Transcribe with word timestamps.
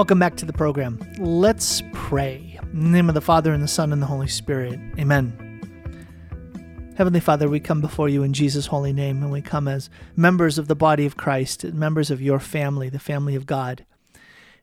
Welcome 0.00 0.18
back 0.18 0.36
to 0.36 0.46
the 0.46 0.54
program. 0.54 0.98
Let's 1.18 1.82
pray. 1.92 2.58
In 2.72 2.84
the 2.84 2.88
name 2.88 3.10
of 3.10 3.14
the 3.14 3.20
Father, 3.20 3.52
and 3.52 3.62
the 3.62 3.68
Son, 3.68 3.92
and 3.92 4.00
the 4.00 4.06
Holy 4.06 4.28
Spirit. 4.28 4.80
Amen. 4.98 6.94
Heavenly 6.96 7.20
Father, 7.20 7.50
we 7.50 7.60
come 7.60 7.82
before 7.82 8.08
you 8.08 8.22
in 8.22 8.32
Jesus' 8.32 8.64
holy 8.64 8.94
name, 8.94 9.22
and 9.22 9.30
we 9.30 9.42
come 9.42 9.68
as 9.68 9.90
members 10.16 10.56
of 10.56 10.68
the 10.68 10.74
body 10.74 11.04
of 11.04 11.18
Christ, 11.18 11.64
members 11.64 12.10
of 12.10 12.22
your 12.22 12.40
family, 12.40 12.88
the 12.88 12.98
family 12.98 13.34
of 13.34 13.44
God. 13.44 13.84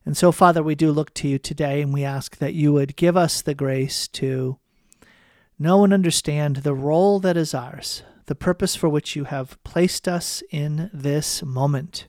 And 0.07 0.18
so, 0.18 0.31
Father, 0.31 0.63
we 0.63 0.73
do 0.73 0.91
look 0.91 1.13
to 1.13 1.27
you 1.27 1.38
today, 1.38 1.83
and 1.83 1.93
we 1.93 2.04
ask 2.04 2.38
that 2.38 2.55
you 2.55 2.73
would 2.73 2.95
give 2.95 3.15
us 3.15 3.43
the 3.43 3.54
grace 3.54 4.07
to 4.07 4.57
know 5.59 5.83
and 5.83 5.93
understand 5.93 6.55
the 6.57 6.73
role 6.73 7.19
that 7.19 7.38
is 7.38 7.54
ours, 7.54 8.01
the 8.25 8.33
purpose 8.33 8.75
for 8.75 8.89
which 8.89 9.15
you 9.15 9.25
have 9.25 9.63
placed 9.63 10.07
us 10.07 10.41
in 10.49 10.89
this 10.91 11.43
moment. 11.43 12.07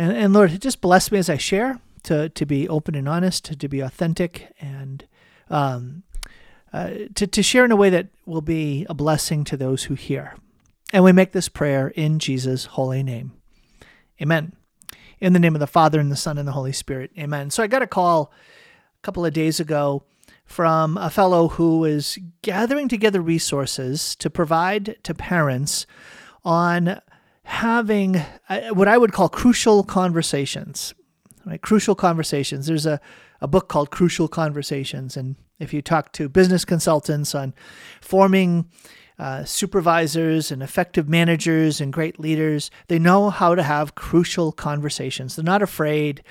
And, 0.00 0.16
and 0.16 0.32
Lord, 0.32 0.58
just 0.62 0.80
bless 0.80 1.12
me 1.12 1.18
as 1.18 1.28
I 1.28 1.36
share 1.36 1.78
to, 2.04 2.30
to 2.30 2.46
be 2.46 2.66
open 2.66 2.94
and 2.94 3.06
honest, 3.06 3.60
to, 3.60 3.68
be 3.68 3.80
authentic, 3.80 4.50
and 4.58 5.04
um, 5.50 6.04
uh, 6.72 6.92
to, 7.16 7.26
to 7.26 7.42
share 7.42 7.66
in 7.66 7.70
a 7.70 7.76
way 7.76 7.90
that 7.90 8.06
will 8.24 8.40
be 8.40 8.86
a 8.88 8.94
blessing 8.94 9.44
to 9.44 9.58
those 9.58 9.84
who 9.84 9.94
hear. 9.94 10.36
And 10.90 11.04
we 11.04 11.12
make 11.12 11.32
this 11.32 11.50
prayer 11.50 11.88
in 11.88 12.18
Jesus' 12.18 12.64
holy 12.64 13.02
name. 13.02 13.32
Amen. 14.22 14.54
In 15.18 15.34
the 15.34 15.38
name 15.38 15.54
of 15.54 15.60
the 15.60 15.66
Father, 15.66 16.00
and 16.00 16.10
the 16.10 16.16
Son, 16.16 16.38
and 16.38 16.48
the 16.48 16.52
Holy 16.52 16.72
Spirit. 16.72 17.10
Amen. 17.18 17.50
So 17.50 17.62
I 17.62 17.66
got 17.66 17.82
a 17.82 17.86
call 17.86 18.32
a 19.02 19.02
couple 19.02 19.26
of 19.26 19.34
days 19.34 19.60
ago 19.60 20.02
from 20.46 20.96
a 20.96 21.10
fellow 21.10 21.48
who 21.48 21.84
is 21.84 22.18
gathering 22.40 22.88
together 22.88 23.20
resources 23.20 24.16
to 24.16 24.30
provide 24.30 24.96
to 25.02 25.12
parents 25.12 25.84
on 26.42 27.02
having 27.50 28.16
uh, 28.48 28.68
what 28.72 28.86
I 28.86 28.96
would 28.96 29.12
call 29.12 29.28
crucial 29.28 29.82
conversations. 29.82 30.94
Right? 31.44 31.60
Crucial 31.60 31.96
conversations. 31.96 32.66
There's 32.66 32.86
a, 32.86 33.00
a 33.40 33.48
book 33.48 33.68
called 33.68 33.90
Crucial 33.90 34.28
Conversations. 34.28 35.16
And 35.16 35.34
if 35.58 35.74
you 35.74 35.82
talk 35.82 36.12
to 36.12 36.28
business 36.28 36.64
consultants 36.64 37.34
on 37.34 37.52
forming 38.00 38.70
uh, 39.18 39.44
supervisors 39.44 40.52
and 40.52 40.62
effective 40.62 41.08
managers 41.08 41.80
and 41.80 41.92
great 41.92 42.20
leaders, 42.20 42.70
they 42.86 43.00
know 43.00 43.30
how 43.30 43.56
to 43.56 43.64
have 43.64 43.96
crucial 43.96 44.52
conversations. 44.52 45.34
They're 45.34 45.44
not 45.44 45.60
afraid 45.60 46.22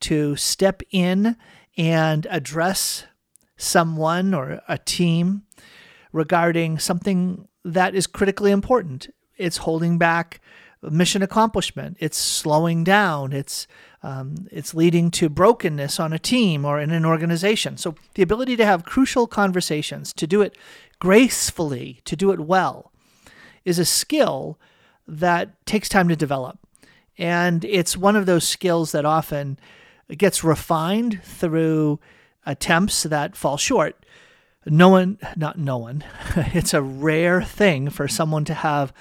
to 0.00 0.36
step 0.36 0.82
in 0.90 1.36
and 1.76 2.26
address 2.30 3.04
someone 3.58 4.32
or 4.32 4.62
a 4.68 4.78
team 4.78 5.42
regarding 6.12 6.78
something 6.78 7.46
that 7.62 7.94
is 7.94 8.06
critically 8.06 8.50
important. 8.50 9.08
It's 9.36 9.58
holding 9.58 9.98
back 9.98 10.40
mission 10.90 11.22
accomplishment. 11.22 11.96
It's 12.00 12.18
slowing 12.18 12.84
down. 12.84 13.32
It's 13.32 13.66
um, 14.02 14.48
it's 14.50 14.74
leading 14.74 15.10
to 15.12 15.28
brokenness 15.28 16.00
on 16.00 16.12
a 16.12 16.18
team 16.18 16.64
or 16.64 16.80
in 16.80 16.90
an 16.90 17.04
organization. 17.04 17.76
So 17.76 17.94
the 18.14 18.22
ability 18.22 18.56
to 18.56 18.66
have 18.66 18.84
crucial 18.84 19.28
conversations, 19.28 20.12
to 20.14 20.26
do 20.26 20.42
it 20.42 20.56
gracefully, 20.98 22.00
to 22.04 22.16
do 22.16 22.32
it 22.32 22.40
well, 22.40 22.90
is 23.64 23.78
a 23.78 23.84
skill 23.84 24.58
that 25.06 25.64
takes 25.66 25.88
time 25.88 26.08
to 26.08 26.16
develop. 26.16 26.58
And 27.16 27.64
it's 27.64 27.96
one 27.96 28.16
of 28.16 28.26
those 28.26 28.46
skills 28.46 28.92
that 28.92 29.04
often 29.04 29.58
gets 30.16 30.42
refined 30.42 31.22
through 31.22 32.00
attempts 32.44 33.04
that 33.04 33.36
fall 33.36 33.56
short. 33.56 34.04
No 34.66 34.88
one, 34.88 35.18
not 35.36 35.58
no 35.58 35.76
one, 35.76 36.04
it's 36.36 36.74
a 36.74 36.82
rare 36.82 37.42
thing 37.42 37.90
for 37.90 38.06
someone 38.06 38.44
to 38.44 38.54
have 38.54 38.92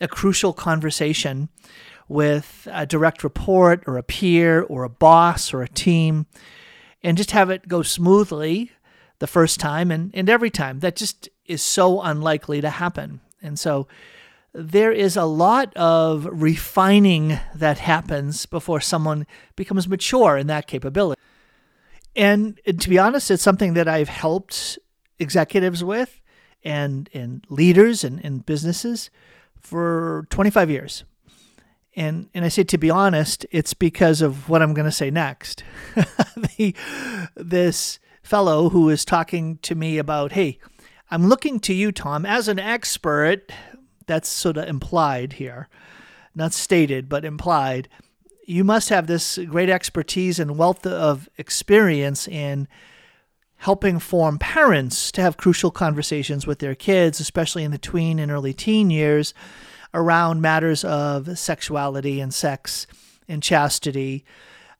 a 0.00 0.08
crucial 0.08 0.52
conversation 0.52 1.48
with 2.08 2.66
a 2.72 2.86
direct 2.86 3.22
report 3.22 3.82
or 3.86 3.96
a 3.96 4.02
peer 4.02 4.62
or 4.62 4.84
a 4.84 4.88
boss 4.88 5.52
or 5.52 5.62
a 5.62 5.68
team 5.68 6.26
and 7.02 7.16
just 7.16 7.32
have 7.32 7.50
it 7.50 7.68
go 7.68 7.82
smoothly 7.82 8.72
the 9.18 9.26
first 9.26 9.60
time 9.60 9.90
and, 9.90 10.10
and 10.14 10.28
every 10.28 10.50
time. 10.50 10.80
That 10.80 10.96
just 10.96 11.28
is 11.44 11.62
so 11.62 12.00
unlikely 12.00 12.60
to 12.60 12.70
happen. 12.70 13.20
And 13.42 13.58
so 13.58 13.86
there 14.52 14.92
is 14.92 15.16
a 15.16 15.24
lot 15.24 15.74
of 15.76 16.26
refining 16.30 17.38
that 17.54 17.78
happens 17.78 18.46
before 18.46 18.80
someone 18.80 19.26
becomes 19.56 19.86
mature 19.86 20.36
in 20.36 20.46
that 20.46 20.66
capability. 20.66 21.20
And, 22.16 22.58
to 22.66 22.88
be 22.88 22.98
honest, 22.98 23.30
it's 23.30 23.42
something 23.42 23.74
that 23.74 23.86
I've 23.86 24.08
helped 24.08 24.78
executives 25.18 25.84
with 25.84 26.20
and, 26.64 27.08
and 27.14 27.44
leaders 27.48 28.02
and, 28.02 28.24
and 28.24 28.44
businesses 28.44 29.10
for 29.60 30.26
25 30.30 30.70
years. 30.70 31.04
And, 31.96 32.28
and 32.32 32.44
I 32.44 32.48
say 32.48 32.62
to 32.64 32.78
be 32.78 32.90
honest, 32.90 33.44
it's 33.50 33.74
because 33.74 34.22
of 34.22 34.48
what 34.48 34.62
I'm 34.62 34.74
going 34.74 34.84
to 34.86 34.92
say 34.92 35.10
next. 35.10 35.64
the, 36.36 36.74
this 37.34 37.98
fellow 38.22 38.68
who 38.68 38.88
is 38.88 39.04
talking 39.04 39.58
to 39.58 39.74
me 39.74 39.98
about, 39.98 40.32
hey, 40.32 40.58
I'm 41.10 41.28
looking 41.28 41.58
to 41.60 41.74
you, 41.74 41.90
Tom, 41.90 42.26
as 42.26 42.46
an 42.48 42.58
expert. 42.58 43.50
That's 44.06 44.28
sort 44.28 44.58
of 44.58 44.68
implied 44.68 45.34
here, 45.34 45.68
not 46.34 46.52
stated, 46.52 47.08
but 47.08 47.24
implied. 47.24 47.88
You 48.44 48.64
must 48.64 48.90
have 48.90 49.06
this 49.06 49.38
great 49.48 49.68
expertise 49.68 50.38
and 50.38 50.56
wealth 50.56 50.86
of 50.86 51.28
experience 51.36 52.28
in 52.28 52.68
helping 53.58 53.98
form 53.98 54.38
parents 54.38 55.10
to 55.12 55.20
have 55.20 55.36
crucial 55.36 55.70
conversations 55.70 56.46
with 56.46 56.60
their 56.60 56.74
kids, 56.74 57.20
especially 57.20 57.64
in 57.64 57.70
the 57.70 57.78
tween 57.78 58.18
and 58.18 58.30
early 58.30 58.52
teen 58.52 58.88
years, 58.88 59.34
around 59.92 60.40
matters 60.40 60.84
of 60.84 61.38
sexuality 61.38 62.20
and 62.20 62.32
sex 62.32 62.86
and 63.28 63.42
chastity. 63.42 64.24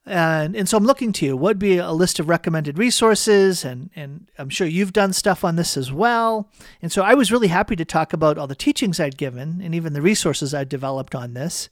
And, 0.05 0.55
and 0.55 0.67
so 0.67 0.77
I'm 0.77 0.85
looking 0.85 1.11
to 1.13 1.25
you. 1.25 1.35
What 1.35 1.49
would 1.49 1.59
be 1.59 1.77
a 1.77 1.91
list 1.91 2.19
of 2.19 2.29
recommended 2.29 2.77
resources? 2.77 3.65
And, 3.65 3.89
and 3.95 4.29
I'm 4.37 4.49
sure 4.49 4.65
you've 4.65 4.93
done 4.93 5.13
stuff 5.13 5.43
on 5.43 5.57
this 5.57 5.75
as 5.75 5.91
well. 5.91 6.49
And 6.81 6.91
so 6.91 7.03
I 7.03 7.13
was 7.15 7.31
really 7.31 7.49
happy 7.49 7.75
to 7.75 7.85
talk 7.85 8.13
about 8.13 8.37
all 8.37 8.47
the 8.47 8.55
teachings 8.55 8.99
I'd 8.99 9.17
given 9.17 9.61
and 9.61 9.75
even 9.75 9.93
the 9.93 10.01
resources 10.01 10.53
I'd 10.53 10.69
developed 10.69 11.13
on 11.13 11.33
this. 11.33 11.69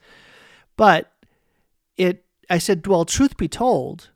But 0.76 1.12
it, 1.96 2.26
I 2.50 2.58
said, 2.58 2.86
well, 2.86 3.06
truth 3.06 3.38
be 3.38 3.48
told, 3.48 4.10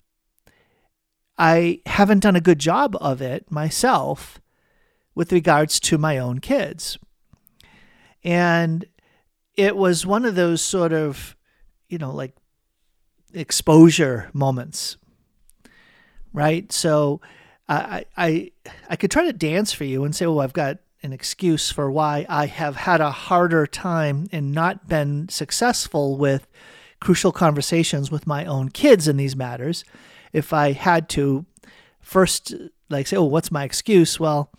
I 1.44 1.82
haven't 1.88 2.20
done 2.20 2.36
a 2.36 2.40
good 2.40 2.60
job 2.60 2.96
of 3.02 3.20
it 3.20 3.50
myself 3.50 4.40
with 5.16 5.32
regards 5.32 5.80
to 5.80 5.98
my 5.98 6.20
own 6.20 6.38
kids. 6.38 7.00
And 8.24 8.86
it 9.56 9.76
was 9.76 10.06
one 10.06 10.24
of 10.24 10.36
those 10.36 10.62
sort 10.62 10.94
of, 10.94 11.36
you 11.90 11.98
know, 11.98 12.12
like 12.12 12.36
exposure 13.34 14.30
moments. 14.34 14.98
Right? 16.32 16.72
So 16.72 17.22
I 17.68 18.06
I 18.16 18.52
I 18.88 18.96
could 18.96 19.10
try 19.10 19.26
to 19.26 19.34
dance 19.34 19.74
for 19.74 19.84
you 19.84 20.04
and 20.04 20.16
say, 20.16 20.28
"Well, 20.28 20.42
I've 20.42 20.54
got 20.54 20.78
an 21.02 21.12
excuse 21.12 21.72
for 21.72 21.90
why 21.90 22.28
I 22.30 22.46
have 22.46 22.76
had 22.76 23.02
a 23.02 23.10
harder 23.10 23.66
time 23.66 24.28
and 24.32 24.52
not 24.52 24.88
been 24.88 25.28
successful 25.30 26.18
with 26.18 26.48
crucial 27.00 27.32
conversations 27.32 28.12
with 28.12 28.28
my 28.28 28.46
own 28.46 28.70
kids 28.70 29.08
in 29.08 29.18
these 29.18 29.36
matters 29.36 29.84
if 30.34 30.54
I 30.54 30.72
had 30.72 31.10
to 31.10 31.46
first 32.00 32.54
like 32.90 33.08
say, 33.08 33.18
oh, 33.18 33.24
what's 33.24 33.52
my 33.52 33.64
excuse? 33.64 34.20
Well, 34.20 34.52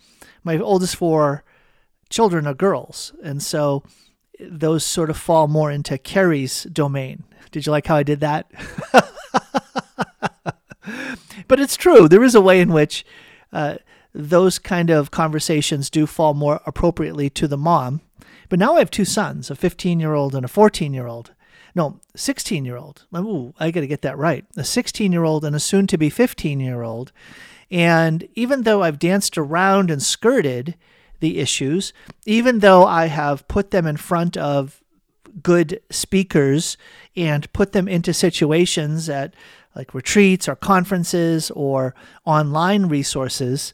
my 0.43 0.57
oldest 0.57 0.95
four 0.95 1.43
children 2.09 2.47
are 2.47 2.53
girls, 2.53 3.13
and 3.23 3.41
so 3.41 3.83
those 4.39 4.85
sort 4.85 5.09
of 5.09 5.17
fall 5.17 5.47
more 5.47 5.71
into 5.71 5.97
Carrie's 5.97 6.63
domain. 6.63 7.23
Did 7.51 7.65
you 7.65 7.71
like 7.71 7.87
how 7.87 7.95
I 7.97 8.03
did 8.03 8.19
that? 8.21 8.51
but 11.47 11.59
it's 11.59 11.77
true. 11.77 12.07
There 12.07 12.23
is 12.23 12.35
a 12.35 12.41
way 12.41 12.59
in 12.59 12.73
which 12.73 13.05
uh, 13.51 13.75
those 14.13 14.59
kind 14.59 14.89
of 14.89 15.11
conversations 15.11 15.89
do 15.89 16.05
fall 16.05 16.33
more 16.33 16.61
appropriately 16.65 17.29
to 17.31 17.47
the 17.47 17.57
mom. 17.57 18.01
But 18.49 18.59
now 18.59 18.75
I 18.75 18.79
have 18.79 18.91
two 18.91 19.05
sons, 19.05 19.49
a 19.49 19.55
15 19.55 19.99
year 19.99 20.13
old 20.13 20.35
and 20.35 20.45
a 20.45 20.49
14 20.49 20.93
year 20.93 21.07
old 21.07 21.32
no, 21.75 21.99
16 22.15 22.65
year 22.65 22.77
old. 22.77 23.05
Ooh, 23.15 23.53
I 23.59 23.71
got 23.71 23.81
to 23.81 23.87
get 23.87 24.01
that 24.03 24.17
right. 24.17 24.45
A 24.55 24.63
16 24.63 25.11
year 25.11 25.23
old 25.23 25.43
and 25.43 25.55
a 25.55 25.59
soon 25.59 25.87
to 25.87 25.97
be 25.97 26.09
15 26.09 26.59
year 26.59 26.83
old. 26.83 27.11
And 27.71 28.27
even 28.35 28.63
though 28.63 28.83
I've 28.83 28.99
danced 28.99 29.37
around 29.37 29.89
and 29.89 30.01
skirted 30.01 30.75
the 31.19 31.39
issues, 31.39 31.93
even 32.25 32.59
though 32.59 32.85
I 32.85 33.07
have 33.07 33.47
put 33.47 33.71
them 33.71 33.87
in 33.87 33.97
front 33.97 34.37
of 34.37 34.83
good 35.41 35.81
speakers 35.89 36.77
and 37.15 37.51
put 37.53 37.71
them 37.71 37.87
into 37.87 38.13
situations 38.13 39.09
at 39.09 39.33
like 39.75 39.95
retreats 39.95 40.47
or 40.47 40.55
conferences 40.55 41.49
or 41.51 41.95
online 42.25 42.85
resources, 42.85 43.73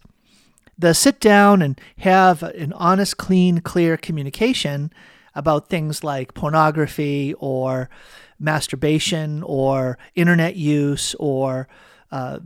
the 0.77 0.93
sit 0.93 1.19
down 1.19 1.61
and 1.61 1.79
have 1.97 2.41
an 2.43 2.71
honest, 2.73 3.17
clean, 3.17 3.59
clear 3.59 3.97
communication 3.97 4.93
about 5.39 5.69
things 5.69 6.03
like 6.03 6.33
pornography 6.33 7.33
or 7.39 7.89
masturbation 8.37 9.41
or 9.43 9.97
internet 10.15 10.55
use 10.55 11.15
or 11.19 11.67
uh, 12.11 12.39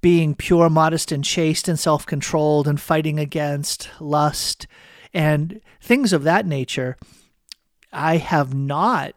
being 0.00 0.34
pure, 0.34 0.70
modest, 0.70 1.12
and 1.12 1.22
chaste 1.22 1.68
and 1.68 1.78
self 1.78 2.06
controlled 2.06 2.66
and 2.66 2.80
fighting 2.80 3.18
against 3.18 3.90
lust 4.00 4.66
and 5.12 5.60
things 5.80 6.12
of 6.12 6.22
that 6.22 6.46
nature, 6.46 6.96
I 7.92 8.16
have 8.16 8.54
not 8.54 9.14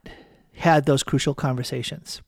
had 0.55 0.85
those 0.85 1.03
crucial 1.03 1.33
conversations. 1.33 2.21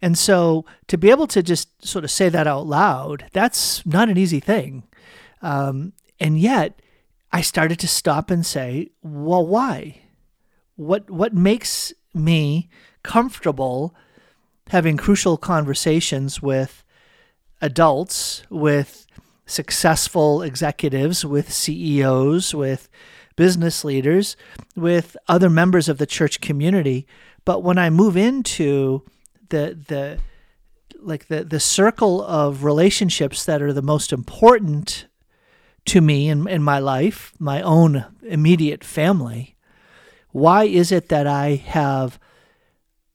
And 0.00 0.16
so 0.16 0.64
to 0.86 0.96
be 0.96 1.10
able 1.10 1.26
to 1.28 1.42
just 1.42 1.84
sort 1.84 2.04
of 2.04 2.10
say 2.10 2.28
that 2.28 2.46
out 2.46 2.66
loud, 2.66 3.26
that's 3.32 3.84
not 3.84 4.08
an 4.08 4.16
easy 4.16 4.40
thing. 4.40 4.84
Um, 5.42 5.92
and 6.20 6.38
yet, 6.38 6.80
I 7.32 7.40
started 7.42 7.78
to 7.80 7.88
stop 7.88 8.30
and 8.30 8.44
say, 8.44 8.90
well, 9.02 9.46
why? 9.46 10.02
What 10.76 11.10
what 11.10 11.34
makes 11.34 11.92
me 12.14 12.68
comfortable 13.02 13.94
having 14.68 14.96
crucial 14.96 15.36
conversations 15.36 16.42
with 16.42 16.84
adults, 17.60 18.42
with 18.50 19.06
successful 19.46 20.42
executives, 20.42 21.24
with 21.24 21.52
CEOs, 21.52 22.54
with 22.54 22.88
business 23.36 23.84
leaders, 23.84 24.36
with 24.76 25.16
other 25.26 25.48
members 25.48 25.88
of 25.88 25.98
the 25.98 26.06
church 26.06 26.40
community. 26.40 27.06
But 27.44 27.62
when 27.62 27.78
I 27.78 27.90
move 27.90 28.16
into 28.16 29.04
the 29.48 29.78
the 29.88 30.18
like 31.00 31.28
the 31.28 31.44
the 31.44 31.60
circle 31.60 32.22
of 32.22 32.64
relationships 32.64 33.44
that 33.44 33.62
are 33.62 33.72
the 33.72 33.82
most 33.82 34.12
important 34.12 35.06
to 35.88 36.00
me 36.00 36.28
in, 36.28 36.48
in 36.48 36.62
my 36.62 36.78
life, 36.78 37.32
my 37.38 37.62
own 37.62 38.04
immediate 38.22 38.84
family, 38.84 39.56
why 40.30 40.64
is 40.64 40.92
it 40.92 41.08
that 41.08 41.26
I 41.26 41.56
have 41.56 42.18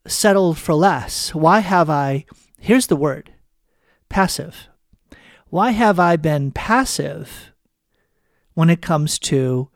settled 0.06 0.58
for 0.58 0.74
less? 0.74 1.34
Why 1.34 1.60
have 1.60 1.90
I, 1.90 2.26
here's 2.60 2.88
the 2.88 2.96
word, 2.96 3.32
passive. 4.10 4.68
Why 5.48 5.72
have 5.72 6.00
I 6.00 6.16
been 6.16 6.52
passive 6.52 7.52
when 8.54 8.70
it 8.70 8.82
comes 8.82 9.20
to 9.20 9.70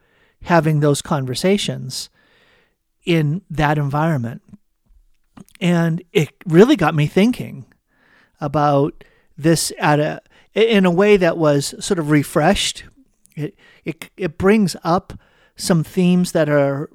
having 0.44 0.80
those 0.80 1.02
conversations 1.02 2.10
in 3.06 3.42
that 3.50 3.78
environment? 3.78 4.42
And 5.62 6.04
it 6.12 6.30
really 6.46 6.76
got 6.76 6.96
me 6.96 7.08
thinking 7.08 7.66
about 8.42 9.04
this 9.38 9.72
at 9.80 10.00
a 10.00 10.22
in 10.58 10.86
a 10.86 10.92
way 10.92 11.18
that 11.18 11.38
was 11.38 11.76
sort 11.80 12.00
of 12.00 12.10
refreshed. 12.10 12.84
It 13.36 13.56
it 13.86 14.10
it 14.18 14.38
brings 14.38 14.76
up 14.84 15.14
some 15.56 15.84
themes 15.84 16.32
that 16.32 16.50
are 16.50 16.90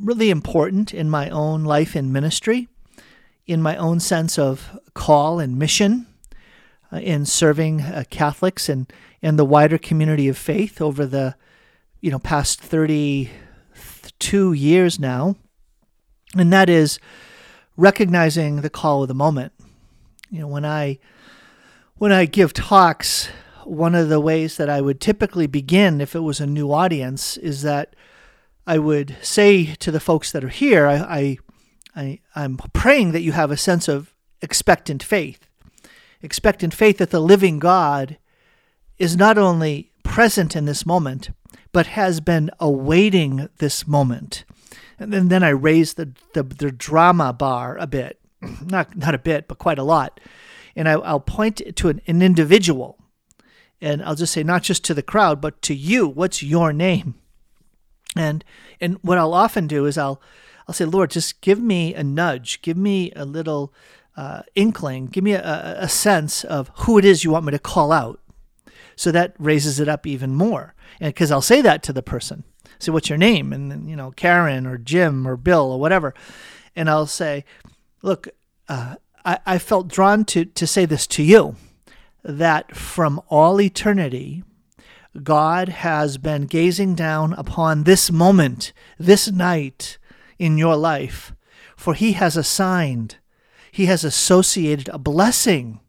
really 0.00 0.30
important 0.30 0.92
in 0.92 1.08
my 1.08 1.30
own 1.30 1.64
life 1.64 1.94
and 1.94 2.12
ministry, 2.12 2.68
in 3.46 3.62
my 3.62 3.76
own 3.76 4.00
sense 4.00 4.38
of 4.38 4.78
call 4.94 5.38
and 5.38 5.58
mission, 5.58 6.06
uh, 6.92 6.96
in 6.98 7.24
serving 7.24 7.80
uh, 7.80 8.04
Catholics 8.10 8.68
and 8.68 8.92
and 9.22 9.38
the 9.38 9.44
wider 9.44 9.78
community 9.78 10.28
of 10.28 10.36
faith 10.36 10.80
over 10.80 11.06
the 11.06 11.36
you 12.00 12.10
know 12.10 12.18
past 12.18 12.60
32 12.60 14.52
years 14.52 14.98
now 14.98 15.36
and 16.36 16.52
that 16.52 16.68
is 16.68 16.98
recognizing 17.76 18.60
the 18.60 18.70
call 18.70 19.02
of 19.02 19.08
the 19.08 19.14
moment 19.14 19.52
you 20.30 20.40
know 20.40 20.46
when 20.46 20.64
i 20.64 20.98
when 21.98 22.12
i 22.12 22.24
give 22.24 22.52
talks 22.52 23.28
one 23.64 23.94
of 23.94 24.08
the 24.08 24.20
ways 24.20 24.56
that 24.56 24.70
i 24.70 24.80
would 24.80 25.00
typically 25.00 25.46
begin 25.46 26.00
if 26.00 26.14
it 26.14 26.20
was 26.20 26.40
a 26.40 26.46
new 26.46 26.72
audience 26.72 27.36
is 27.36 27.62
that 27.62 27.94
i 28.66 28.78
would 28.78 29.16
say 29.22 29.74
to 29.74 29.90
the 29.90 30.00
folks 30.00 30.32
that 30.32 30.44
are 30.44 30.48
here 30.48 30.86
i, 30.86 30.96
I, 30.96 31.38
I 31.94 32.20
i'm 32.34 32.56
praying 32.72 33.12
that 33.12 33.22
you 33.22 33.32
have 33.32 33.50
a 33.50 33.56
sense 33.56 33.88
of 33.88 34.12
expectant 34.42 35.02
faith. 35.02 35.48
Expectant 36.22 36.74
faith 36.74 36.98
that 36.98 37.10
the 37.10 37.20
living 37.20 37.58
god 37.58 38.16
is 38.98 39.16
not 39.16 39.38
only 39.38 39.92
present 40.02 40.56
in 40.56 40.64
this 40.64 40.86
moment 40.86 41.30
but 41.72 41.88
has 41.88 42.20
been 42.20 42.50
awaiting 42.58 43.48
this 43.58 43.86
moment. 43.86 44.44
And 44.98 45.12
then, 45.12 45.28
then 45.28 45.42
I 45.42 45.50
raise 45.50 45.94
the, 45.94 46.12
the, 46.32 46.42
the 46.42 46.70
drama 46.70 47.34
bar 47.34 47.76
a 47.76 47.86
bit, 47.86 48.18
not 48.64 48.96
not 48.96 49.14
a 49.14 49.18
bit, 49.18 49.46
but 49.46 49.58
quite 49.58 49.78
a 49.78 49.82
lot, 49.82 50.18
and 50.76 50.88
I, 50.88 50.96
will 50.96 51.20
point 51.20 51.76
to 51.76 51.88
an, 51.88 52.00
an 52.06 52.22
individual, 52.22 52.98
and 53.80 54.02
I'll 54.02 54.14
just 54.14 54.32
say 54.32 54.42
not 54.42 54.62
just 54.62 54.84
to 54.84 54.94
the 54.94 55.02
crowd, 55.02 55.40
but 55.40 55.60
to 55.62 55.74
you. 55.74 56.06
What's 56.06 56.42
your 56.42 56.72
name? 56.72 57.14
And 58.14 58.44
and 58.80 58.98
what 59.02 59.18
I'll 59.18 59.34
often 59.34 59.66
do 59.66 59.86
is 59.86 59.98
I'll 59.98 60.22
I'll 60.68 60.74
say, 60.74 60.84
Lord, 60.84 61.10
just 61.10 61.40
give 61.40 61.60
me 61.60 61.94
a 61.94 62.04
nudge, 62.04 62.62
give 62.62 62.76
me 62.76 63.12
a 63.16 63.24
little 63.24 63.72
uh, 64.16 64.42
inkling, 64.54 65.06
give 65.06 65.24
me 65.24 65.32
a, 65.32 65.76
a 65.78 65.88
sense 65.88 66.44
of 66.44 66.70
who 66.80 66.98
it 66.98 67.04
is 67.04 67.24
you 67.24 67.30
want 67.30 67.46
me 67.46 67.52
to 67.52 67.58
call 67.58 67.92
out. 67.92 68.20
So 68.94 69.12
that 69.12 69.34
raises 69.38 69.80
it 69.80 69.88
up 69.88 70.06
even 70.06 70.34
more. 70.34 70.74
And 71.00 71.12
because 71.12 71.30
I'll 71.30 71.42
say 71.42 71.60
that 71.60 71.82
to 71.84 71.92
the 71.92 72.02
person 72.02 72.44
say, 72.78 72.92
what's 72.92 73.08
your 73.08 73.18
name? 73.18 73.52
And 73.52 73.70
then, 73.70 73.88
you 73.88 73.96
know, 73.96 74.10
Karen 74.12 74.66
or 74.66 74.78
Jim 74.78 75.26
or 75.26 75.36
Bill 75.36 75.72
or 75.72 75.80
whatever. 75.80 76.14
And 76.74 76.90
I'll 76.90 77.06
say, 77.06 77.44
look, 78.02 78.28
uh, 78.68 78.96
I, 79.26 79.38
I 79.44 79.58
felt 79.58 79.88
drawn 79.88 80.24
to, 80.26 80.44
to 80.44 80.66
say 80.66 80.86
this 80.86 81.06
to 81.08 81.22
you 81.22 81.56
that 82.22 82.74
from 82.74 83.20
all 83.28 83.60
eternity, 83.60 84.44
God 85.22 85.68
has 85.68 86.16
been 86.18 86.46
gazing 86.46 86.94
down 86.94 87.32
upon 87.34 87.84
this 87.84 88.10
moment, 88.10 88.72
this 88.98 89.30
night 89.30 89.98
in 90.38 90.56
your 90.56 90.76
life, 90.76 91.34
for 91.76 91.94
He 91.94 92.12
has 92.12 92.36
assigned, 92.36 93.16
He 93.70 93.86
has 93.86 94.04
associated 94.04 94.88
a 94.88 94.98
blessing 94.98 95.80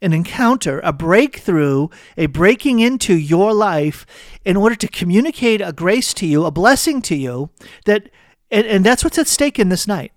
an 0.00 0.12
encounter, 0.12 0.78
a 0.84 0.92
breakthrough, 0.92 1.88
a 2.16 2.26
breaking 2.26 2.78
into 2.78 3.14
your 3.14 3.52
life 3.52 4.06
in 4.44 4.56
order 4.56 4.76
to 4.76 4.86
communicate 4.86 5.60
a 5.60 5.72
grace 5.72 6.14
to 6.14 6.24
you, 6.24 6.44
a 6.44 6.52
blessing 6.52 7.02
to 7.02 7.16
you 7.16 7.50
that 7.84 8.08
and, 8.50 8.66
and 8.66 8.86
that's 8.86 9.02
what's 9.04 9.18
at 9.18 9.26
stake 9.26 9.58
in 9.58 9.68
this 9.68 9.88
night. 9.88 10.12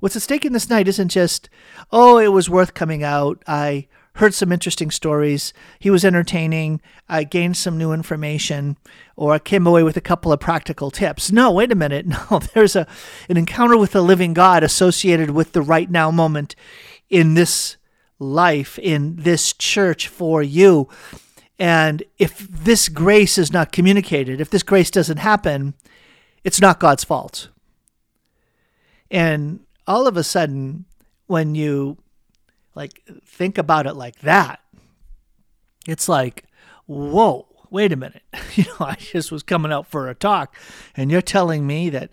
What's 0.00 0.16
at 0.16 0.22
stake 0.22 0.44
in 0.44 0.52
this 0.52 0.70
night 0.70 0.88
isn't 0.88 1.08
just, 1.08 1.48
oh, 1.92 2.18
it 2.18 2.28
was 2.28 2.50
worth 2.50 2.74
coming 2.74 3.04
out. 3.04 3.42
I 3.46 3.86
heard 4.14 4.34
some 4.34 4.50
interesting 4.50 4.90
stories. 4.90 5.52
He 5.78 5.90
was 5.90 6.04
entertaining. 6.04 6.80
I 7.08 7.24
gained 7.24 7.56
some 7.56 7.78
new 7.78 7.92
information, 7.92 8.76
or 9.14 9.32
I 9.32 9.38
came 9.38 9.66
away 9.66 9.82
with 9.82 9.96
a 9.96 10.02
couple 10.02 10.32
of 10.32 10.40
practical 10.40 10.90
tips. 10.90 11.30
No, 11.30 11.52
wait 11.52 11.72
a 11.72 11.76
minute. 11.76 12.06
No, 12.30 12.38
there's 12.54 12.76
a 12.76 12.86
an 13.28 13.36
encounter 13.36 13.76
with 13.76 13.92
the 13.92 14.02
living 14.02 14.34
God 14.34 14.62
associated 14.62 15.30
with 15.30 15.52
the 15.52 15.62
right 15.62 15.90
now 15.90 16.10
moment 16.10 16.56
in 17.08 17.34
this 17.34 17.76
life 18.18 18.78
in 18.78 19.16
this 19.16 19.52
church 19.52 20.08
for 20.08 20.42
you. 20.42 20.88
And 21.58 22.02
if 22.18 22.38
this 22.38 22.88
grace 22.88 23.36
is 23.36 23.52
not 23.52 23.72
communicated, 23.72 24.40
if 24.40 24.50
this 24.50 24.62
grace 24.62 24.90
doesn't 24.90 25.18
happen, 25.18 25.74
it's 26.44 26.60
not 26.60 26.80
God's 26.80 27.04
fault. 27.04 27.48
And 29.10 29.60
all 29.90 30.06
of 30.06 30.16
a 30.16 30.22
sudden, 30.22 30.84
when 31.26 31.56
you 31.56 31.98
like 32.76 33.02
think 33.26 33.58
about 33.58 33.88
it 33.88 33.94
like 33.94 34.20
that, 34.20 34.60
it's 35.84 36.08
like, 36.08 36.44
whoa, 36.86 37.48
wait 37.70 37.92
a 37.92 37.96
minute. 37.96 38.22
You 38.54 38.64
know, 38.64 38.86
I 38.86 38.94
just 38.94 39.30
was 39.30 39.44
coming 39.44 39.72
out 39.72 39.86
for 39.86 40.08
a 40.08 40.14
talk, 40.14 40.56
and 40.96 41.10
you're 41.10 41.22
telling 41.22 41.66
me 41.66 41.88
that 41.90 42.10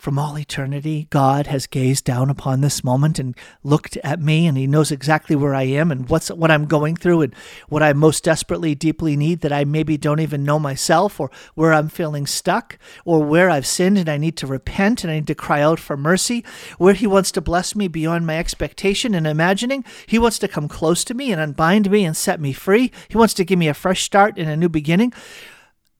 from 0.00 0.18
all 0.18 0.38
eternity, 0.38 1.06
God 1.10 1.46
has 1.48 1.66
gazed 1.66 2.06
down 2.06 2.30
upon 2.30 2.62
this 2.62 2.82
moment 2.82 3.18
and 3.18 3.36
looked 3.62 3.98
at 3.98 4.18
me, 4.18 4.46
and 4.46 4.56
He 4.56 4.66
knows 4.66 4.90
exactly 4.90 5.36
where 5.36 5.54
I 5.54 5.64
am 5.64 5.92
and 5.92 6.08
what's 6.08 6.30
what 6.30 6.50
I'm 6.50 6.64
going 6.64 6.96
through 6.96 7.20
and 7.20 7.34
what 7.68 7.82
I 7.82 7.92
most 7.92 8.24
desperately, 8.24 8.74
deeply 8.74 9.14
need 9.14 9.42
that 9.42 9.52
I 9.52 9.64
maybe 9.64 9.98
don't 9.98 10.20
even 10.20 10.42
know 10.42 10.58
myself, 10.58 11.20
or 11.20 11.30
where 11.54 11.74
I'm 11.74 11.90
feeling 11.90 12.26
stuck, 12.26 12.78
or 13.04 13.22
where 13.22 13.50
I've 13.50 13.66
sinned 13.66 13.98
and 13.98 14.08
I 14.08 14.16
need 14.16 14.38
to 14.38 14.46
repent 14.46 15.04
and 15.04 15.10
I 15.10 15.16
need 15.16 15.26
to 15.26 15.34
cry 15.34 15.60
out 15.60 15.78
for 15.78 15.98
mercy, 15.98 16.46
where 16.78 16.94
He 16.94 17.06
wants 17.06 17.30
to 17.32 17.42
bless 17.42 17.76
me 17.76 17.86
beyond 17.86 18.26
my 18.26 18.38
expectation 18.38 19.14
and 19.14 19.26
imagining. 19.26 19.84
He 20.06 20.18
wants 20.18 20.38
to 20.38 20.48
come 20.48 20.66
close 20.66 21.04
to 21.04 21.14
me 21.14 21.30
and 21.30 21.42
unbind 21.42 21.90
me 21.90 22.06
and 22.06 22.16
set 22.16 22.40
me 22.40 22.54
free. 22.54 22.90
He 23.08 23.18
wants 23.18 23.34
to 23.34 23.44
give 23.44 23.58
me 23.58 23.68
a 23.68 23.74
fresh 23.74 24.02
start 24.02 24.38
and 24.38 24.48
a 24.48 24.56
new 24.56 24.70
beginning. 24.70 25.12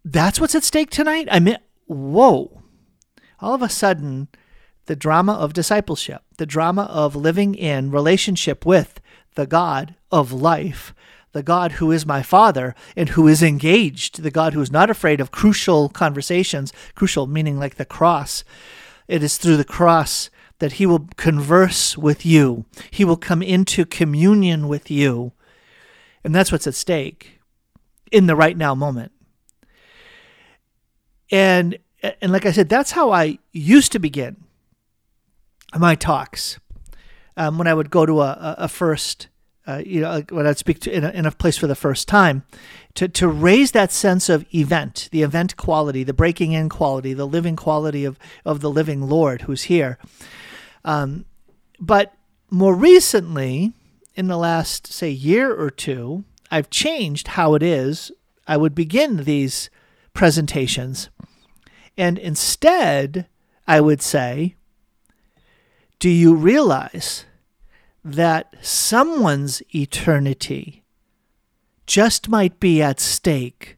That's 0.07 0.41
what's 0.41 0.55
at 0.55 0.65
stake 0.65 0.89
tonight. 0.89 1.29
I 1.31 1.39
mean, 1.39 1.59
whoa 1.87 2.60
all 3.41 3.55
of 3.55 3.63
a 3.63 3.69
sudden, 3.69 4.29
the 4.87 4.97
drama 4.97 5.33
of 5.33 5.53
discipleship, 5.53 6.23
the 6.39 6.47
drama 6.47 6.83
of 6.85 7.15
living 7.15 7.55
in 7.55 7.91
relationship 7.91 8.67
with 8.67 9.01
the 9.35 9.47
God 9.47 9.95
of 10.11 10.33
life, 10.33 10.95
the 11.33 11.43
God 11.43 11.73
who 11.73 11.93
is 11.93 12.05
my 12.05 12.23
Father 12.23 12.75
and 12.97 13.11
who 13.11 13.29
is 13.29 13.43
engaged, 13.43 14.23
the 14.23 14.31
God 14.31 14.53
who 14.53 14.61
is 14.61 14.73
not 14.73 14.91
afraid 14.91 15.21
of 15.21 15.31
crucial 15.31 15.89
conversations, 15.89 16.73
crucial 16.95 17.27
meaning 17.27 17.59
like 17.59 17.77
the 17.77 17.85
cross. 17.85 18.43
It 19.07 19.23
is 19.23 19.39
through 19.39 19.57
the 19.57 19.65
cross 19.65 20.31
that 20.59 20.73
He 20.73 20.87
will 20.87 21.09
converse 21.17 21.97
with 21.97 22.27
you, 22.27 22.65
He 22.91 23.05
will 23.05 23.17
come 23.17 23.43
into 23.43 23.85
communion 23.85 24.69
with 24.69 24.91
you. 24.91 25.33
And 26.23 26.35
that's 26.35 26.53
what's 26.53 26.67
at 26.67 26.75
stake 26.75 27.41
in 28.13 28.27
the 28.27 28.37
right 28.37 28.57
now 28.57 28.75
moment. 28.75 29.13
And 31.31 31.79
and 32.03 32.33
like 32.33 32.47
I 32.47 32.53
said, 32.53 32.69
that's 32.69 32.93
how 32.93 33.11
I 33.11 33.39
used 33.53 33.93
to 33.93 33.99
begin 33.99 34.37
my 35.79 35.95
talks. 35.95 36.59
Um, 37.37 37.59
when 37.59 37.67
I 37.67 37.75
would 37.75 37.91
go 37.91 38.05
to 38.05 38.21
a, 38.21 38.55
a 38.59 38.69
first, 38.69 39.29
uh, 39.67 39.83
you 39.85 40.01
know, 40.01 40.23
when 40.31 40.47
I'd 40.47 40.59
speak 40.59 40.81
to 40.81 40.93
in 40.93 41.05
a, 41.05 41.11
in 41.11 41.27
a 41.27 41.31
place 41.31 41.57
for 41.57 41.67
the 41.67 41.75
first 41.75 42.09
time, 42.09 42.43
to, 42.95 43.09
to 43.09 43.29
raise 43.29 43.71
that 43.73 43.93
sense 43.93 44.29
of 44.29 44.45
event, 44.55 45.09
the 45.13 45.23
event 45.23 45.57
quality, 45.57 46.03
the 46.03 46.13
breaking 46.13 46.53
in 46.53 46.69
quality, 46.69 47.15
the 47.15 47.27
living 47.27 47.57
quality 47.57 48.05
of, 48.05 48.19
of 48.45 48.61
the 48.61 48.71
living 48.71 49.03
Lord 49.03 49.43
who's 49.43 49.65
here. 49.65 49.99
Um, 50.85 51.25
but 51.79 52.15
more 52.51 52.75
recently, 52.75 53.73
in 54.15 54.27
the 54.27 54.37
last, 54.37 54.89
say, 54.93 55.11
year 55.11 55.55
or 55.55 55.71
two, 55.71 56.25
I've 56.51 56.69
changed 56.69 57.29
how 57.29 57.55
it 57.55 57.63
is 57.63 58.11
I 58.47 58.57
would 58.57 58.75
begin 58.75 59.19
these 59.19 59.71
presentations. 60.13 61.09
And 62.01 62.17
instead, 62.17 63.27
I 63.69 63.83
would 63.83 64.01
say, 64.01 64.55
Do 65.99 66.09
you 66.09 66.35
realize 66.35 67.27
that 68.03 68.55
someone's 68.63 69.63
eternity 69.75 70.83
just 71.87 72.27
might 72.27 72.59
be 72.59 72.81
at 72.81 73.01
stake 73.01 73.77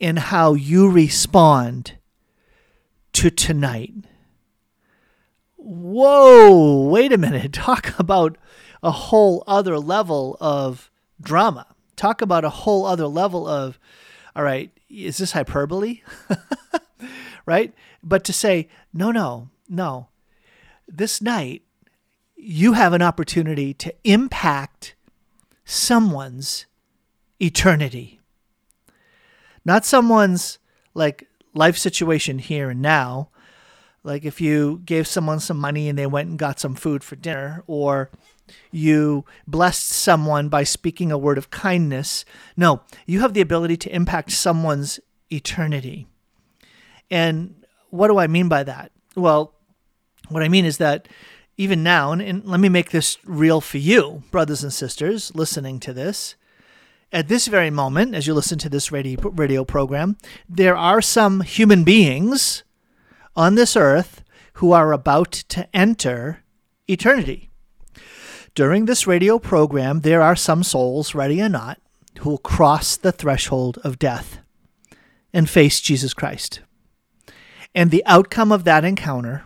in 0.00 0.16
how 0.16 0.54
you 0.54 0.90
respond 0.90 1.98
to 3.12 3.28
tonight? 3.28 3.92
Whoa, 5.56 6.88
wait 6.88 7.12
a 7.12 7.18
minute. 7.18 7.52
Talk 7.68 7.98
about 7.98 8.38
a 8.82 8.92
whole 8.92 9.44
other 9.46 9.78
level 9.78 10.38
of 10.40 10.90
drama. 11.20 11.66
Talk 11.96 12.22
about 12.22 12.46
a 12.46 12.56
whole 12.64 12.86
other 12.86 13.06
level 13.06 13.46
of, 13.46 13.78
all 14.34 14.42
right, 14.42 14.70
is 14.88 15.18
this 15.18 15.32
hyperbole? 15.32 16.00
right? 17.46 17.72
But 18.02 18.24
to 18.24 18.32
say, 18.32 18.68
no, 18.92 19.10
no, 19.10 19.48
no. 19.68 20.08
This 20.86 21.22
night, 21.22 21.62
you 22.36 22.74
have 22.74 22.92
an 22.92 23.02
opportunity 23.02 23.72
to 23.74 23.94
impact 24.04 24.94
someone's 25.64 26.66
eternity. 27.40 28.20
Not 29.64 29.84
someone's 29.84 30.58
like 30.94 31.28
life 31.54 31.78
situation 31.78 32.38
here 32.38 32.70
and 32.70 32.82
now. 32.82 33.30
Like 34.04 34.24
if 34.24 34.40
you 34.40 34.82
gave 34.84 35.08
someone 35.08 35.40
some 35.40 35.58
money 35.58 35.88
and 35.88 35.98
they 35.98 36.06
went 36.06 36.28
and 36.28 36.38
got 36.38 36.60
some 36.60 36.76
food 36.76 37.02
for 37.02 37.16
dinner, 37.16 37.64
or 37.66 38.10
you 38.70 39.24
blessed 39.46 39.88
someone 39.88 40.48
by 40.48 40.62
speaking 40.62 41.10
a 41.10 41.18
word 41.18 41.38
of 41.38 41.50
kindness. 41.50 42.24
No, 42.56 42.82
you 43.06 43.20
have 43.20 43.34
the 43.34 43.40
ability 43.40 43.76
to 43.78 43.94
impact 43.94 44.30
someone's 44.30 45.00
eternity. 45.30 46.06
And 47.10 47.64
what 47.90 48.08
do 48.08 48.18
I 48.18 48.26
mean 48.26 48.48
by 48.48 48.62
that? 48.64 48.92
Well, 49.14 49.54
what 50.28 50.42
I 50.42 50.48
mean 50.48 50.64
is 50.64 50.78
that 50.78 51.08
even 51.56 51.82
now, 51.82 52.12
and, 52.12 52.20
and 52.20 52.44
let 52.44 52.60
me 52.60 52.68
make 52.68 52.90
this 52.90 53.18
real 53.24 53.60
for 53.60 53.78
you, 53.78 54.22
brothers 54.30 54.62
and 54.62 54.72
sisters 54.72 55.34
listening 55.34 55.80
to 55.80 55.92
this. 55.92 56.36
At 57.12 57.28
this 57.28 57.46
very 57.46 57.70
moment, 57.70 58.14
as 58.14 58.26
you 58.26 58.34
listen 58.34 58.58
to 58.58 58.68
this 58.68 58.92
radio, 58.92 59.30
radio 59.30 59.64
program, 59.64 60.18
there 60.48 60.76
are 60.76 61.00
some 61.00 61.40
human 61.40 61.84
beings 61.84 62.64
on 63.34 63.54
this 63.54 63.76
earth 63.76 64.22
who 64.54 64.72
are 64.72 64.92
about 64.92 65.32
to 65.32 65.68
enter 65.74 66.42
eternity. 66.88 67.50
During 68.54 68.86
this 68.86 69.06
radio 69.06 69.38
program, 69.38 70.00
there 70.00 70.22
are 70.22 70.36
some 70.36 70.62
souls, 70.62 71.14
ready 71.14 71.40
or 71.40 71.48
not, 71.48 71.78
who 72.18 72.30
will 72.30 72.38
cross 72.38 72.96
the 72.96 73.12
threshold 73.12 73.78
of 73.84 73.98
death 73.98 74.38
and 75.32 75.48
face 75.48 75.80
Jesus 75.80 76.14
Christ. 76.14 76.60
And 77.76 77.90
the 77.90 78.02
outcome 78.06 78.52
of 78.52 78.64
that 78.64 78.86
encounter 78.86 79.44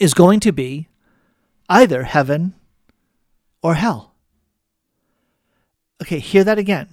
is 0.00 0.12
going 0.12 0.40
to 0.40 0.50
be 0.50 0.88
either 1.68 2.02
heaven 2.02 2.54
or 3.62 3.74
hell. 3.74 4.16
Okay, 6.02 6.18
hear 6.18 6.42
that 6.42 6.58
again. 6.58 6.88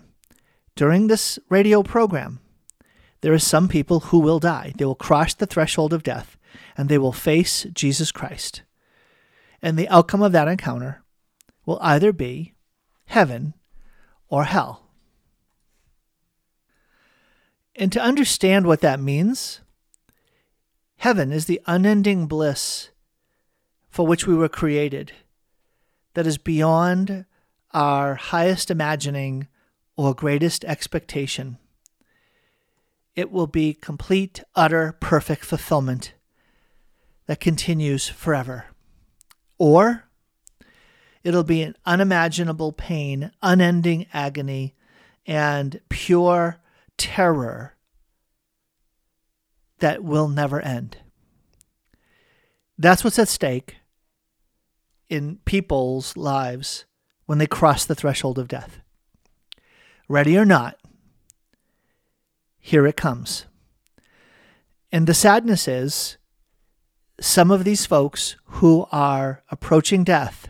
During 0.75 1.07
this 1.07 1.39
radio 1.49 1.81
program, 1.81 2.39
there 3.21 3.33
are 3.33 3.39
some 3.39 3.67
people 3.67 4.01
who 4.01 4.19
will 4.19 4.37
die. 4.37 4.73
They 4.77 4.85
will 4.85 4.93
cross 4.93 5.33
the 5.33 5.47
threshold 5.47 5.93
of 5.93 6.03
death 6.03 6.37
and 6.77 6.89
they 6.89 6.99
will 6.99 7.11
face 7.11 7.65
Jesus 7.73 8.11
Christ. 8.11 8.61
And 9.63 9.79
the 9.79 9.89
outcome 9.89 10.21
of 10.21 10.31
that 10.33 10.47
encounter 10.47 11.01
will 11.65 11.79
either 11.81 12.13
be 12.13 12.53
heaven 13.05 13.55
or 14.29 14.43
hell. 14.43 14.91
And 17.75 17.91
to 17.91 17.99
understand 17.99 18.67
what 18.67 18.81
that 18.81 18.99
means, 18.99 19.61
heaven 21.03 21.33
is 21.33 21.47
the 21.47 21.59
unending 21.67 22.27
bliss 22.27 22.89
for 23.89 24.07
which 24.07 24.25
we 24.25 24.33
were 24.33 24.47
created, 24.47 25.11
that 26.13 26.25
is 26.25 26.37
beyond 26.37 27.25
our 27.73 28.15
highest 28.15 28.71
imagining 28.71 29.45
or 29.97 30.15
greatest 30.15 30.63
expectation. 30.63 31.57
It 33.17 33.33
will 33.33 33.47
be 33.47 33.73
complete, 33.73 34.45
utter, 34.55 34.95
perfect 35.01 35.43
fulfillment 35.43 36.13
that 37.25 37.41
continues 37.41 38.07
forever. 38.07 38.67
Or 39.57 40.05
it'll 41.21 41.43
be 41.43 41.63
an 41.63 41.75
unimaginable 41.85 42.71
pain, 42.71 43.29
unending 43.41 44.05
agony, 44.13 44.73
and 45.27 45.81
pure 45.89 46.61
terror 46.95 47.75
that 49.83 50.01
will 50.01 50.29
never 50.29 50.61
end. 50.61 50.95
That's 52.77 53.03
what's 53.03 53.19
at 53.19 53.27
stake 53.27 53.75
in 55.09 55.39
people's 55.43 56.15
lives 56.15 56.85
when 57.25 57.37
they 57.37 57.47
cross 57.47 57.83
the 57.83 57.93
threshold 57.93 58.39
of 58.39 58.47
death. 58.47 58.79
Ready 60.07 60.37
or 60.37 60.45
not, 60.45 60.79
here 62.61 62.87
it 62.87 62.95
comes. 62.95 63.45
And 64.89 65.05
the 65.05 65.13
sadness 65.13 65.67
is 65.67 66.15
some 67.19 67.51
of 67.51 67.65
these 67.65 67.85
folks 67.85 68.37
who 68.45 68.87
are 68.89 69.43
approaching 69.51 70.05
death 70.05 70.47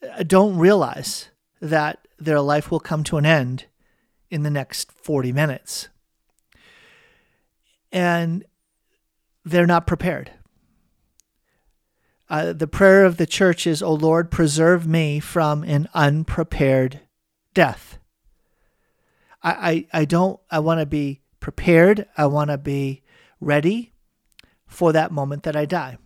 uh, 0.00 0.22
don't 0.22 0.58
realize 0.58 1.30
that 1.60 2.06
their 2.20 2.40
life 2.40 2.70
will 2.70 2.78
come 2.78 3.02
to 3.02 3.16
an 3.16 3.26
end 3.26 3.64
in 4.30 4.44
the 4.44 4.50
next 4.50 4.92
40 4.92 5.32
minutes. 5.32 5.88
And 7.94 8.44
they're 9.44 9.66
not 9.66 9.86
prepared. 9.86 10.32
Uh, 12.28 12.52
the 12.52 12.66
prayer 12.66 13.04
of 13.04 13.18
the 13.18 13.26
church 13.26 13.66
is, 13.66 13.82
O 13.82 13.92
Lord, 13.92 14.30
preserve 14.30 14.86
me 14.86 15.20
from 15.20 15.62
an 15.62 15.88
unprepared 15.94 17.00
death. 17.54 17.98
I, 19.42 19.86
I, 19.92 20.00
I 20.00 20.04
don't, 20.06 20.40
I 20.50 20.58
want 20.58 20.80
to 20.80 20.86
be 20.86 21.20
prepared. 21.38 22.08
I 22.16 22.26
want 22.26 22.50
to 22.50 22.58
be 22.58 23.02
ready 23.40 23.92
for 24.66 24.92
that 24.92 25.12
moment 25.12 25.44
that 25.44 25.54
I 25.54 25.64
die. 25.64 25.98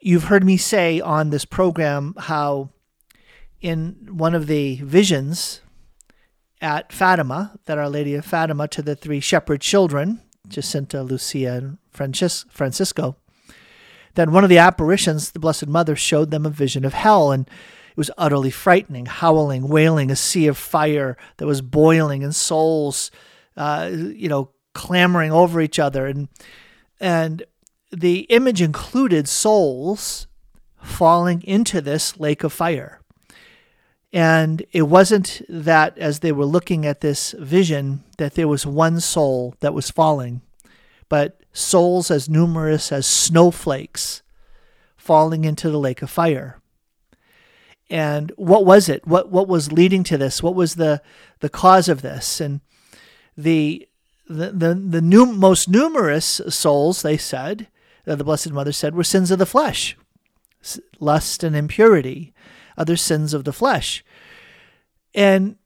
You've 0.00 0.24
heard 0.24 0.44
me 0.44 0.58
say 0.58 1.00
on 1.00 1.30
this 1.30 1.46
program 1.46 2.14
how, 2.18 2.70
in 3.60 4.08
one 4.10 4.34
of 4.34 4.46
the 4.46 4.76
visions 4.82 5.62
at 6.60 6.92
Fatima, 6.92 7.58
that 7.66 7.78
Our 7.78 7.88
Lady 7.88 8.14
of 8.14 8.24
Fatima 8.24 8.68
to 8.68 8.82
the 8.82 8.96
three 8.96 9.20
shepherd 9.20 9.60
children, 9.60 10.20
Jacinta, 10.48 11.02
Lucia, 11.02 11.54
and 11.54 11.78
Francisco, 11.92 13.16
then 14.14 14.32
one 14.32 14.42
of 14.42 14.50
the 14.50 14.58
apparitions, 14.58 15.30
the 15.30 15.38
Blessed 15.38 15.68
Mother 15.68 15.94
showed 15.94 16.30
them 16.30 16.44
a 16.44 16.50
vision 16.50 16.84
of 16.84 16.94
hell, 16.94 17.30
and 17.30 17.46
it 17.46 17.96
was 17.96 18.10
utterly 18.18 18.50
frightening, 18.50 19.06
howling, 19.06 19.68
wailing, 19.68 20.10
a 20.10 20.16
sea 20.16 20.46
of 20.48 20.58
fire 20.58 21.16
that 21.36 21.46
was 21.46 21.60
boiling, 21.60 22.24
and 22.24 22.34
souls, 22.34 23.10
uh, 23.56 23.88
you 23.92 24.28
know, 24.28 24.50
clamoring 24.74 25.32
over 25.32 25.60
each 25.60 25.78
other, 25.78 26.06
and 26.06 26.28
and 27.00 27.44
the 27.92 28.20
image 28.22 28.60
included 28.60 29.28
souls 29.28 30.26
falling 30.82 31.42
into 31.42 31.80
this 31.80 32.18
lake 32.18 32.44
of 32.44 32.52
fire. 32.52 32.97
And 34.12 34.64
it 34.72 34.82
wasn't 34.82 35.42
that 35.48 35.98
as 35.98 36.20
they 36.20 36.32
were 36.32 36.46
looking 36.46 36.86
at 36.86 37.00
this 37.00 37.32
vision 37.38 38.04
that 38.16 38.34
there 38.34 38.48
was 38.48 38.64
one 38.64 39.00
soul 39.00 39.54
that 39.60 39.74
was 39.74 39.90
falling, 39.90 40.40
but 41.08 41.40
souls 41.52 42.10
as 42.10 42.28
numerous 42.28 42.90
as 42.90 43.06
snowflakes 43.06 44.22
falling 44.96 45.44
into 45.44 45.70
the 45.70 45.78
lake 45.78 46.00
of 46.02 46.10
fire. 46.10 46.60
And 47.90 48.32
what 48.36 48.64
was 48.64 48.88
it? 48.88 49.06
What 49.06 49.30
what 49.30 49.48
was 49.48 49.72
leading 49.72 50.04
to 50.04 50.18
this? 50.18 50.42
What 50.42 50.54
was 50.54 50.74
the 50.74 51.02
the 51.40 51.48
cause 51.48 51.88
of 51.88 52.02
this? 52.02 52.40
And 52.40 52.60
the 53.36 53.88
the 54.28 54.50
the, 54.52 54.74
the 54.74 55.00
new, 55.00 55.26
most 55.26 55.68
numerous 55.68 56.40
souls, 56.48 57.02
they 57.02 57.16
said, 57.16 57.68
uh, 58.06 58.14
the 58.14 58.24
Blessed 58.24 58.52
Mother 58.52 58.72
said, 58.72 58.94
were 58.94 59.04
sins 59.04 59.30
of 59.30 59.38
the 59.38 59.46
flesh, 59.46 59.96
lust 61.00 61.42
and 61.42 61.56
impurity, 61.56 62.34
other 62.78 62.96
sins 62.96 63.34
of 63.34 63.44
the 63.44 63.52
flesh. 63.52 64.04
And 65.14 65.56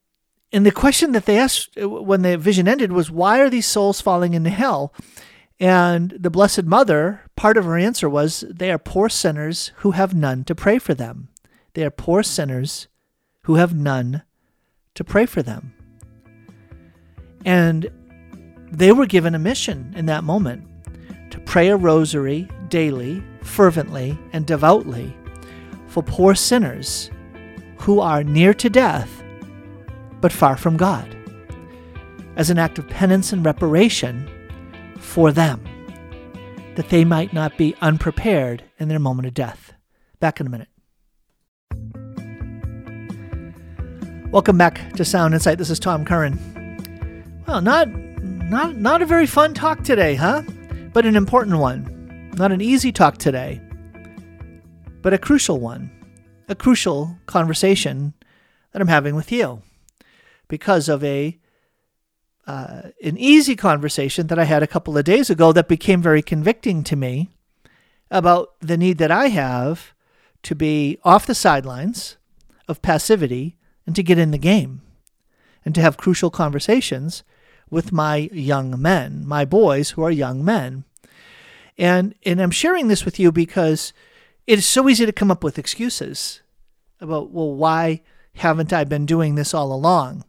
and 0.53 0.67
the 0.67 0.73
question 0.73 1.13
that 1.13 1.25
they 1.25 1.39
asked 1.39 1.79
uh, 1.81 1.89
when 1.89 2.23
the 2.23 2.37
vision 2.37 2.69
ended 2.69 2.93
was, 2.93 3.11
why 3.11 3.41
are 3.41 3.49
these 3.49 3.67
souls 3.67 4.01
falling 4.01 4.35
into 4.35 4.51
hell? 4.51 4.93
And 5.59 6.11
the 6.19 6.31
Blessed 6.31 6.65
Mother, 6.65 7.23
part 7.37 7.57
of 7.57 7.65
her 7.65 7.79
answer 7.79 8.09
was, 8.09 8.45
they 8.51 8.71
are 8.71 8.79
poor 8.79 9.09
sinners 9.09 9.73
who 9.77 9.93
have 9.93 10.15
none 10.15 10.45
to 10.45 10.55
pray 10.55 10.79
for 10.79 10.93
them. 10.93 11.29
They 11.75 11.85
are 11.85 11.91
poor 11.91 12.23
sinners 12.23 12.89
who 13.45 13.55
have 13.55 13.75
none 13.75 14.23
to 14.95 15.05
pray 15.05 15.25
for 15.25 15.43
them. 15.43 15.73
And 17.45 17.91
they 18.71 18.93
were 18.93 19.07
given 19.07 19.35
a 19.35 19.39
mission 19.39 19.95
in 19.97 20.07
that 20.07 20.25
moment 20.25 20.67
to 21.31 21.41
pray 21.41 21.69
a 21.69 21.77
rosary 21.77 22.49
daily 22.69 23.23
fervently 23.43 24.19
and 24.33 24.47
devoutly 24.47 25.15
for 25.93 26.03
poor 26.03 26.35
sinners 26.35 27.11
who 27.77 28.01
are 28.01 28.25
near 28.25 28.55
to 28.55 28.71
death 28.71 29.23
but 30.23 30.33
far 30.33 30.57
from 30.57 30.79
God, 30.79 31.15
as 32.37 32.49
an 32.49 32.59
act 32.59 32.79
of 32.79 32.89
penance 32.89 33.31
and 33.33 33.45
reparation 33.45 34.27
for 34.97 35.33
them, 35.33 35.63
that 36.77 36.89
they 36.89 37.05
might 37.05 37.35
not 37.35 37.59
be 37.59 37.75
unprepared 37.83 38.63
in 38.79 38.89
their 38.89 38.99
moment 38.99 39.27
of 39.27 39.35
death. 39.35 39.75
Back 40.19 40.41
in 40.41 40.47
a 40.47 40.51
minute. 40.51 40.69
Welcome 44.31 44.57
back 44.57 44.95
to 44.95 45.05
Sound 45.05 45.35
Insight. 45.35 45.59
This 45.59 45.69
is 45.69 45.79
Tom 45.79 46.07
Curran. 46.07 46.39
Well, 47.47 47.61
not 47.61 47.89
not 47.89 48.77
not 48.77 49.03
a 49.03 49.07
very 49.07 49.27
fun 49.27 49.53
talk 49.53 49.85
today, 49.85 50.15
huh? 50.15 50.43
But 50.95 51.05
an 51.05 51.17
important 51.17 51.59
one. 51.59 52.31
Not 52.37 52.51
an 52.51 52.63
easy 52.63 52.93
talk 52.93 53.19
today, 53.19 53.61
but 55.03 55.13
a 55.13 55.19
crucial 55.19 55.59
one. 55.59 55.91
A 56.49 56.55
crucial 56.55 57.19
conversation 57.27 58.15
that 58.73 58.81
I'm 58.81 58.89
having 58.89 59.15
with 59.15 59.31
you 59.31 59.63
because 60.49 60.89
of 60.89 61.05
a 61.05 61.39
uh, 62.47 62.83
an 63.03 63.17
easy 63.17 63.55
conversation 63.55 64.27
that 64.27 64.39
I 64.39 64.45
had 64.45 64.63
a 64.63 64.67
couple 64.67 64.99
of 64.99 65.05
days 65.05 65.31
ago 65.31 65.53
that 65.53 65.69
became 65.69 66.03
very 66.03 66.23
convicting 66.23 66.83
to 66.85 66.97
me 66.97 67.31
about 68.11 68.55
the 68.61 68.77
need 68.77 68.99
that 68.99 69.13
I 69.13 69.29
have 69.29 69.95
to 70.43 70.55
be 70.57 70.99
off 71.05 71.25
the 71.25 71.37
sidelines 71.37 72.17
of 72.67 72.83
passivity 72.83 73.57
and 73.87 73.95
to 73.95 74.03
get 74.03 74.19
in 74.19 74.33
the 74.33 74.39
game 74.39 74.83
and 75.65 75.75
to 75.77 75.81
have 75.81 75.97
crucial 75.97 76.31
conversations 76.31 77.23
with 77.71 77.93
my 77.93 78.29
young 78.33 78.81
men, 78.81 79.25
my 79.25 79.45
boys 79.45 79.91
who 79.91 80.03
are 80.03 80.11
young 80.11 80.45
men. 80.45 80.85
And 81.79 82.15
and 82.27 82.43
I'm 82.43 82.51
sharing 82.51 82.89
this 82.89 83.05
with 83.05 83.19
you 83.19 83.33
because 83.33 83.93
it 84.47 84.59
is 84.59 84.67
so 84.67 84.89
easy 84.89 85.07
to 85.07 85.13
come 85.13 85.31
up 85.31 85.45
with 85.45 85.59
excuses 85.59 86.41
about 87.01 87.31
well 87.31 87.55
why 87.55 88.03
haven't 88.35 88.73
I 88.73 88.85
been 88.85 89.07
doing 89.07 89.35
this 89.35 89.53
all 89.55 89.73
along? 89.73 90.25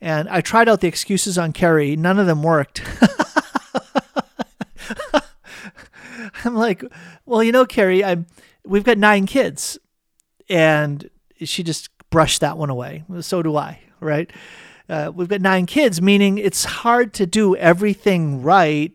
And 0.00 0.28
I 0.28 0.40
tried 0.40 0.68
out 0.68 0.80
the 0.80 0.88
excuses 0.88 1.38
on 1.38 1.52
Carrie, 1.52 1.96
none 1.96 2.18
of 2.18 2.26
them 2.26 2.42
worked. 2.42 2.82
I'm 6.44 6.54
like, 6.54 6.84
well, 7.24 7.42
you 7.42 7.52
know, 7.52 7.64
Carrie, 7.64 8.04
I'm 8.04 8.26
we've 8.64 8.84
got 8.84 8.98
nine 8.98 9.26
kids. 9.26 9.78
And 10.48 11.08
she 11.42 11.62
just 11.62 11.88
brushed 12.10 12.40
that 12.40 12.58
one 12.58 12.70
away. 12.70 13.04
So 13.20 13.42
do 13.42 13.56
I, 13.56 13.80
right? 14.00 14.30
Uh, 14.88 15.10
we've 15.14 15.28
got 15.28 15.40
nine 15.40 15.66
kids, 15.66 16.02
meaning 16.02 16.36
it's 16.38 16.64
hard 16.64 17.14
to 17.14 17.26
do 17.26 17.56
everything 17.56 18.42
right 18.42 18.92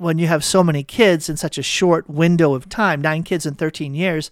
when 0.00 0.18
you 0.18 0.26
have 0.26 0.42
so 0.42 0.64
many 0.64 0.82
kids 0.82 1.28
in 1.28 1.36
such 1.36 1.58
a 1.58 1.62
short 1.62 2.08
window 2.08 2.54
of 2.54 2.68
time. 2.68 3.00
Nine 3.00 3.22
kids 3.22 3.44
in 3.44 3.54
13 3.54 3.94
years. 3.94 4.30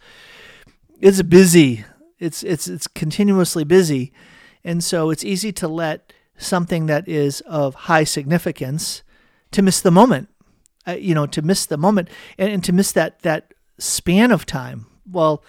It's 1.00 1.20
busy. 1.22 1.84
It's 2.18 2.42
it's 2.42 2.66
it's 2.66 2.86
continuously 2.88 3.62
busy, 3.62 4.12
and 4.64 4.82
so 4.82 5.10
it's 5.10 5.22
easy 5.22 5.52
to 5.52 5.68
let 5.68 6.12
something 6.38 6.86
that 6.86 7.06
is 7.06 7.40
of 7.42 7.74
high 7.74 8.04
significance 8.04 9.02
to 9.50 9.62
miss 9.62 9.80
the 9.80 9.90
moment 9.90 10.28
uh, 10.86 10.92
you 10.92 11.14
know 11.14 11.26
to 11.26 11.42
miss 11.42 11.66
the 11.66 11.76
moment 11.76 12.08
and, 12.38 12.50
and 12.50 12.64
to 12.64 12.72
miss 12.72 12.92
that 12.92 13.20
that 13.22 13.52
span 13.78 14.30
of 14.30 14.46
time 14.46 14.86
well 15.10 15.42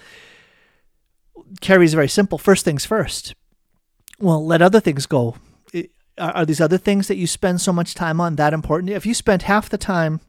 carrie's 1.62 1.94
very 1.94 2.08
simple 2.08 2.38
first 2.38 2.66
things 2.66 2.86
first 2.86 3.36
well 4.20 4.44
let 4.46 4.62
other 4.62 4.80
things 4.80 5.06
go 5.06 5.36
are, 6.20 6.46
these 6.46 6.62
other 6.62 6.78
things 6.78 7.08
that 7.08 7.18
you 7.18 7.28
spend 7.28 7.62
so 7.62 7.74
much 7.74 7.96
time 7.96 8.20
on 8.22 8.36
that 8.36 8.54
important 8.54 8.92
if 8.92 9.06
you 9.06 9.14
spent 9.14 9.44
half 9.44 9.70
the 9.70 9.78
time 9.78 10.20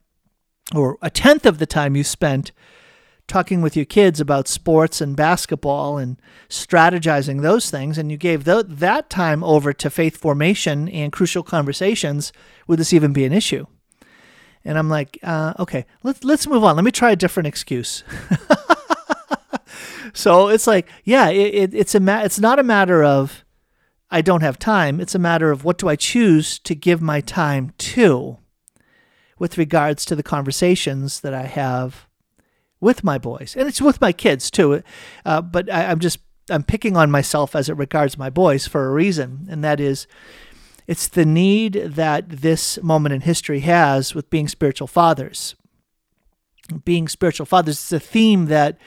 or 0.74 0.98
a 1.02 1.10
tenth 1.10 1.46
of 1.46 1.58
the 1.58 1.66
time 1.66 1.96
you 1.96 2.04
spent 2.04 2.52
talking 3.30 3.62
with 3.62 3.76
your 3.76 3.84
kids 3.84 4.20
about 4.20 4.48
sports 4.48 5.00
and 5.00 5.16
basketball 5.16 5.96
and 5.96 6.20
strategizing 6.48 7.40
those 7.40 7.70
things, 7.70 7.96
and 7.96 8.10
you 8.10 8.16
gave 8.16 8.44
th- 8.44 8.66
that 8.68 9.08
time 9.08 9.44
over 9.44 9.72
to 9.72 9.88
faith 9.88 10.16
formation 10.16 10.88
and 10.88 11.12
crucial 11.12 11.44
conversations, 11.44 12.32
would 12.66 12.78
this 12.78 12.92
even 12.92 13.12
be 13.12 13.24
an 13.24 13.32
issue? 13.32 13.66
And 14.64 14.76
I'm 14.76 14.90
like, 14.90 15.18
uh, 15.22 15.54
okay, 15.58 15.86
let's 16.02 16.22
let's 16.22 16.46
move 16.46 16.64
on. 16.64 16.76
Let 16.76 16.84
me 16.84 16.90
try 16.90 17.12
a 17.12 17.16
different 17.16 17.46
excuse. 17.46 18.04
so 20.12 20.48
it's 20.48 20.66
like, 20.66 20.86
yeah, 21.04 21.30
it, 21.30 21.54
it, 21.54 21.74
it's 21.74 21.94
a 21.94 22.00
ma- 22.00 22.22
it's 22.22 22.40
not 22.40 22.58
a 22.58 22.62
matter 22.64 23.02
of 23.02 23.44
I 24.10 24.22
don't 24.22 24.42
have 24.42 24.58
time. 24.58 25.00
It's 25.00 25.14
a 25.14 25.20
matter 25.20 25.50
of 25.50 25.64
what 25.64 25.78
do 25.78 25.88
I 25.88 25.96
choose 25.96 26.58
to 26.60 26.74
give 26.74 27.00
my 27.00 27.20
time 27.20 27.72
to, 27.78 28.38
with 29.38 29.56
regards 29.56 30.04
to 30.06 30.16
the 30.16 30.22
conversations 30.22 31.20
that 31.20 31.32
I 31.32 31.44
have 31.44 32.06
with 32.80 33.04
my 33.04 33.18
boys, 33.18 33.54
and 33.56 33.68
it's 33.68 33.80
with 33.80 34.00
my 34.00 34.12
kids 34.12 34.50
too. 34.50 34.82
Uh, 35.24 35.42
but 35.42 35.70
I, 35.72 35.86
I'm 35.86 36.00
just 36.00 36.18
I'm 36.48 36.62
picking 36.62 36.96
on 36.96 37.10
myself 37.10 37.54
as 37.54 37.68
it 37.68 37.76
regards 37.76 38.18
my 38.18 38.30
boys 38.30 38.66
for 38.66 38.86
a 38.86 38.92
reason, 38.92 39.46
and 39.50 39.62
that 39.62 39.80
is 39.80 40.06
it's 40.86 41.06
the 41.06 41.24
need 41.24 41.74
that 41.74 42.28
this 42.28 42.82
moment 42.82 43.12
in 43.12 43.20
history 43.20 43.60
has 43.60 44.14
with 44.14 44.30
being 44.30 44.48
spiritual 44.48 44.88
fathers. 44.88 45.54
Being 46.84 47.06
spiritual 47.06 47.46
fathers 47.46 47.78
is 47.78 47.92
a 47.92 48.00
theme 48.00 48.46
that 48.46 48.78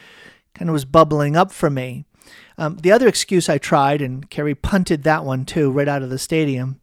kind 0.53 0.69
of 0.69 0.73
was 0.73 0.85
bubbling 0.85 1.37
up 1.37 1.51
for 1.51 1.69
me. 1.69 2.05
Um, 2.57 2.77
the 2.77 2.91
other 2.91 3.07
excuse 3.07 3.49
I 3.49 3.57
tried, 3.57 4.01
and 4.01 4.29
Carrie 4.29 4.55
punted 4.55 5.03
that 5.03 5.25
one 5.25 5.45
too 5.45 5.71
right 5.71 5.87
out 5.87 6.03
of 6.03 6.09
the 6.09 6.19
stadium, 6.19 6.79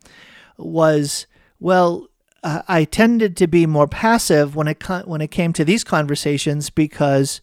was 0.56 1.26
well, 1.58 2.08
uh, 2.42 2.62
I 2.68 2.84
tended 2.84 3.36
to 3.36 3.46
be 3.46 3.66
more 3.66 3.86
passive 3.86 4.56
when 4.56 4.68
it 4.68 4.82
when 5.04 5.20
it 5.20 5.30
came 5.30 5.52
to 5.52 5.64
these 5.64 5.84
conversations 5.84 6.70
because 6.70 7.40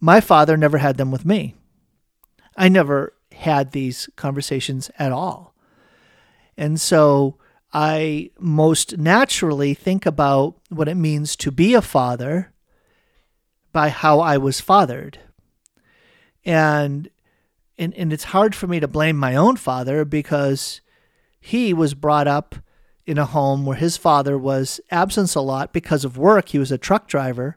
my 0.00 0.20
father 0.20 0.56
never 0.56 0.78
had 0.78 0.96
them 0.96 1.10
with 1.10 1.24
me. 1.24 1.54
I 2.56 2.68
never 2.68 3.14
had 3.32 3.72
these 3.72 4.08
conversations 4.16 4.90
at 4.98 5.12
all. 5.12 5.54
And 6.56 6.80
so 6.80 7.38
I 7.72 8.30
most 8.38 8.98
naturally 8.98 9.74
think 9.74 10.04
about 10.04 10.56
what 10.68 10.88
it 10.88 10.96
means 10.96 11.34
to 11.36 11.50
be 11.50 11.74
a 11.74 11.82
father 11.82 12.52
by 13.72 13.88
how 13.88 14.20
I 14.20 14.36
was 14.36 14.60
fathered. 14.60 15.18
And 16.44 17.10
and, 17.78 17.94
and 17.94 18.12
it's 18.12 18.24
hard 18.24 18.54
for 18.54 18.66
me 18.66 18.80
to 18.80 18.86
blame 18.86 19.16
my 19.16 19.34
own 19.34 19.56
father 19.56 20.04
because 20.04 20.80
he 21.40 21.72
was 21.72 21.94
brought 21.94 22.28
up 22.28 22.54
in 23.06 23.18
a 23.18 23.24
home 23.24 23.64
where 23.66 23.76
his 23.76 23.96
father 23.96 24.38
was 24.38 24.80
absent 24.90 25.34
a 25.34 25.40
lot 25.40 25.72
because 25.72 26.04
of 26.04 26.18
work. 26.18 26.50
He 26.50 26.58
was 26.58 26.70
a 26.70 26.78
truck 26.78 27.08
driver. 27.08 27.56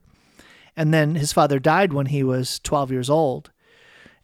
And 0.75 0.93
then 0.93 1.15
his 1.15 1.31
father 1.31 1.59
died 1.59 1.93
when 1.93 2.07
he 2.07 2.23
was 2.23 2.59
12 2.59 2.91
years 2.91 3.09
old. 3.09 3.51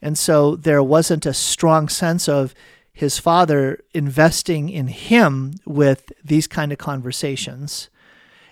And 0.01 0.17
so 0.17 0.55
there 0.55 0.81
wasn't 0.81 1.25
a 1.25 1.33
strong 1.33 1.87
sense 1.87 2.27
of 2.27 2.55
his 2.91 3.19
father 3.19 3.83
investing 3.93 4.69
in 4.69 4.87
him 4.87 5.53
with 5.65 6.11
these 6.23 6.47
kind 6.47 6.71
of 6.71 6.77
conversations. 6.77 7.89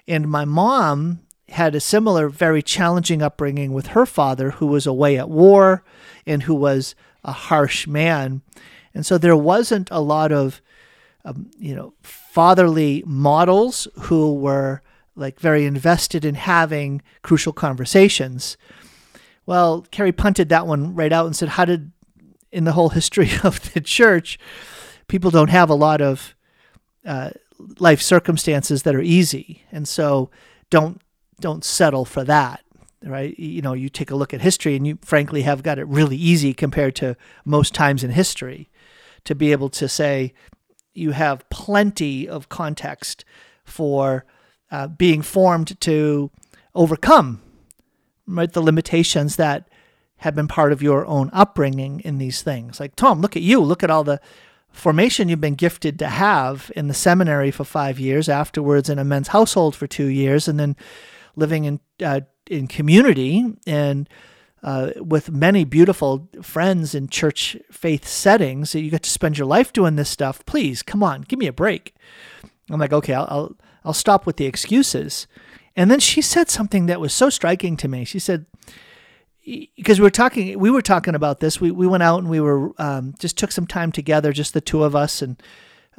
And 0.07 0.29
my 0.29 0.45
mom 0.45 1.21
had 1.51 1.75
a 1.75 1.79
similar, 1.79 2.29
very 2.29 2.61
challenging 2.61 3.21
upbringing 3.21 3.73
with 3.73 3.87
her 3.87 4.05
father, 4.05 4.51
who 4.51 4.67
was 4.67 4.85
away 4.85 5.17
at 5.17 5.29
war 5.29 5.83
and 6.25 6.43
who 6.43 6.55
was 6.55 6.95
a 7.23 7.31
harsh 7.31 7.87
man. 7.87 8.41
And 8.93 9.05
so 9.05 9.17
there 9.17 9.35
wasn't 9.37 9.89
a 9.91 9.99
lot 9.99 10.31
of 10.31 10.61
um, 11.25 11.51
you 11.57 11.75
know, 11.75 11.93
fatherly 12.01 13.03
models 13.05 13.87
who 14.01 14.33
were 14.33 14.81
like 15.15 15.39
very 15.39 15.65
invested 15.65 16.23
in 16.23 16.35
having 16.35 17.01
crucial 17.21 17.51
conversations. 17.51 18.57
Well, 19.45 19.85
Carrie 19.91 20.11
punted 20.11 20.49
that 20.49 20.65
one 20.65 20.95
right 20.95 21.11
out 21.11 21.25
and 21.25 21.35
said, 21.35 21.49
How 21.49 21.65
did, 21.65 21.91
in 22.51 22.63
the 22.63 22.71
whole 22.71 22.89
history 22.89 23.29
of 23.43 23.73
the 23.73 23.81
church, 23.81 24.39
people 25.07 25.31
don't 25.31 25.49
have 25.49 25.69
a 25.69 25.75
lot 25.75 26.01
of 26.01 26.35
uh, 27.05 27.31
life 27.79 28.01
circumstances 28.01 28.83
that 28.83 28.95
are 28.95 29.01
easy. 29.01 29.63
And 29.71 29.87
so 29.87 30.29
don't, 30.69 31.01
don't 31.41 31.63
settle 31.63 32.05
for 32.05 32.23
that 32.23 32.63
right? 33.03 33.37
You 33.39 33.61
know, 33.61 33.73
you 33.73 33.89
take 33.89 34.11
a 34.11 34.15
look 34.15 34.33
at 34.33 34.41
history 34.41 34.75
and 34.75 34.85
you 34.85 34.97
frankly 35.01 35.43
have 35.43 35.63
got 35.63 35.79
it 35.79 35.87
really 35.87 36.17
easy 36.17 36.53
compared 36.53 36.95
to 36.97 37.15
most 37.45 37.73
times 37.73 38.03
in 38.03 38.11
history 38.11 38.69
to 39.25 39.35
be 39.35 39.51
able 39.51 39.69
to 39.69 39.87
say, 39.87 40.33
you 40.93 41.11
have 41.11 41.49
plenty 41.49 42.27
of 42.27 42.49
context 42.49 43.23
for 43.63 44.25
uh, 44.71 44.87
being 44.87 45.21
formed 45.21 45.79
to 45.81 46.31
overcome 46.75 47.41
right 48.27 48.51
the 48.53 48.61
limitations 48.61 49.37
that 49.37 49.69
have 50.17 50.35
been 50.35 50.47
part 50.47 50.71
of 50.71 50.83
your 50.83 51.05
own 51.05 51.29
upbringing 51.31 52.01
in 52.01 52.17
these 52.17 52.41
things. 52.41 52.79
Like 52.79 52.95
Tom, 52.95 53.21
look 53.21 53.35
at 53.35 53.41
you. 53.41 53.61
Look 53.61 53.83
at 53.83 53.89
all 53.89 54.03
the 54.03 54.19
formation 54.71 55.29
you've 55.29 55.41
been 55.41 55.55
gifted 55.55 55.97
to 55.99 56.07
have 56.07 56.71
in 56.75 56.87
the 56.87 56.93
seminary 56.93 57.49
for 57.49 57.63
five 57.63 57.99
years, 57.99 58.27
afterwards 58.27 58.89
in 58.89 58.99
a 58.99 59.05
men's 59.05 59.29
household 59.29 59.75
for 59.75 59.87
two 59.87 60.07
years, 60.07 60.47
and 60.47 60.59
then 60.59 60.75
living 61.39 61.65
in 61.65 61.79
uh, 62.03 62.21
in 62.47 62.67
community 62.67 63.45
and 63.65 64.09
uh, 64.63 64.91
with 64.97 65.31
many 65.31 65.63
beautiful 65.63 66.29
friends 66.41 66.93
in 66.93 67.07
church 67.07 67.55
faith 67.71 68.07
settings. 68.07 68.73
that 68.73 68.81
You 68.81 68.91
get 68.91 69.03
to 69.03 69.09
spend 69.09 69.37
your 69.37 69.47
life 69.47 69.71
doing 69.71 69.95
this 69.95 70.09
stuff. 70.09 70.45
Please, 70.45 70.81
come 70.83 71.01
on, 71.01 71.21
give 71.21 71.39
me 71.39 71.47
a 71.47 71.53
break. 71.53 71.95
I'm 72.69 72.79
like, 72.79 72.93
okay, 72.93 73.13
I'll, 73.13 73.27
I'll, 73.29 73.55
I'll 73.85 73.93
stop 73.93 74.25
with 74.25 74.37
the 74.37 74.45
excuses. 74.45 75.27
And 75.75 75.89
then 75.89 75.99
she 75.99 76.21
said 76.21 76.49
something 76.49 76.87
that 76.87 76.99
was 76.99 77.13
so 77.13 77.29
striking 77.29 77.77
to 77.77 77.87
me. 77.87 78.03
She 78.03 78.19
said, 78.19 78.45
because 79.43 79.99
we 79.99 80.03
were 80.03 80.09
talking, 80.09 80.59
we 80.59 80.69
were 80.69 80.81
talking 80.81 81.15
about 81.15 81.39
this. 81.39 81.61
We, 81.61 81.71
we 81.71 81.87
went 81.87 82.03
out 82.03 82.19
and 82.19 82.29
we 82.29 82.39
were 82.39 82.73
um, 82.81 83.15
just 83.17 83.37
took 83.37 83.51
some 83.51 83.65
time 83.65 83.91
together, 83.91 84.33
just 84.33 84.53
the 84.53 84.61
two 84.61 84.83
of 84.83 84.95
us, 84.95 85.21
and 85.21 85.41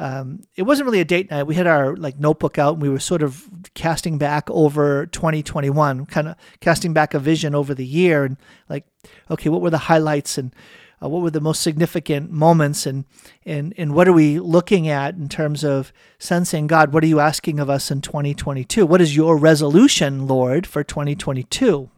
um, 0.01 0.45
it 0.57 0.63
wasn't 0.63 0.87
really 0.87 1.01
a 1.01 1.05
date 1.05 1.31
night. 1.31 1.43
We 1.43 1.57
had 1.57 1.67
our 1.67 1.95
like 1.95 2.19
notebook 2.19 2.57
out 2.57 2.73
and 2.73 2.83
we 2.83 2.89
were 2.89 2.99
sort 2.99 3.23
of 3.23 3.47
casting 3.75 4.17
back 4.17 4.49
over 4.49 5.05
2021, 5.05 6.07
kind 6.07 6.29
of 6.29 6.37
casting 6.61 6.95
back 6.95 7.13
a 7.13 7.19
vision 7.19 7.55
over 7.55 7.75
the 7.75 7.85
year 7.85 8.25
and 8.25 8.39
like, 8.71 8.87
okay, 9.31 9.51
what 9.51 9.61
were 9.61 9.69
the 9.69 9.77
highlights 9.77 10.39
and 10.39 10.55
uh, 11.03 11.09
what 11.11 11.21
were 11.21 11.31
the 11.31 11.39
most 11.39 11.61
significant 11.61 12.31
moments 12.31 12.87
and, 12.87 13.05
and, 13.45 13.75
and 13.77 13.95
what 13.95 14.09
are 14.09 14.15
we 14.15 14.39
looking 14.39 14.89
at 14.89 15.17
in 15.17 15.29
terms 15.29 15.63
of 15.63 15.93
sensing 16.19 16.67
God, 16.67 16.95
what 16.95 17.05
are 17.05 17.09
you 17.09 17.21
asking 17.21 17.61
of 17.61 17.69
us 17.69 17.91
in 17.91 18.01
2022? 18.01 18.87
What 18.87 19.03
is 19.03 19.15
your 19.15 19.37
resolution, 19.37 20.27
Lord, 20.27 20.67
for 20.67 20.83
2022 20.83 21.91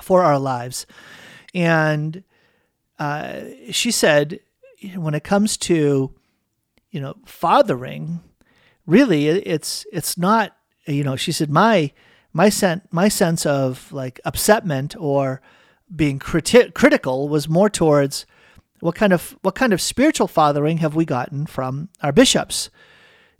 for 0.00 0.22
our 0.22 0.38
lives? 0.38 0.86
And 1.52 2.24
uh, 2.98 3.40
she 3.70 3.90
said, 3.90 4.40
when 4.94 5.12
it 5.12 5.24
comes 5.24 5.58
to 5.58 6.14
you 6.92 7.00
know, 7.00 7.16
fathering, 7.26 8.20
really 8.86 9.26
it's 9.26 9.84
it's 9.92 10.16
not 10.16 10.56
you 10.86 11.02
know, 11.02 11.16
she 11.16 11.32
said 11.32 11.50
my 11.50 11.92
my 12.32 12.48
sense 12.48 12.82
my 12.90 13.08
sense 13.08 13.44
of 13.44 13.92
like 13.92 14.20
upsetment 14.24 14.94
or 15.00 15.40
being 15.94 16.18
criti- 16.18 16.72
critical 16.74 17.28
was 17.28 17.48
more 17.48 17.68
towards 17.68 18.26
what 18.80 18.94
kind 18.94 19.12
of 19.12 19.36
what 19.42 19.54
kind 19.54 19.72
of 19.72 19.80
spiritual 19.80 20.28
fathering 20.28 20.78
have 20.78 20.94
we 20.94 21.04
gotten 21.04 21.46
from 21.46 21.88
our 22.02 22.12
bishops 22.12 22.70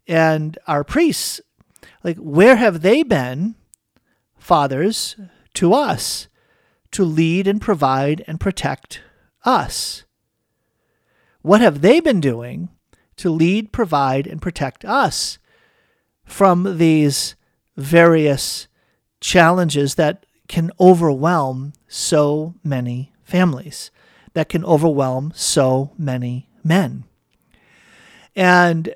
and 0.07 0.59
our 0.67 0.85
priests? 0.85 1.41
Like 2.03 2.17
where 2.19 2.57
have 2.57 2.83
they 2.83 3.03
been 3.03 3.55
fathers 4.39 5.17
to 5.55 5.75
us 5.75 6.29
to 6.93 7.05
lead 7.05 7.47
and 7.47 7.61
provide 7.61 8.25
and 8.27 8.39
protect 8.41 9.01
us? 9.45 10.05
What 11.41 11.61
have 11.61 11.81
they 11.81 12.01
been 12.01 12.21
doing 12.21 12.69
to 13.23 13.31
lead, 13.31 13.71
provide, 13.71 14.27
and 14.27 14.43
protect 14.43 14.85
us 14.85 15.39
from 16.25 16.79
these 16.79 17.37
various 17.77 18.67
challenges 19.21 19.95
that 19.95 20.27
can 20.49 20.73
overwhelm 20.81 21.73
so 21.87 22.55
many 22.65 23.13
families, 23.23 23.93
that 24.35 24.49
can 24.49 24.65
overwhelm 24.65 25.33
so 25.37 25.93
many 25.97 26.49
men. 26.65 27.05
And 28.35 28.93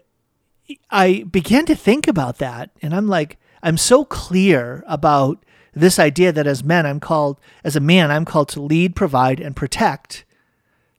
I 0.91 1.25
began 1.31 1.65
to 1.67 1.77
think 1.77 2.09
about 2.09 2.39
that, 2.39 2.71
and 2.83 2.93
I'm 2.93 3.07
like, 3.07 3.39
I'm 3.63 3.79
so 3.79 4.05
clear 4.05 4.83
about 4.89 5.45
this 5.73 6.01
idea 6.01 6.33
that 6.33 6.49
as 6.49 6.65
men, 6.65 6.85
I'm 6.85 6.99
called, 6.99 7.39
as 7.63 7.77
a 7.77 7.81
man, 7.81 8.11
I'm 8.11 8.25
called 8.25 8.49
to 8.51 8.61
lead, 8.61 8.97
provide, 8.97 9.39
and 9.39 9.55
protect 9.55 10.25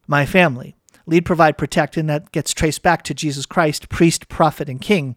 my 0.07 0.25
family 0.25 0.76
lead, 1.07 1.25
provide, 1.25 1.57
protect, 1.57 1.97
and 1.97 2.09
that 2.09 2.31
gets 2.31 2.53
traced 2.53 2.83
back 2.83 3.01
to 3.03 3.13
Jesus 3.13 3.45
Christ, 3.45 3.89
priest, 3.89 4.29
prophet, 4.29 4.69
and 4.69 4.79
king. 4.79 5.15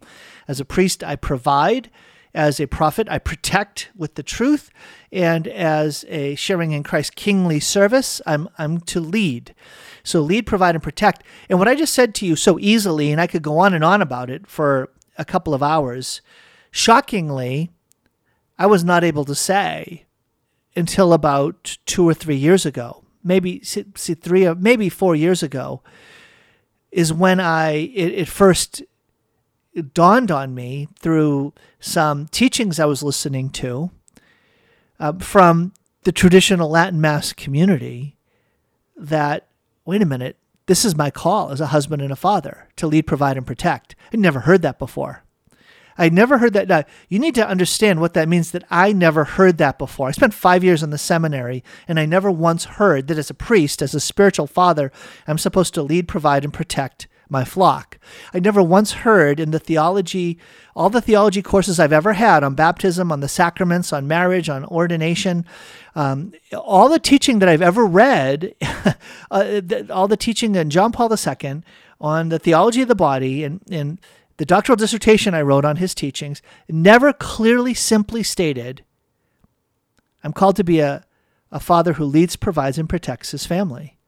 As 0.48 0.60
a 0.60 0.64
priest, 0.64 1.04
I 1.04 1.16
provide. 1.16 1.90
As 2.32 2.60
a 2.60 2.66
prophet, 2.66 3.08
I 3.10 3.18
protect 3.18 3.90
with 3.96 4.14
the 4.14 4.22
truth. 4.22 4.70
And 5.10 5.48
as 5.48 6.04
a 6.08 6.36
sharing 6.36 6.70
in 6.70 6.84
Christ's 6.84 7.10
kingly 7.10 7.58
service, 7.58 8.22
I'm, 8.24 8.48
I'm 8.56 8.80
to 8.82 9.00
lead. 9.00 9.52
So 10.04 10.20
lead, 10.20 10.46
provide, 10.46 10.76
and 10.76 10.82
protect. 10.82 11.24
And 11.48 11.58
what 11.58 11.68
I 11.68 11.74
just 11.74 11.92
said 11.92 12.14
to 12.16 12.26
you 12.26 12.36
so 12.36 12.56
easily, 12.60 13.10
and 13.10 13.20
I 13.20 13.26
could 13.26 13.42
go 13.42 13.58
on 13.58 13.74
and 13.74 13.84
on 13.84 14.00
about 14.00 14.30
it 14.30 14.46
for 14.46 14.90
a 15.18 15.24
couple 15.24 15.54
of 15.54 15.62
hours, 15.62 16.22
shockingly, 16.70 17.70
I 18.56 18.66
was 18.66 18.84
not 18.84 19.02
able 19.02 19.24
to 19.24 19.34
say 19.34 20.06
until 20.76 21.12
about 21.12 21.78
two 21.84 22.08
or 22.08 22.14
three 22.14 22.36
years 22.36 22.64
ago 22.64 23.02
maybe 23.22 23.62
see, 23.62 24.14
three 24.14 24.46
or 24.46 24.54
maybe 24.54 24.88
four 24.88 25.14
years 25.14 25.42
ago, 25.42 25.82
is 26.90 27.12
when 27.12 27.40
I 27.40 27.72
it, 27.72 28.12
it 28.12 28.28
first 28.28 28.82
dawned 29.94 30.30
on 30.30 30.54
me 30.54 30.88
through 30.98 31.52
some 31.78 32.26
teachings 32.28 32.80
I 32.80 32.86
was 32.86 33.02
listening 33.02 33.50
to 33.50 33.90
uh, 34.98 35.12
from 35.14 35.72
the 36.02 36.12
traditional 36.12 36.70
Latin 36.70 37.00
Mass 37.00 37.32
community 37.32 38.16
that 38.96 39.46
wait 39.84 40.02
a 40.02 40.06
minute, 40.06 40.36
this 40.66 40.84
is 40.84 40.96
my 40.96 41.10
call 41.10 41.50
as 41.50 41.60
a 41.60 41.68
husband 41.68 42.02
and 42.02 42.12
a 42.12 42.16
father 42.16 42.68
to 42.76 42.86
lead, 42.86 43.06
provide, 43.06 43.36
and 43.36 43.46
protect. 43.46 43.96
I'd 44.12 44.20
never 44.20 44.40
heard 44.40 44.62
that 44.62 44.78
before. 44.78 45.24
I 46.00 46.08
never 46.08 46.38
heard 46.38 46.54
that. 46.54 46.66
Now, 46.66 46.84
you 47.10 47.18
need 47.18 47.34
to 47.34 47.46
understand 47.46 48.00
what 48.00 48.14
that 48.14 48.26
means 48.26 48.52
that 48.52 48.64
I 48.70 48.90
never 48.90 49.24
heard 49.24 49.58
that 49.58 49.78
before. 49.78 50.08
I 50.08 50.12
spent 50.12 50.32
five 50.32 50.64
years 50.64 50.82
in 50.82 50.88
the 50.88 50.96
seminary, 50.96 51.62
and 51.86 52.00
I 52.00 52.06
never 52.06 52.30
once 52.30 52.64
heard 52.64 53.06
that 53.08 53.18
as 53.18 53.28
a 53.28 53.34
priest, 53.34 53.82
as 53.82 53.94
a 53.94 54.00
spiritual 54.00 54.46
father, 54.46 54.90
I'm 55.28 55.36
supposed 55.36 55.74
to 55.74 55.82
lead, 55.82 56.08
provide, 56.08 56.42
and 56.42 56.54
protect 56.54 57.06
my 57.28 57.44
flock. 57.44 57.98
I 58.32 58.40
never 58.40 58.62
once 58.62 58.92
heard 58.92 59.38
in 59.38 59.50
the 59.50 59.58
theology, 59.58 60.38
all 60.74 60.88
the 60.88 61.02
theology 61.02 61.42
courses 61.42 61.78
I've 61.78 61.92
ever 61.92 62.14
had 62.14 62.42
on 62.42 62.54
baptism, 62.54 63.12
on 63.12 63.20
the 63.20 63.28
sacraments, 63.28 63.92
on 63.92 64.08
marriage, 64.08 64.48
on 64.48 64.64
ordination, 64.64 65.44
um, 65.94 66.32
all 66.56 66.88
the 66.88 66.98
teaching 66.98 67.40
that 67.40 67.48
I've 67.48 67.62
ever 67.62 67.84
read, 67.84 68.54
uh, 69.30 69.60
all 69.90 70.08
the 70.08 70.16
teaching 70.16 70.54
in 70.54 70.70
John 70.70 70.92
Paul 70.92 71.12
II 71.12 71.62
on 72.00 72.30
the 72.30 72.38
theology 72.38 72.80
of 72.80 72.88
the 72.88 72.94
body 72.94 73.44
and, 73.44 73.60
and 73.70 73.98
the 74.40 74.46
doctoral 74.46 74.74
dissertation 74.74 75.34
I 75.34 75.42
wrote 75.42 75.66
on 75.66 75.76
his 75.76 75.94
teachings 75.94 76.40
never 76.66 77.12
clearly 77.12 77.74
simply 77.74 78.22
stated, 78.22 78.82
I'm 80.24 80.32
called 80.32 80.56
to 80.56 80.64
be 80.64 80.80
a, 80.80 81.04
a 81.52 81.60
father 81.60 81.92
who 81.92 82.06
leads, 82.06 82.36
provides, 82.36 82.78
and 82.78 82.88
protects 82.88 83.32
his 83.32 83.44
family. 83.44 83.98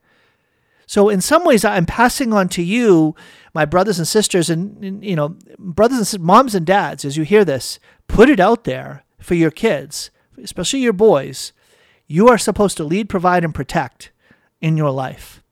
So 0.87 1.07
in 1.07 1.21
some 1.21 1.45
ways, 1.45 1.63
I'm 1.63 1.85
passing 1.85 2.33
on 2.33 2.49
to 2.49 2.63
you, 2.63 3.15
my 3.53 3.65
brothers 3.65 3.99
and 3.99 4.07
sisters, 4.07 4.49
and, 4.49 4.83
and 4.83 5.05
you 5.05 5.15
know, 5.15 5.37
brothers 5.59 6.15
and 6.15 6.23
moms 6.23 6.55
and 6.55 6.65
dads, 6.65 7.05
as 7.05 7.15
you 7.15 7.23
hear 7.23 7.45
this, 7.45 7.77
put 8.07 8.27
it 8.27 8.39
out 8.39 8.63
there 8.63 9.03
for 9.19 9.35
your 9.35 9.51
kids, 9.51 10.09
especially 10.41 10.79
your 10.79 10.93
boys. 10.93 11.53
You 12.07 12.27
are 12.29 12.39
supposed 12.39 12.77
to 12.77 12.83
lead, 12.83 13.07
provide, 13.07 13.43
and 13.43 13.53
protect 13.53 14.09
in 14.61 14.77
your 14.77 14.89
life, 14.89 15.43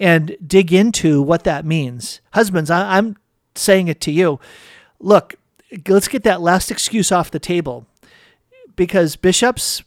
and 0.00 0.34
dig 0.46 0.72
into 0.72 1.20
what 1.20 1.44
that 1.44 1.66
means. 1.66 2.22
Husbands, 2.32 2.70
I, 2.70 2.96
I'm 2.96 3.18
saying 3.58 3.88
it 3.88 4.00
to 4.02 4.10
you. 4.10 4.40
Look, 5.00 5.34
let's 5.86 6.08
get 6.08 6.22
that 6.24 6.40
last 6.40 6.70
excuse 6.70 7.12
off 7.12 7.30
the 7.30 7.38
table 7.38 7.86
because 8.76 9.16
bishops 9.16 9.82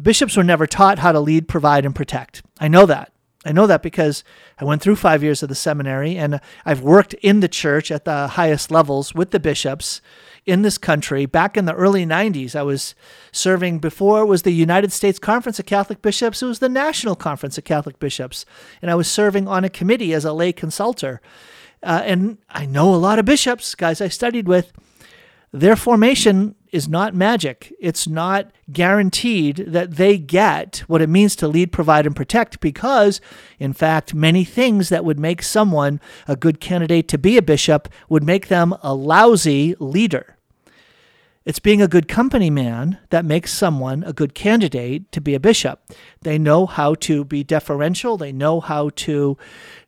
bishops 0.00 0.36
were 0.36 0.44
never 0.44 0.66
taught 0.66 1.00
how 1.00 1.12
to 1.12 1.20
lead, 1.20 1.48
provide 1.48 1.84
and 1.84 1.94
protect. 1.94 2.42
I 2.58 2.68
know 2.68 2.86
that. 2.86 3.12
I 3.44 3.52
know 3.52 3.66
that 3.66 3.82
because 3.82 4.22
I 4.60 4.64
went 4.64 4.80
through 4.80 4.96
5 4.96 5.22
years 5.22 5.42
of 5.42 5.48
the 5.48 5.54
seminary 5.54 6.16
and 6.16 6.40
I've 6.64 6.80
worked 6.80 7.14
in 7.14 7.40
the 7.40 7.48
church 7.48 7.90
at 7.90 8.04
the 8.04 8.28
highest 8.28 8.70
levels 8.70 9.14
with 9.14 9.32
the 9.32 9.40
bishops 9.40 10.00
in 10.46 10.62
this 10.62 10.78
country. 10.78 11.26
Back 11.26 11.56
in 11.56 11.64
the 11.64 11.74
early 11.74 12.06
90s, 12.06 12.54
I 12.54 12.62
was 12.62 12.94
serving 13.32 13.80
before 13.80 14.20
it 14.20 14.26
was 14.26 14.42
the 14.42 14.52
United 14.52 14.92
States 14.92 15.18
Conference 15.18 15.58
of 15.58 15.66
Catholic 15.66 16.02
Bishops, 16.02 16.42
it 16.42 16.46
was 16.46 16.60
the 16.60 16.68
National 16.68 17.16
Conference 17.16 17.58
of 17.58 17.64
Catholic 17.64 17.98
Bishops, 17.98 18.44
and 18.80 18.90
I 18.90 18.94
was 18.94 19.10
serving 19.10 19.48
on 19.48 19.64
a 19.64 19.68
committee 19.68 20.14
as 20.14 20.24
a 20.24 20.32
lay 20.32 20.52
consultor. 20.52 21.20
Uh, 21.82 22.02
and 22.04 22.38
I 22.48 22.66
know 22.66 22.94
a 22.94 22.96
lot 22.96 23.18
of 23.18 23.24
bishops, 23.24 23.74
guys 23.74 24.00
I 24.00 24.08
studied 24.08 24.46
with. 24.46 24.72
Their 25.52 25.76
formation 25.76 26.54
is 26.70 26.88
not 26.88 27.14
magic. 27.14 27.74
It's 27.78 28.08
not 28.08 28.50
guaranteed 28.72 29.56
that 29.68 29.96
they 29.96 30.16
get 30.16 30.78
what 30.86 31.02
it 31.02 31.10
means 31.10 31.36
to 31.36 31.48
lead, 31.48 31.70
provide, 31.72 32.06
and 32.06 32.16
protect 32.16 32.60
because, 32.60 33.20
in 33.58 33.74
fact, 33.74 34.14
many 34.14 34.44
things 34.44 34.88
that 34.88 35.04
would 35.04 35.18
make 35.20 35.42
someone 35.42 36.00
a 36.26 36.36
good 36.36 36.58
candidate 36.58 37.06
to 37.08 37.18
be 37.18 37.36
a 37.36 37.42
bishop 37.42 37.88
would 38.08 38.24
make 38.24 38.48
them 38.48 38.74
a 38.82 38.94
lousy 38.94 39.74
leader. 39.78 40.38
It's 41.44 41.58
being 41.58 41.82
a 41.82 41.88
good 41.88 42.06
company 42.06 42.50
man 42.50 42.98
that 43.10 43.24
makes 43.24 43.52
someone 43.52 44.04
a 44.04 44.12
good 44.12 44.32
candidate 44.32 45.10
to 45.10 45.20
be 45.20 45.34
a 45.34 45.40
bishop. 45.40 45.80
They 46.20 46.38
know 46.38 46.66
how 46.66 46.94
to 46.94 47.24
be 47.24 47.42
deferential, 47.42 48.16
they 48.16 48.32
know 48.32 48.60
how 48.60 48.90
to 48.90 49.36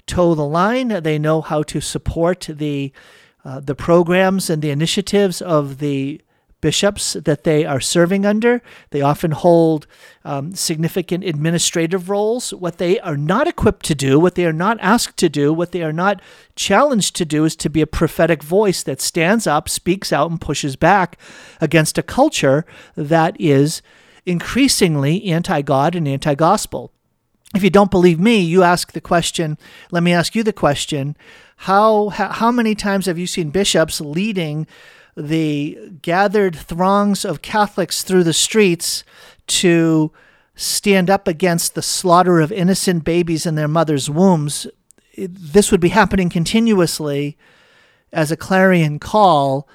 toe 0.07 0.35
the 0.35 0.47
line. 0.47 0.89
They 0.89 1.19
know 1.19 1.41
how 1.41 1.63
to 1.65 1.81
support 1.81 2.49
the 2.51 2.93
uh, 3.45 3.61
the 3.61 3.75
programs 3.75 4.49
and 4.49 4.63
the 4.63 4.71
initiatives 4.71 5.43
of 5.43 5.79
the 5.79 6.21
bishops 6.65 7.13
that 7.13 7.45
they 7.45 7.67
are 7.67 7.79
serving 7.79 8.25
under. 8.25 8.63
They 8.89 9.03
often 9.03 9.33
hold 9.33 9.87
um, 10.25 10.55
significant 10.55 11.23
administrative 11.23 12.09
roles. 12.09 12.55
What 12.55 12.79
they 12.79 12.99
are 13.01 13.19
not 13.19 13.47
equipped 13.47 13.85
to 13.85 13.95
do, 13.95 14.19
what 14.19 14.35
they 14.35 14.47
are 14.47 14.53
not 14.53 14.79
asked 14.81 15.19
to 15.19 15.29
do, 15.29 15.53
what 15.53 15.73
they 15.73 15.83
are 15.83 15.93
not 15.93 16.23
challenged 16.57 17.17
to 17.17 17.27
do 17.27 17.45
is 17.45 17.55
to 17.57 17.69
be 17.69 17.83
a 17.83 17.87
prophetic 17.87 18.43
voice 18.43 18.83
that 18.83 19.03
stands 19.03 19.47
up, 19.47 19.69
speaks 19.69 20.11
out, 20.11 20.31
and 20.31 20.41
pushes 20.41 20.75
back 20.75 21.19
against 21.61 21.99
a 21.99 22.03
culture 22.03 22.65
that 22.97 23.39
is 23.39 23.83
increasingly 24.25 25.23
anti 25.27 25.61
God 25.61 25.95
and 25.95 26.09
anti 26.09 26.35
gospel 26.35 26.95
if 27.55 27.63
you 27.63 27.71
don't 27.71 27.91
believe 27.91 28.19
me, 28.19 28.41
you 28.41 28.63
ask 28.63 28.93
the 28.93 29.01
question. 29.01 29.59
Let 29.91 30.03
me 30.03 30.13
ask 30.13 30.35
you 30.35 30.43
the 30.43 30.53
question: 30.53 31.17
How 31.57 32.09
how, 32.11 32.29
how 32.29 32.51
many 32.51 32.75
times 32.75 33.07
have 33.07 33.19
you 33.19 33.27
seen 33.27 33.51
bishops 33.51 34.01
leading 34.01 34.67
the 35.17 35.79
gathered 36.03 36.57
throngs 36.57 37.25
of 37.25 37.43
Catholics 37.43 38.03
through 38.03 38.25
the 38.25 38.33
streets 38.33 39.05
to 39.47 40.13
stand 40.57 41.11
up 41.11 41.27
against 41.27 41.75
the 41.75 41.83
slaughter 41.83 42.41
of 42.41 42.53
innocent 42.53 43.05
babies 43.05 43.47
in 43.47 43.55
their 43.55 43.69
mothers' 43.69 44.11
wombs, 44.11 44.67
this 45.17 45.71
would 45.71 45.81
be 45.81 45.89
happening 45.89 46.29
continuously 46.29 47.37
as 48.13 48.31
a 48.31 48.37
clarion 48.37 48.99
call 48.99 49.69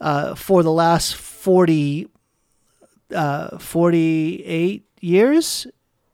uh, 0.00 0.34
for 0.34 0.62
the 0.62 0.72
last 0.72 1.14
40, 1.14 2.08
uh, 3.14 3.58
48 3.58 4.84
years. 5.00 5.66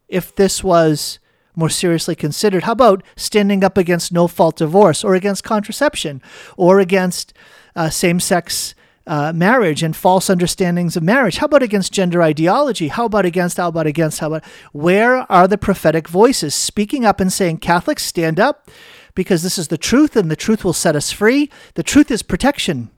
If 0.09 0.35
this 0.35 0.65
was 0.65 1.19
more 1.55 1.69
seriously 1.69 2.15
considered, 2.15 2.65
how 2.65 2.73
about 2.73 3.03
standing 3.17 3.65
up 3.65 3.77
against 3.77 4.13
no 4.13 4.29
fault 4.29 4.57
divorce 4.57 5.05
or 5.05 5.15
against 5.15 5.45
contraception 5.45 6.23
or 6.57 6.81
against 6.81 7.35
uh, 7.75 7.91
same 7.91 8.21
sex 8.21 8.75
uh, 9.07 9.33
marriage 9.33 9.83
and 9.83 9.97
false 9.97 10.31
understandings 10.31 10.97
of 10.97 11.03
marriage? 11.03 11.39
How 11.39 11.47
about 11.47 11.63
against 11.63 11.93
gender 11.93 12.23
ideology? 12.23 12.89
How 12.89 13.07
about 13.07 13.25
against, 13.25 13.57
how 13.57 13.69
about 13.69 13.87
against, 13.87 14.21
how 14.21 14.29
about? 14.29 14.45
Where 14.73 15.31
are 15.31 15.49
the 15.49 15.59
prophetic 15.59 16.09
voices 16.09 16.55
speaking 16.55 17.05
up 17.05 17.21
and 17.21 17.33
saying, 17.33 17.59
Catholics, 17.59 18.05
stand 18.05 18.39
up 18.39 18.71
because 19.15 19.43
this 19.43 19.59
is 19.59 19.69
the 19.69 19.79
truth 19.79 20.15
and 20.15 20.31
the 20.31 20.37
truth 20.37 20.65
will 20.65 20.73
set 20.73 20.95
us 20.95 21.11
free? 21.11 21.51
The 21.75 21.83
truth 21.83 22.11
is 22.11 22.23
protection. 22.23 22.91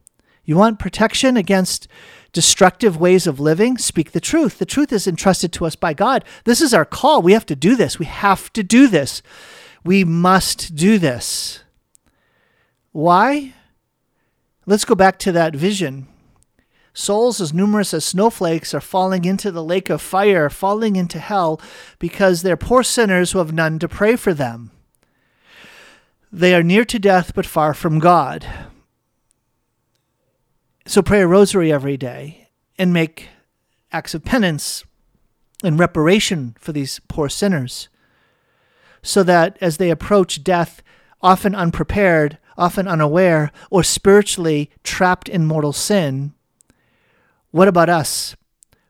You 0.45 0.57
want 0.57 0.79
protection 0.79 1.37
against 1.37 1.87
destructive 2.33 2.97
ways 2.97 3.27
of 3.27 3.41
living? 3.41 3.79
Speak 3.79 4.13
the 4.13 4.21
truth. 4.21 4.59
The 4.59 4.67
truth 4.67 4.93
is 4.93 5.07
entrusted 5.07 5.53
to 5.55 5.67
us 5.67 5.77
by 5.77 5.95
God. 5.95 6.25
This 6.45 6.61
is 6.61 6.73
our 6.75 6.85
call. 6.85 7.23
We 7.23 7.33
have 7.33 7.47
to 7.47 7.57
do 7.57 7.77
this. 7.77 7.99
We 7.99 8.07
have 8.07 8.53
to 8.53 8.63
do 8.63 8.89
this. 8.89 9.23
We 9.85 10.05
must 10.05 10.75
do 10.75 10.99
this. 10.99 11.63
Why? 12.93 13.55
Let's 14.67 14.85
go 14.85 14.95
back 14.95 15.19
to 15.21 15.33
that 15.33 15.55
vision. 15.57 16.07
Souls 16.93 17.41
as 17.41 17.55
numerous 17.55 17.95
as 17.95 18.05
snowflakes 18.05 18.75
are 18.75 18.81
falling 18.81 19.25
into 19.25 19.51
the 19.51 19.65
lake 19.65 19.89
of 19.89 20.03
fire, 20.03 20.51
falling 20.51 20.97
into 20.97 21.19
hell, 21.19 21.61
because 21.99 22.43
they're 22.43 22.57
poor 22.57 22.83
sinners 22.83 23.33
who 23.33 23.39
have 23.39 23.53
none 23.53 23.79
to 23.79 23.89
pray 23.89 24.17
for 24.17 24.35
them. 24.35 24.71
They 26.33 26.55
are 26.55 26.63
near 26.63 26.85
to 26.85 26.99
death 26.99 27.33
but 27.35 27.47
far 27.47 27.75
from 27.75 27.99
God. 27.99 28.47
So 30.91 31.03
pray 31.03 31.21
a 31.21 31.27
rosary 31.29 31.73
every 31.73 31.97
day 31.97 32.49
and 32.77 32.93
make 32.93 33.29
acts 33.93 34.13
of 34.13 34.25
penance 34.25 34.85
and 35.63 35.79
reparation 35.79 36.57
for 36.59 36.73
these 36.73 37.01
poor 37.07 37.29
sinners, 37.29 37.89
so 39.01 39.23
that 39.23 39.57
as 39.61 39.77
they 39.77 39.89
approach 39.89 40.43
death, 40.43 40.83
often 41.23 41.55
unprepared, 41.55 42.39
often 42.59 42.89
unaware, 42.89 43.53
or 43.71 43.85
spiritually 43.85 44.69
trapped 44.83 45.29
in 45.29 45.47
mortal 45.47 45.73
sin. 45.73 46.35
What 47.53 47.69
about 47.69 47.89
us? 47.89 48.35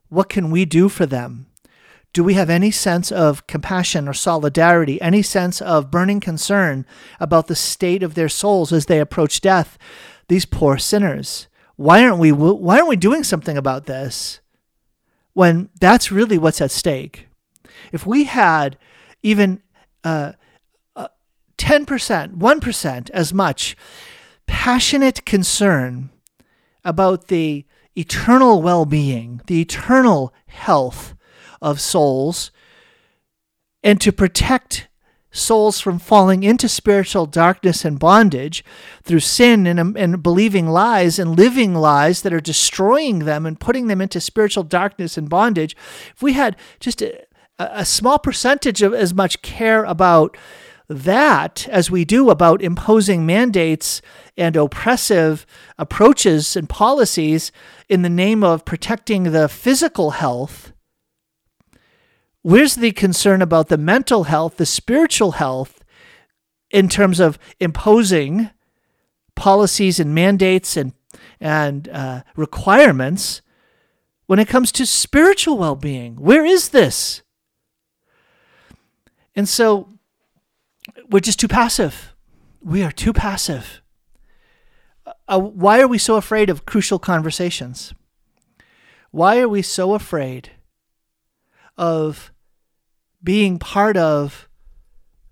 What 0.09 0.31
can 0.31 0.51
we 0.51 0.65
do 0.65 0.89
for 0.89 1.05
them? 1.05 1.49
Do 2.15 2.25
we 2.25 2.33
have 2.33 2.49
any 2.49 2.71
sense 2.71 3.13
of 3.13 3.47
compassion 3.47 4.09
or 4.09 4.15
solidarity, 4.15 4.99
any 5.03 5.21
sense 5.21 5.61
of 5.61 5.91
burning 5.91 6.21
concern 6.21 6.87
about 7.21 7.47
the 7.47 7.55
state 7.55 8.03
of 8.03 8.15
their 8.15 8.31
souls 8.31 8.73
as 8.73 8.87
they 8.87 9.01
approach 9.01 9.43
death? 9.43 9.77
These 10.29 10.47
poor 10.47 10.79
sinners. 10.79 11.47
Why 11.81 12.05
aren't 12.05 12.19
we 12.19 12.31
why 12.31 12.77
aren't 12.77 12.90
we 12.90 12.97
doing 12.97 13.25
something 13.25 13.57
about 13.57 13.87
this? 13.87 14.40
When 15.33 15.71
that's 15.81 16.12
really 16.12 16.37
what's 16.37 16.61
at 16.61 16.71
stake. 16.71 17.27
If 17.90 18.07
we 18.07 18.25
had 18.25 18.77
even 19.23 19.62
uh, 20.05 20.33
10%, 21.57 22.37
1% 22.37 23.11
as 23.11 23.33
much 23.33 23.77
passionate 24.47 25.25
concern 25.25 26.11
about 26.85 27.29
the 27.29 27.64
eternal 27.97 28.61
well 28.61 28.85
being, 28.85 29.40
the 29.47 29.62
eternal 29.62 30.35
health 30.49 31.14
of 31.62 31.81
souls, 31.81 32.51
and 33.83 33.99
to 34.03 34.12
protect 34.12 34.89
souls 35.31 35.81
from 35.81 35.99
falling 35.99 36.43
into 36.43 36.69
spiritual 36.69 37.27
darkness 37.27 37.85
and 37.85 37.99
bondage 37.99 38.64
through 39.03 39.21
sin 39.21 39.66
and, 39.66 39.79
um, 39.79 39.97
and 39.97 40.23
believing 40.23 40.69
lies 40.69 41.19
and 41.19 41.37
living 41.37 41.75
lies 41.75 42.23
that 42.23 42.33
are 42.33 42.40
destroying 42.40 43.21
them 43.21 43.47
and 43.47 43.61
putting 43.61 43.87
them 43.87 44.01
into 44.01 44.21
spiritual 44.21 44.64
darkness 44.64 45.16
and 45.16 45.29
bondage, 45.29 45.77
if 46.14 46.23
we 46.23 46.33
had 46.33 46.57
just 46.81 47.01
a, 47.01 47.27
a 47.59 47.85
small 47.85 48.19
percentage 48.19 48.83
of 48.83 48.93
as 48.95 49.14
much 49.14 49.43
care 49.43 49.85
about 49.85 50.37
that 50.88 51.69
as 51.69 51.88
we 51.88 52.05
do 52.05 52.31
about 52.31 52.61
imposing 52.61 53.25
mandates 53.25 54.03
and 54.37 54.57
oppressive 54.57 55.47
approaches 55.79 56.57
and 56.57 56.69
policies 56.69 57.53
in 57.88 58.03
the 58.03 58.11
name 58.11 58.43
of 58.43 58.64
protecting 58.64 59.25
the 59.25 59.49
physical 59.49 60.11
health, 60.11 60.73
where's 62.42 62.76
the 62.76 62.92
concern 62.92 63.42
about 63.42 63.68
the 63.68 63.79
mental 63.79 64.24
health, 64.24 64.57
the 64.57 64.66
spiritual 64.66 65.33
health, 65.33 65.83
in 66.70 66.88
terms 66.88 67.20
of 67.20 67.38
imposing 67.59 68.50
policies 69.35 69.98
and 69.98 70.14
mandates 70.14 70.76
and 70.76 70.92
and 71.40 71.88
uh, 71.88 72.22
requirements 72.37 73.40
when 74.26 74.38
it 74.38 74.48
comes 74.48 74.70
to 74.70 74.87
spiritual 74.87 75.59
well-being? 75.59 76.16
Where 76.16 76.44
is 76.44 76.68
this? 76.68 77.22
And 79.35 79.48
so 79.48 79.88
we're 81.09 81.20
just 81.20 81.40
too 81.40 81.48
passive. 81.48 82.14
We 82.61 82.83
are 82.83 82.92
too 82.92 83.12
passive. 83.12 83.83
Uh, 85.26 85.38
why 85.38 85.81
are 85.81 85.88
we 85.88 85.98
so 85.98 86.16
afraid 86.16 86.50
of 86.50 86.66
crucial 86.66 86.98
conversations? 86.98 87.94
Why 89.11 89.40
are 89.40 89.48
we 89.48 89.62
so 89.62 89.94
afraid 89.94 90.50
of 91.81 92.31
being 93.25 93.59
part 93.59 93.97
of 93.97 94.47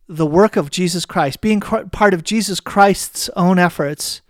the 0.09 0.27
work 0.27 0.57
of 0.57 0.71
Jesus 0.71 1.05
Christ, 1.05 1.43
being 1.43 1.61
part 1.61 2.15
of 2.15 2.25
Jesus 2.25 2.59
Christ's 2.59 3.29
own 3.37 3.59
efforts 3.59 4.23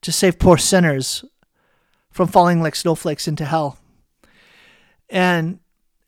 to 0.00 0.10
save 0.10 0.40
poor 0.40 0.58
sinners 0.58 1.24
from 2.10 2.26
falling 2.26 2.60
like 2.60 2.74
snowflakes 2.74 3.28
into 3.28 3.44
hell? 3.44 3.78
And 5.08 5.60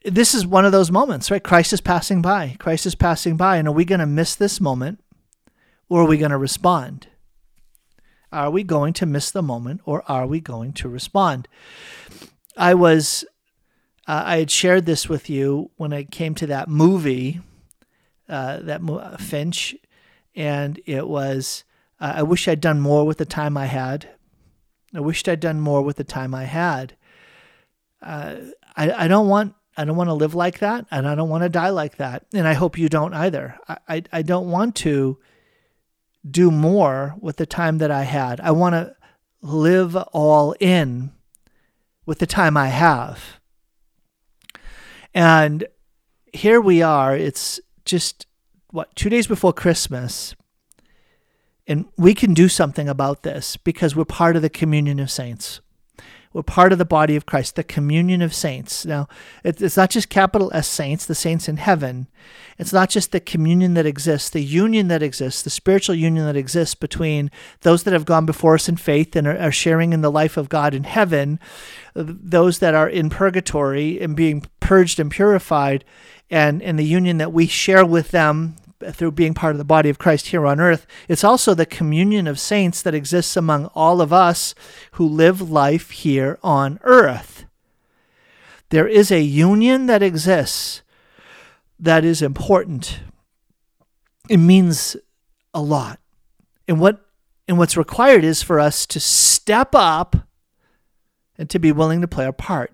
this 0.05 0.35
is 0.35 0.45
one 0.45 0.65
of 0.65 0.73
those 0.73 0.91
moments, 0.91 1.31
right? 1.31 1.43
Christ 1.43 1.73
is 1.73 1.81
passing 1.81 2.21
by. 2.21 2.57
Christ 2.59 2.85
is 2.85 2.97
passing 2.97 3.37
by. 3.37 3.59
And 3.59 3.69
are 3.69 3.73
we 3.73 3.85
going 3.85 4.01
to 4.01 4.07
miss 4.07 4.35
this 4.35 4.61
moment 4.61 4.99
or 5.89 6.03
are 6.03 6.09
we 6.09 6.19
going 6.19 6.33
to 6.33 6.39
respond? 6.39 7.07
Are 8.33 8.51
we 8.51 8.65
going 8.65 8.95
to 8.95 9.07
miss 9.07 9.31
the 9.31 9.43
moment 9.43 9.81
or 9.85 10.03
are 10.11 10.27
we 10.27 10.41
going 10.41 10.73
to 10.73 10.89
respond? 10.89 11.47
I 12.57 12.75
was, 12.75 13.25
uh, 14.07 14.23
I 14.27 14.39
had 14.39 14.51
shared 14.51 14.87
this 14.87 15.09
with 15.09 15.31
you 15.31 15.71
when 15.77 15.93
I 15.93 16.05
came 16.05 16.35
to 16.37 16.47
that 16.49 16.69
movie, 16.69 17.41
uh, 18.29 18.59
that 18.61 18.81
uh, 18.89 19.17
Finch, 19.17 19.75
and 20.35 20.81
it 20.87 21.09
was, 21.09 21.65
uh, 22.01 22.15
I 22.17 22.23
wish 22.23 22.49
I'd 22.49 22.61
done 22.61 22.81
more 22.81 23.07
with 23.07 23.19
the 23.19 23.25
time 23.25 23.57
I 23.57 23.67
had. 23.67 24.09
I 24.95 25.01
wished 25.01 25.29
I'd 25.29 25.41
done 25.41 25.61
more 25.61 25.83
with 25.83 25.97
the 25.97 26.05
time 26.05 26.35
I 26.35 26.45
had. 26.45 26.97
Uh, 28.01 28.37
I, 28.77 29.05
I 29.05 29.09
don't 29.09 29.29
want 29.29 29.55
I 29.77 29.85
don't 29.85 29.97
want 29.97 30.09
to 30.09 30.15
live 30.15 30.35
like 30.35 30.61
that, 30.61 30.87
and 30.91 31.07
I 31.07 31.15
don't 31.15 31.29
want 31.29 31.43
to 31.43 31.49
die 31.49 31.71
like 31.71 31.97
that. 31.97 32.27
And 32.33 32.47
I 32.47 32.53
hope 32.53 32.79
you 32.79 32.89
don't 32.89 33.13
either. 33.13 33.59
I, 33.69 33.79
I, 33.89 34.03
I 34.13 34.23
don't 34.23 34.51
want 34.51 34.77
to 34.77 35.19
do 36.29 36.51
more 36.51 37.17
with 37.21 37.39
the 37.39 37.47
time 37.47 37.79
that 37.79 37.91
I 37.91 38.03
had. 38.05 38.41
I 38.41 38.53
want 38.53 38.75
to 38.75 38.95
live 39.43 39.97
all 39.97 40.55
in 40.61 41.13
with 42.07 42.21
the 42.21 42.27
time 42.27 42.57
I 42.57 42.69
have. 42.69 43.41
And 45.15 45.67
here 46.33 46.61
we 46.61 46.83
are. 46.83 47.17
It's 47.17 47.61
just, 47.85 48.27
what, 48.71 48.95
two 48.97 49.09
days 49.09 49.27
before 49.27 49.53
Christmas. 49.53 50.35
And 51.67 51.87
we 51.97 52.15
can 52.15 52.35
do 52.35 52.49
something 52.49 52.89
about 52.89 53.23
this 53.23 53.57
because 53.57 53.97
we're 53.97 54.05
part 54.05 54.37
of 54.37 54.43
the 54.43 54.51
communion 54.51 54.99
of 55.01 55.11
saints. 55.11 55.61
We're 56.35 56.43
part 56.43 56.73
of 56.73 56.79
the 56.79 56.85
body 56.85 57.15
of 57.15 57.27
Christ, 57.27 57.55
the 57.55 57.63
communion 57.63 58.21
of 58.21 58.35
saints. 58.35 58.85
Now, 58.85 59.07
it's 59.45 59.77
not 59.77 59.91
just 59.91 60.09
capital 60.09 60.51
S 60.53 60.67
saints, 60.67 61.07
the 61.07 61.15
saints 61.15 61.49
in 61.49 61.59
heaven. 61.59 62.09
It's 62.59 62.73
not 62.73 62.91
just 62.91 63.13
the 63.13 63.21
communion 63.21 63.75
that 63.75 63.87
exists, 63.87 64.31
the 64.31 64.43
union 64.43 64.89
that 64.89 65.01
exists, 65.01 65.43
the 65.43 65.51
spiritual 65.51 65.95
union 65.95 66.27
that 66.27 66.37
exists 66.37 66.75
between 66.75 67.31
those 67.61 67.85
that 67.85 67.93
have 67.93 68.05
gone 68.05 68.27
before 68.27 68.57
us 68.57 68.69
in 68.69 68.77
faith 68.77 69.15
and 69.15 69.29
are, 69.29 69.53
sharing 69.53 69.93
in 69.93 70.01
the 70.01 70.11
life 70.11 70.37
of 70.37 70.49
God 70.49 70.75
in 70.75 70.83
heaven, 70.83 71.39
those 71.95 72.59
that 72.59 72.75
are 72.75 72.89
in 72.89 73.11
purgatory 73.11 74.01
and 74.01 74.17
being 74.17 74.45
purged 74.59 74.99
and 74.99 75.13
purified, 75.13 75.85
and, 76.31 76.61
and 76.63 76.77
the 76.77 76.85
union 76.85 77.19
that 77.19 77.33
we 77.33 77.47
share 77.47 77.87
with 77.87 78.11
them 78.11 78.57
through 78.93 79.13
being 79.13 79.35
part 79.35 79.53
of 79.53 79.59
the 79.59 79.65
body 79.65 79.89
of 79.89 79.99
Christ 79.99 80.29
here 80.29 80.47
on 80.47 80.61
earth. 80.61 80.87
It's 81.09 81.25
also 81.25 81.55
the 81.55 81.67
communion 81.67 82.27
of 82.27 82.41
saints 82.41 82.83
that 82.83 82.95
exists 82.95 83.37
among 83.37 83.67
all 83.75 84.01
of 84.01 84.13
us 84.13 84.55
who 84.93 85.07
live 85.07 85.41
life 85.41 85.91
here 85.91 86.39
on 86.43 86.79
earth. 86.83 87.45
There 88.71 88.89
is 88.89 89.11
a 89.11 89.23
union 89.23 89.87
that 89.87 90.03
exists 90.03 90.83
that 91.79 92.05
is 92.05 92.23
important. 92.23 93.01
It 94.29 94.39
means 94.39 94.97
a 95.53 95.63
lot. 95.63 96.01
And 96.67 96.81
what 96.81 97.01
And 97.47 97.59
what's 97.59 97.77
required 97.77 98.25
is 98.25 98.43
for 98.43 98.59
us 98.59 98.87
to 98.87 98.99
step 98.99 99.75
up 99.75 100.17
and 101.37 101.51
to 101.51 101.59
be 101.59 101.73
willing 101.73 102.01
to 102.01 102.09
play 102.09 102.25
our 102.25 102.33
part. 102.33 102.73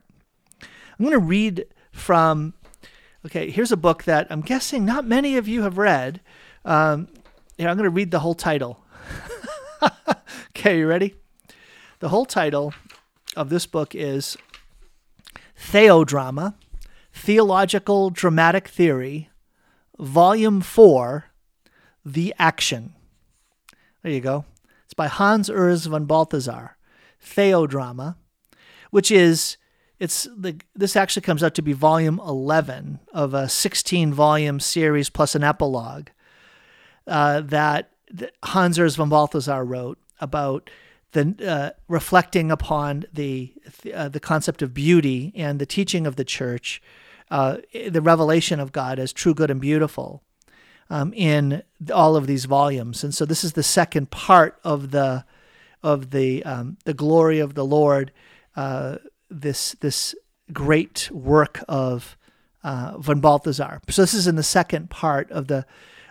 I'm 0.63 1.05
going 1.05 1.11
to 1.11 1.19
read 1.19 1.65
from, 1.91 2.55
okay, 3.27 3.51
here's 3.51 3.73
a 3.73 3.77
book 3.77 4.05
that 4.05 4.27
I'm 4.31 4.41
guessing 4.41 4.85
not 4.85 5.05
many 5.05 5.37
of 5.37 5.49
you 5.49 5.63
have 5.63 5.79
read. 5.79 6.21
Um, 6.65 7.09
here, 7.57 7.69
I'm 7.69 7.77
going 7.77 7.85
to 7.85 7.91
read 7.91 8.11
the 8.11 8.21
whole 8.21 8.35
title. 8.35 8.85
okay, 10.51 10.79
you 10.79 10.87
ready? 10.87 11.15
The 12.01 12.09
whole 12.09 12.25
title 12.25 12.73
of 13.37 13.51
this 13.51 13.67
book 13.67 13.95
is 13.95 14.37
Theodrama 15.59 16.55
Theological 17.13 18.09
Dramatic 18.11 18.69
Theory, 18.69 19.29
Volume 19.99 20.63
4 20.63 21.27
The 22.05 22.35
Action. 22.39 22.95
There 24.03 24.13
you 24.13 24.21
go. 24.21 24.47
It's 24.87 24.95
by 24.95 25.09
Hans 25.09 25.51
Urs 25.51 25.87
von 25.87 26.07
Balthasar. 26.07 26.77
Theodrama, 27.23 28.17
which 28.91 29.11
is 29.11 29.59
it's 30.01 30.27
the 30.37 30.57
this 30.75 30.97
actually 30.97 31.23
comes 31.23 31.45
out 31.45 31.55
to 31.55 31.63
be 31.63 31.73
volume 31.73 32.21
11 32.27 33.01
of 33.13 33.35
a 33.35 33.49
16 33.49 34.13
volume 34.13 34.59
series 34.59 35.11
plus 35.11 35.35
an 35.35 35.45
epilogue 35.45 36.09
uh, 37.07 37.41
that 37.43 37.91
Hans 38.45 38.79
Urs 38.79 38.97
von 38.97 39.09
Balthasar 39.09 39.65
wrote 39.65 39.99
about 40.21 40.71
the 41.13 41.35
uh, 41.47 41.71
reflecting 41.89 42.51
upon 42.51 43.05
the 43.13 43.53
uh, 43.95 44.09
the 44.09 44.21
concept 44.21 44.63
of 44.63 44.73
beauty 44.73 45.33
and 45.35 45.59
the 45.59 45.67
teaching 45.67 46.07
of 46.07 46.17
the 46.17 46.25
church, 46.25 46.81
uh, 47.31 47.59
the 47.89 48.01
revelation 48.01 48.61
of 48.61 48.73
God 48.73 48.99
as 48.99 49.13
true, 49.13 49.35
good, 49.35 49.51
and 49.51 49.61
beautiful, 49.61 50.23
um, 50.89 51.13
in 51.15 51.63
all 51.93 52.17
of 52.17 52.27
these 52.27 52.45
volumes. 52.45 53.03
And 53.03 53.15
so 53.15 53.25
this 53.25 53.43
is 53.43 53.55
the 53.55 53.63
second 53.63 54.11
part 54.11 54.59
of 54.63 54.93
the 54.93 55.25
of 55.83 56.11
the 56.11 56.45
um, 56.45 56.77
the 56.85 56.95
glory 56.95 57.39
of 57.41 57.55
the 57.55 57.65
Lord. 57.65 58.13
This 59.31 59.73
this 59.81 60.15
great 60.53 61.11
work 61.13 61.63
of 61.69 62.17
uh, 62.63 62.99
von 62.99 63.21
Balthasar. 63.21 63.81
So 63.89 64.03
this 64.03 64.15
is 64.15 64.27
in 64.27 64.37
the 64.37 64.43
second 64.43 64.91
part 64.91 65.31
of 65.31 65.47
the 65.47 65.65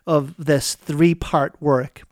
of 0.08 0.36
this 0.38 0.76
three 0.76 1.14
part 1.14 1.62
work. 1.62 2.04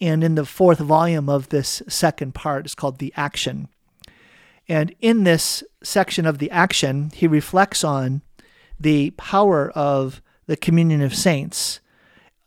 And 0.00 0.22
in 0.24 0.34
the 0.34 0.44
fourth 0.44 0.80
volume 0.80 1.28
of 1.28 1.48
this 1.48 1.82
second 1.88 2.34
part 2.34 2.66
is 2.66 2.74
called 2.74 2.98
The 2.98 3.12
Action. 3.16 3.68
And 4.68 4.94
in 5.00 5.24
this 5.24 5.62
section 5.82 6.26
of 6.26 6.38
The 6.38 6.50
Action, 6.50 7.10
he 7.14 7.26
reflects 7.26 7.84
on 7.84 8.22
the 8.78 9.10
power 9.10 9.70
of 9.70 10.20
the 10.46 10.56
communion 10.56 11.00
of 11.00 11.14
saints, 11.14 11.80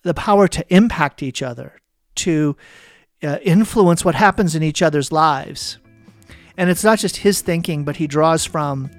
the 0.03 0.13
power 0.13 0.47
to 0.47 0.65
impact 0.73 1.23
each 1.23 1.41
other, 1.41 1.79
to 2.15 2.55
uh, 3.23 3.37
influence 3.41 4.05
what 4.05 4.15
happens 4.15 4.55
in 4.55 4.61
each 4.61 4.81
other's 4.81 5.11
lives. 5.11 5.79
And 6.57 6.69
it's 6.69 6.83
not 6.83 6.99
just 6.99 7.17
his 7.17 7.41
thinking, 7.41 7.85
but 7.85 7.95
he 7.95 8.07
draws 8.07 8.43
from 8.43 8.89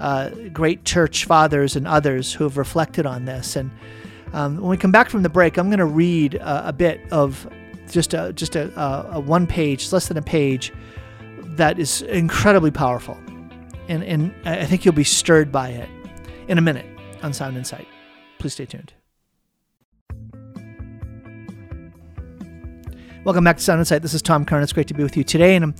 uh, 0.00 0.30
great 0.52 0.84
church 0.84 1.24
fathers 1.24 1.76
and 1.76 1.86
others 1.86 2.32
who 2.32 2.44
have 2.44 2.56
reflected 2.56 3.06
on 3.06 3.24
this. 3.24 3.54
And 3.56 3.70
um, 4.32 4.56
when 4.56 4.70
we 4.70 4.76
come 4.76 4.90
back 4.90 5.08
from 5.08 5.22
the 5.22 5.28
break, 5.28 5.56
I'm 5.56 5.68
going 5.68 5.78
to 5.78 5.84
read 5.84 6.36
uh, 6.36 6.62
a 6.66 6.72
bit 6.72 7.00
of 7.12 7.48
just 7.90 8.14
a 8.14 8.32
just 8.32 8.56
a, 8.56 8.72
a, 9.12 9.20
one 9.20 9.46
page, 9.46 9.92
less 9.92 10.08
than 10.08 10.16
a 10.16 10.22
page, 10.22 10.72
that 11.56 11.78
is 11.78 12.02
incredibly 12.02 12.70
powerful, 12.70 13.16
and 13.88 14.02
and 14.02 14.34
I 14.44 14.64
think 14.64 14.84
you'll 14.84 14.94
be 14.94 15.04
stirred 15.04 15.52
by 15.52 15.68
it 15.68 15.88
in 16.48 16.58
a 16.58 16.60
minute 16.60 16.86
on 17.22 17.32
Sound 17.32 17.56
Insight. 17.56 17.86
Please 18.38 18.54
stay 18.54 18.66
tuned. 18.66 18.92
Welcome 23.24 23.44
back 23.44 23.58
to 23.58 23.62
Sound 23.62 23.78
Insight. 23.78 24.02
This 24.02 24.14
is 24.14 24.22
Tom 24.22 24.44
Curran. 24.44 24.62
It's 24.62 24.72
great 24.72 24.88
to 24.88 24.94
be 24.94 25.02
with 25.02 25.16
you 25.16 25.24
today, 25.24 25.54
and 25.54 25.64
I'm, 25.64 25.74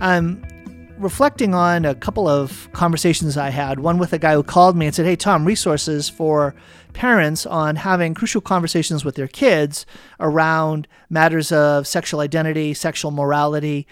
I'm 0.00 0.57
reflecting 0.98 1.54
on 1.54 1.84
a 1.84 1.94
couple 1.94 2.28
of 2.28 2.68
conversations 2.72 3.36
I 3.36 3.50
had. 3.50 3.80
One 3.80 3.98
with 3.98 4.12
a 4.12 4.18
guy 4.18 4.34
who 4.34 4.42
called 4.42 4.76
me 4.76 4.86
and 4.86 4.94
said, 4.94 5.06
Hey, 5.06 5.16
Tom, 5.16 5.44
resources 5.44 6.08
for 6.08 6.54
parents 6.92 7.46
on 7.46 7.76
having 7.76 8.14
crucial 8.14 8.40
conversations 8.40 9.04
with 9.04 9.14
their 9.14 9.28
kids 9.28 9.86
around 10.18 10.88
matters 11.08 11.52
of 11.52 11.86
sexual 11.86 12.20
identity, 12.20 12.74
sexual 12.74 13.10
morality, 13.10 13.86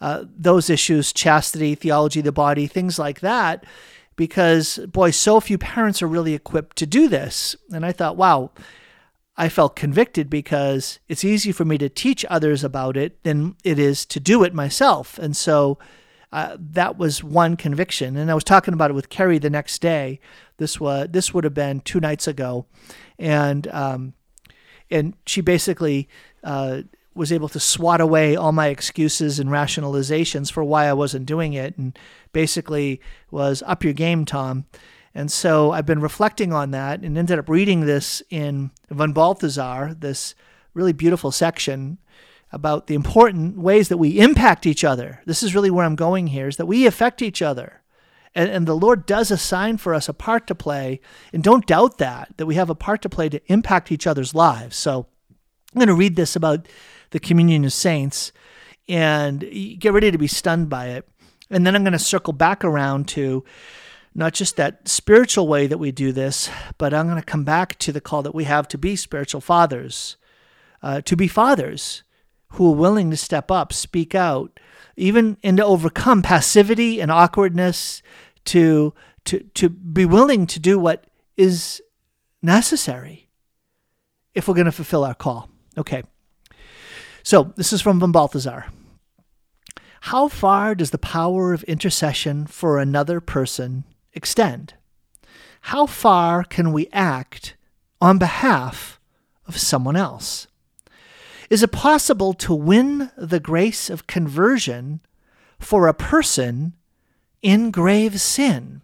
uh, 0.00 0.24
those 0.36 0.70
issues, 0.70 1.12
chastity, 1.12 1.74
theology 1.74 2.20
of 2.20 2.24
the 2.24 2.32
body, 2.32 2.66
things 2.66 2.98
like 2.98 3.20
that. 3.20 3.64
Because, 4.16 4.78
boy, 4.88 5.12
so 5.12 5.40
few 5.40 5.56
parents 5.56 6.02
are 6.02 6.06
really 6.06 6.34
equipped 6.34 6.76
to 6.76 6.86
do 6.86 7.08
this. 7.08 7.56
And 7.72 7.86
I 7.86 7.92
thought, 7.92 8.16
wow, 8.16 8.50
I 9.36 9.48
felt 9.48 9.76
convicted 9.76 10.28
because 10.28 10.98
it's 11.08 11.24
easy 11.24 11.52
for 11.52 11.64
me 11.64 11.78
to 11.78 11.88
teach 11.88 12.26
others 12.28 12.62
about 12.62 12.98
it 12.98 13.22
than 13.22 13.56
it 13.64 13.78
is 13.78 14.04
to 14.06 14.20
do 14.20 14.44
it 14.44 14.52
myself. 14.52 15.18
And 15.18 15.34
so, 15.34 15.78
uh, 16.32 16.56
that 16.58 16.96
was 16.96 17.24
one 17.24 17.56
conviction. 17.56 18.16
And 18.16 18.30
I 18.30 18.34
was 18.34 18.44
talking 18.44 18.74
about 18.74 18.90
it 18.90 18.94
with 18.94 19.08
Kerry 19.08 19.38
the 19.38 19.50
next 19.50 19.80
day. 19.80 20.20
This 20.58 20.78
was 20.80 21.08
this 21.10 21.34
would 21.34 21.44
have 21.44 21.54
been 21.54 21.80
two 21.80 22.00
nights 22.00 22.28
ago, 22.28 22.66
and 23.18 23.66
um, 23.68 24.14
and 24.90 25.14
she 25.26 25.40
basically 25.40 26.08
uh, 26.44 26.82
was 27.14 27.32
able 27.32 27.48
to 27.48 27.60
swat 27.60 28.00
away 28.00 28.36
all 28.36 28.52
my 28.52 28.68
excuses 28.68 29.38
and 29.38 29.50
rationalizations 29.50 30.52
for 30.52 30.62
why 30.62 30.86
I 30.86 30.92
wasn't 30.92 31.26
doing 31.26 31.54
it, 31.54 31.76
and 31.76 31.98
basically 32.32 33.00
was 33.30 33.62
up 33.66 33.82
your 33.82 33.94
game, 33.94 34.24
Tom. 34.24 34.66
And 35.12 35.32
so 35.32 35.72
I've 35.72 35.86
been 35.86 36.00
reflecting 36.00 36.52
on 36.52 36.70
that 36.70 37.00
and 37.00 37.18
ended 37.18 37.38
up 37.38 37.48
reading 37.48 37.80
this 37.80 38.22
in 38.30 38.70
von 38.90 39.12
Balthasar, 39.12 39.96
this 39.98 40.36
really 40.72 40.92
beautiful 40.92 41.32
section 41.32 41.98
about 42.52 42.86
the 42.86 42.94
important 42.94 43.58
ways 43.58 43.88
that 43.88 43.98
we 43.98 44.18
impact 44.18 44.66
each 44.66 44.84
other. 44.84 45.20
This 45.24 45.42
is 45.42 45.54
really 45.54 45.70
where 45.70 45.84
I'm 45.84 45.96
going 45.96 46.28
here 46.28 46.48
is 46.48 46.56
that 46.56 46.66
we 46.66 46.86
affect 46.86 47.22
each 47.22 47.42
other. 47.42 47.82
And, 48.34 48.50
and 48.50 48.66
the 48.66 48.76
Lord 48.76 49.06
does 49.06 49.30
assign 49.30 49.76
for 49.76 49.94
us 49.94 50.08
a 50.08 50.14
part 50.14 50.46
to 50.48 50.54
play. 50.54 51.00
And 51.32 51.42
don't 51.42 51.66
doubt 51.66 51.98
that, 51.98 52.34
that 52.36 52.46
we 52.46 52.56
have 52.56 52.70
a 52.70 52.74
part 52.74 53.02
to 53.02 53.08
play 53.08 53.28
to 53.28 53.40
impact 53.52 53.92
each 53.92 54.06
other's 54.06 54.34
lives. 54.34 54.76
So 54.76 55.06
I'm 55.72 55.78
going 55.78 55.88
to 55.88 55.94
read 55.94 56.16
this 56.16 56.36
about 56.36 56.66
the 57.10 57.20
communion 57.20 57.64
of 57.64 57.72
saints 57.72 58.32
and 58.88 59.40
get 59.78 59.92
ready 59.92 60.10
to 60.10 60.18
be 60.18 60.26
stunned 60.26 60.68
by 60.68 60.88
it. 60.88 61.08
And 61.50 61.66
then 61.66 61.74
I'm 61.74 61.82
going 61.82 61.92
to 61.92 61.98
circle 61.98 62.32
back 62.32 62.64
around 62.64 63.08
to 63.08 63.44
not 64.14 64.32
just 64.32 64.56
that 64.56 64.88
spiritual 64.88 65.46
way 65.46 65.68
that 65.68 65.78
we 65.78 65.92
do 65.92 66.10
this, 66.10 66.50
but 66.78 66.92
I'm 66.92 67.06
going 67.06 67.20
to 67.20 67.24
come 67.24 67.44
back 67.44 67.78
to 67.78 67.92
the 67.92 68.00
call 68.00 68.22
that 68.22 68.34
we 68.34 68.44
have 68.44 68.66
to 68.68 68.78
be 68.78 68.96
spiritual 68.96 69.40
fathers, 69.40 70.16
uh, 70.82 71.00
to 71.02 71.16
be 71.16 71.28
fathers 71.28 72.02
who 72.50 72.72
are 72.72 72.76
willing 72.76 73.10
to 73.10 73.16
step 73.16 73.50
up, 73.50 73.72
speak 73.72 74.14
out, 74.14 74.58
even 74.96 75.36
and 75.42 75.56
to 75.56 75.64
overcome 75.64 76.22
passivity 76.22 77.00
and 77.00 77.10
awkwardness, 77.10 78.02
to 78.46 78.94
to 79.24 79.40
to 79.54 79.68
be 79.68 80.04
willing 80.04 80.46
to 80.46 80.58
do 80.58 80.78
what 80.78 81.06
is 81.36 81.80
necessary 82.42 83.28
if 84.34 84.46
we're 84.46 84.54
going 84.54 84.64
to 84.66 84.72
fulfill 84.72 85.04
our 85.04 85.14
call. 85.14 85.48
Okay. 85.76 86.02
So 87.22 87.52
this 87.56 87.72
is 87.72 87.82
from 87.82 88.00
von. 88.00 88.12
How 90.04 90.28
far 90.28 90.74
does 90.74 90.90
the 90.90 90.98
power 90.98 91.52
of 91.52 91.62
intercession 91.64 92.46
for 92.46 92.78
another 92.78 93.20
person 93.20 93.84
extend? 94.14 94.74
How 95.62 95.84
far 95.86 96.42
can 96.42 96.72
we 96.72 96.88
act 96.90 97.56
on 98.00 98.18
behalf 98.18 98.98
of 99.46 99.58
someone 99.58 99.96
else? 99.96 100.46
Is 101.50 101.64
it 101.64 101.72
possible 101.72 102.32
to 102.34 102.54
win 102.54 103.10
the 103.16 103.40
grace 103.40 103.90
of 103.90 104.06
conversion 104.06 105.00
for 105.58 105.88
a 105.88 105.94
person 105.94 106.74
in 107.42 107.72
grave 107.72 108.20
sin? 108.20 108.82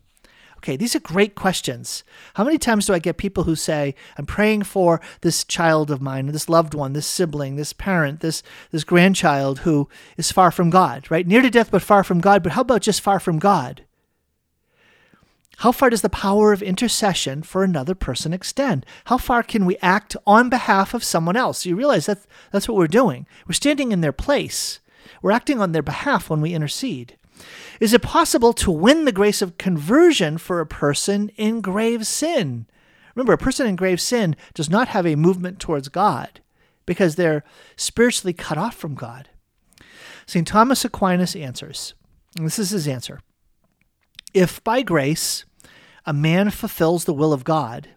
Okay, 0.57 0.77
these 0.77 0.97
are 0.97 1.01
great 1.01 1.37
questions. 1.37 2.03
How 2.35 2.43
many 2.43 2.59
times 2.59 2.87
do 2.87 2.93
I 2.93 2.99
get 2.99 3.19
people 3.19 3.45
who 3.45 3.55
say, 3.55 3.95
I'm 4.19 4.27
praying 4.27 4.65
for 4.65 5.01
this 5.21 5.45
child 5.45 5.93
of 5.93 6.03
mine, 6.03 6.27
this 6.27 6.49
loved 6.49 6.75
one, 6.75 6.93
this 6.93 7.07
sibling, 7.07 7.55
this 7.55 7.73
parent, 7.73 8.19
this, 8.19 8.43
this 8.73 8.83
grandchild 8.83 9.61
who 9.61 9.89
is 10.17 10.33
far 10.33 10.51
from 10.51 10.71
God, 10.71 11.09
right? 11.09 11.25
Near 11.25 11.43
to 11.43 11.51
death, 11.51 11.71
but 11.71 11.83
far 11.83 12.03
from 12.03 12.21
God. 12.21 12.43
But 12.43 12.53
how 12.53 12.63
about 12.63 12.83
just 12.83 13.01
far 13.01 13.21
from 13.21 13.39
God? 13.39 13.85
How 15.61 15.73
far 15.73 15.89
does 15.89 16.03
the 16.03 16.11
power 16.11 16.53
of 16.53 16.63
intercession 16.63 17.43
for 17.43 17.65
another 17.65 17.95
person 17.95 18.35
extend? 18.35 18.85
How 19.07 19.17
far 19.17 19.43
can 19.43 19.65
we 19.65 19.79
act 19.79 20.15
on 20.27 20.51
behalf 20.51 20.93
of 20.93 21.03
someone 21.03 21.37
else? 21.37 21.65
You 21.65 21.77
realize 21.77 22.07
that 22.07 22.27
that's 22.53 22.69
what 22.69 22.77
we're 22.77 22.87
doing. 22.87 23.27
We're 23.47 23.55
standing 23.55 23.91
in 23.91 24.03
their 24.03 24.13
place. 24.13 24.81
We're 25.23 25.31
acting 25.33 25.61
on 25.61 25.73
their 25.73 25.83
behalf 25.83 26.29
when 26.29 26.43
we 26.43 26.53
intercede. 26.53 27.17
Is 27.81 27.95
it 27.95 28.03
possible 28.03 28.53
to 28.55 28.71
win 28.71 29.07
the 29.07 29.13
grace 29.13 29.41
of 29.41 29.57
conversion 29.57 30.37
for 30.37 30.61
a 30.61 30.67
person 30.67 31.31
in 31.37 31.63
grave 31.63 32.07
sin? 32.07 32.67
Remember, 33.15 33.33
a 33.33 33.39
person 33.39 33.67
in 33.67 33.77
grave 33.77 34.01
sin 34.01 34.37
does 34.53 34.69
not 34.69 34.89
have 34.89 35.07
a 35.07 35.17
movement 35.17 35.59
towards 35.59 35.89
God 35.89 36.41
because 36.85 37.17
they're 37.17 37.45
spiritually 37.77 38.35
cut 38.35 38.59
off 38.59 38.75
from 38.75 38.95
God. 38.95 39.31
St. 40.27 40.47
Thomas 40.47 40.85
Aquinas 40.85 41.35
answers, 41.35 41.95
this 42.35 42.59
is 42.59 42.71
his 42.71 42.87
answer 42.87 43.21
if 44.37 44.63
by 44.63 44.83
grace 44.83 45.47
a 46.05 46.13
man 46.13 46.51
fulfills 46.51 47.07
the 47.07 47.15
will 47.15 47.33
of 47.33 47.43
God, 47.43 47.89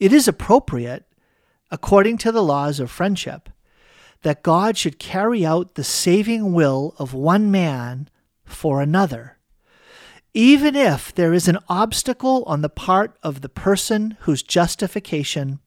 it 0.00 0.12
is 0.12 0.26
appropriate, 0.26 1.04
according 1.70 2.18
to 2.18 2.32
the 2.32 2.42
laws 2.42 2.80
of 2.80 2.90
friendship, 2.90 3.48
that 4.22 4.42
God 4.42 4.76
should 4.76 4.98
carry 4.98 5.46
out 5.46 5.76
the 5.76 5.84
saving 5.84 6.52
will 6.52 6.96
of 6.98 7.14
one 7.14 7.52
man 7.52 8.08
for 8.44 8.82
another, 8.82 9.38
even 10.34 10.74
if 10.74 11.14
there 11.14 11.32
is 11.32 11.46
an 11.46 11.58
obstacle 11.68 12.42
on 12.48 12.62
the 12.62 12.68
part 12.68 13.16
of 13.22 13.40
the 13.40 13.48
person 13.48 14.16
whose 14.22 14.42
justification 14.42 15.60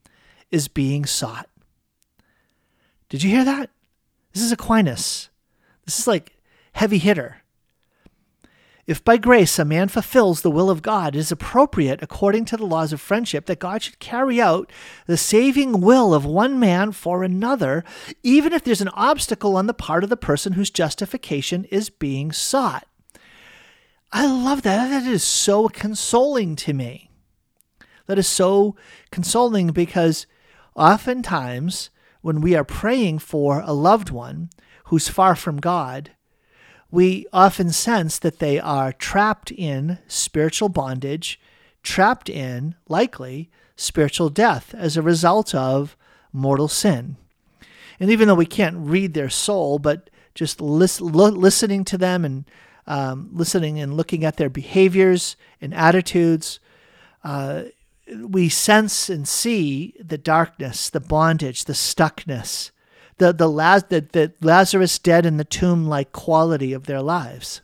is 0.51 0.67
being 0.67 1.05
sought. 1.05 1.49
Did 3.07 3.23
you 3.23 3.29
hear 3.29 3.45
that? 3.45 3.69
This 4.33 4.43
is 4.43 4.51
Aquinas. 4.51 5.29
This 5.85 5.97
is 5.97 6.07
like 6.07 6.35
heavy 6.73 6.97
hitter. 6.97 7.42
If 8.85 9.03
by 9.03 9.15
grace 9.15 9.57
a 9.59 9.63
man 9.63 9.87
fulfills 9.87 10.41
the 10.41 10.51
will 10.51 10.69
of 10.69 10.81
God, 10.81 11.15
it 11.15 11.19
is 11.19 11.31
appropriate, 11.31 12.03
according 12.03 12.43
to 12.45 12.57
the 12.57 12.65
laws 12.65 12.91
of 12.91 12.99
friendship, 12.99 13.45
that 13.45 13.59
God 13.59 13.81
should 13.81 13.99
carry 13.99 14.41
out 14.41 14.69
the 15.07 15.15
saving 15.15 15.79
will 15.79 16.13
of 16.13 16.25
one 16.25 16.59
man 16.59 16.91
for 16.91 17.23
another, 17.23 17.85
even 18.23 18.51
if 18.51 18.63
there's 18.63 18.81
an 18.81 18.89
obstacle 18.89 19.55
on 19.55 19.67
the 19.67 19.73
part 19.73 20.03
of 20.03 20.09
the 20.09 20.17
person 20.17 20.53
whose 20.53 20.69
justification 20.69 21.63
is 21.65 21.89
being 21.89 22.33
sought. 22.33 22.85
I 24.11 24.27
love 24.27 24.63
that. 24.63 24.89
That 24.89 25.09
is 25.09 25.23
so 25.23 25.69
consoling 25.69 26.57
to 26.57 26.73
me. 26.73 27.09
That 28.05 28.19
is 28.19 28.27
so 28.27 28.75
consoling 29.11 29.67
because 29.67 30.27
oftentimes 30.75 31.89
when 32.21 32.41
we 32.41 32.53
are 32.53 32.65
praying 32.65 33.19
for 33.19 33.61
a 33.65 33.71
loved 33.71 34.09
one 34.09 34.49
who's 34.85 35.07
far 35.07 35.35
from 35.35 35.57
God, 35.57 36.11
we 36.93 37.25
often 37.33 37.71
sense 37.71 38.19
that 38.19 38.37
they 38.37 38.59
are 38.59 38.93
trapped 38.93 39.49
in 39.49 39.97
spiritual 40.07 40.69
bondage, 40.69 41.39
trapped 41.81 42.29
in, 42.29 42.75
likely, 42.87 43.49
spiritual 43.75 44.29
death 44.29 44.75
as 44.77 44.95
a 44.95 45.01
result 45.01 45.55
of 45.55 45.97
mortal 46.31 46.67
sin. 46.67 47.15
And 47.99 48.11
even 48.11 48.27
though 48.27 48.35
we 48.35 48.45
can't 48.45 48.77
read 48.77 49.15
their 49.15 49.31
soul, 49.31 49.79
but 49.79 50.11
just 50.35 50.61
lis- 50.61 51.01
lo- 51.01 51.29
listening 51.29 51.83
to 51.85 51.97
them 51.97 52.23
and 52.23 52.45
um, 52.85 53.27
listening 53.33 53.79
and 53.79 53.97
looking 53.97 54.23
at 54.23 54.37
their 54.37 54.51
behaviors 54.51 55.35
and 55.59 55.73
attitudes, 55.73 56.59
uh, 57.23 57.63
we 58.19 58.49
sense 58.49 59.09
and 59.09 59.27
see 59.27 59.95
the 59.99 60.19
darkness, 60.19 60.91
the 60.91 60.99
bondage, 60.99 61.65
the 61.65 61.73
stuckness, 61.73 62.69
the 63.23 63.31
the, 63.31 63.49
Laz- 63.49 63.85
the, 63.85 64.01
the 64.11 64.33
Lazarus 64.41 64.99
dead 64.99 65.25
in 65.25 65.37
the 65.37 65.45
tomb 65.45 65.87
like 65.87 66.11
quality 66.11 66.73
of 66.73 66.85
their 66.85 67.01
lives. 67.01 67.61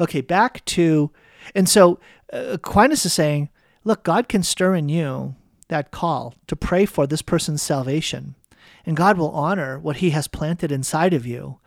Okay, 0.00 0.22
back 0.22 0.64
to, 0.64 1.10
and 1.54 1.68
so 1.68 2.00
uh, 2.32 2.52
Aquinas 2.52 3.04
is 3.04 3.12
saying, 3.12 3.50
look, 3.84 4.02
God 4.02 4.28
can 4.28 4.42
stir 4.42 4.74
in 4.74 4.88
you 4.88 5.34
that 5.68 5.90
call 5.90 6.34
to 6.46 6.56
pray 6.56 6.86
for 6.86 7.06
this 7.06 7.22
person's 7.22 7.62
salvation, 7.62 8.34
and 8.86 8.96
God 8.96 9.18
will 9.18 9.30
honor 9.30 9.78
what 9.78 9.96
He 9.96 10.10
has 10.10 10.26
planted 10.26 10.72
inside 10.72 11.12
of 11.12 11.26
you. 11.26 11.58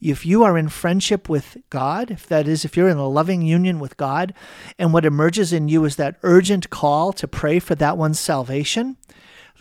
If 0.00 0.24
you 0.24 0.44
are 0.44 0.56
in 0.58 0.68
friendship 0.68 1.28
with 1.28 1.56
God, 1.70 2.10
if 2.10 2.26
that 2.26 2.46
is, 2.48 2.64
if 2.64 2.76
you're 2.76 2.88
in 2.88 2.96
a 2.96 3.08
loving 3.08 3.42
union 3.42 3.78
with 3.80 3.96
God, 3.96 4.34
and 4.78 4.92
what 4.92 5.04
emerges 5.04 5.52
in 5.52 5.68
you 5.68 5.84
is 5.84 5.96
that 5.96 6.18
urgent 6.22 6.70
call 6.70 7.12
to 7.14 7.28
pray 7.28 7.58
for 7.58 7.74
that 7.76 7.96
one's 7.96 8.20
salvation, 8.20 8.96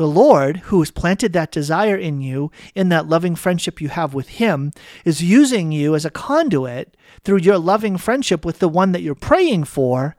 the 0.01 0.07
Lord, 0.07 0.57
who 0.57 0.79
has 0.79 0.91
planted 0.91 1.31
that 1.33 1.51
desire 1.51 1.95
in 1.95 2.21
you, 2.21 2.51
in 2.75 2.89
that 2.89 3.07
loving 3.07 3.35
friendship 3.35 3.79
you 3.79 3.89
have 3.89 4.13
with 4.13 4.29
Him, 4.29 4.71
is 5.05 5.23
using 5.23 5.71
you 5.71 5.95
as 5.95 6.05
a 6.05 6.09
conduit 6.09 6.97
through 7.23 7.39
your 7.39 7.57
loving 7.57 7.97
friendship 7.97 8.43
with 8.43 8.59
the 8.59 8.67
one 8.67 8.91
that 8.91 9.01
you're 9.01 9.15
praying 9.15 9.63
for 9.63 10.15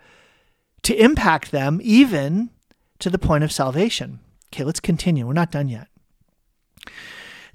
to 0.83 0.95
impact 0.95 1.51
them 1.51 1.81
even 1.83 2.51
to 2.99 3.11
the 3.11 3.19
point 3.19 3.45
of 3.45 3.53
salvation. 3.53 4.21
Okay, 4.53 4.65
let's 4.65 4.81
continue. 4.81 5.27
We're 5.27 5.33
not 5.33 5.53
done 5.53 5.69
yet. 5.69 5.89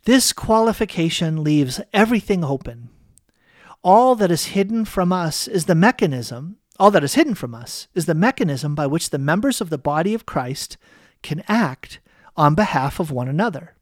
This 0.03 0.33
qualification 0.33 1.43
leaves 1.43 1.81
everything 1.93 2.43
open. 2.43 2.89
All 3.83 4.15
that 4.15 4.31
is 4.31 4.47
hidden 4.47 4.85
from 4.85 5.11
us 5.11 5.47
is 5.47 5.65
the 5.65 5.75
mechanism, 5.75 6.57
all 6.79 6.91
that 6.91 7.03
is 7.03 7.15
hidden 7.15 7.35
from 7.35 7.55
us 7.55 7.87
is 7.95 8.05
the 8.05 8.13
mechanism 8.13 8.75
by 8.75 8.85
which 8.85 9.09
the 9.09 9.17
members 9.17 9.61
of 9.61 9.69
the 9.69 9.77
body 9.77 10.13
of 10.13 10.25
Christ 10.25 10.77
can 11.23 11.43
act 11.47 11.99
on 12.37 12.55
behalf 12.55 12.99
of 12.99 13.11
one 13.11 13.27
another. 13.27 13.73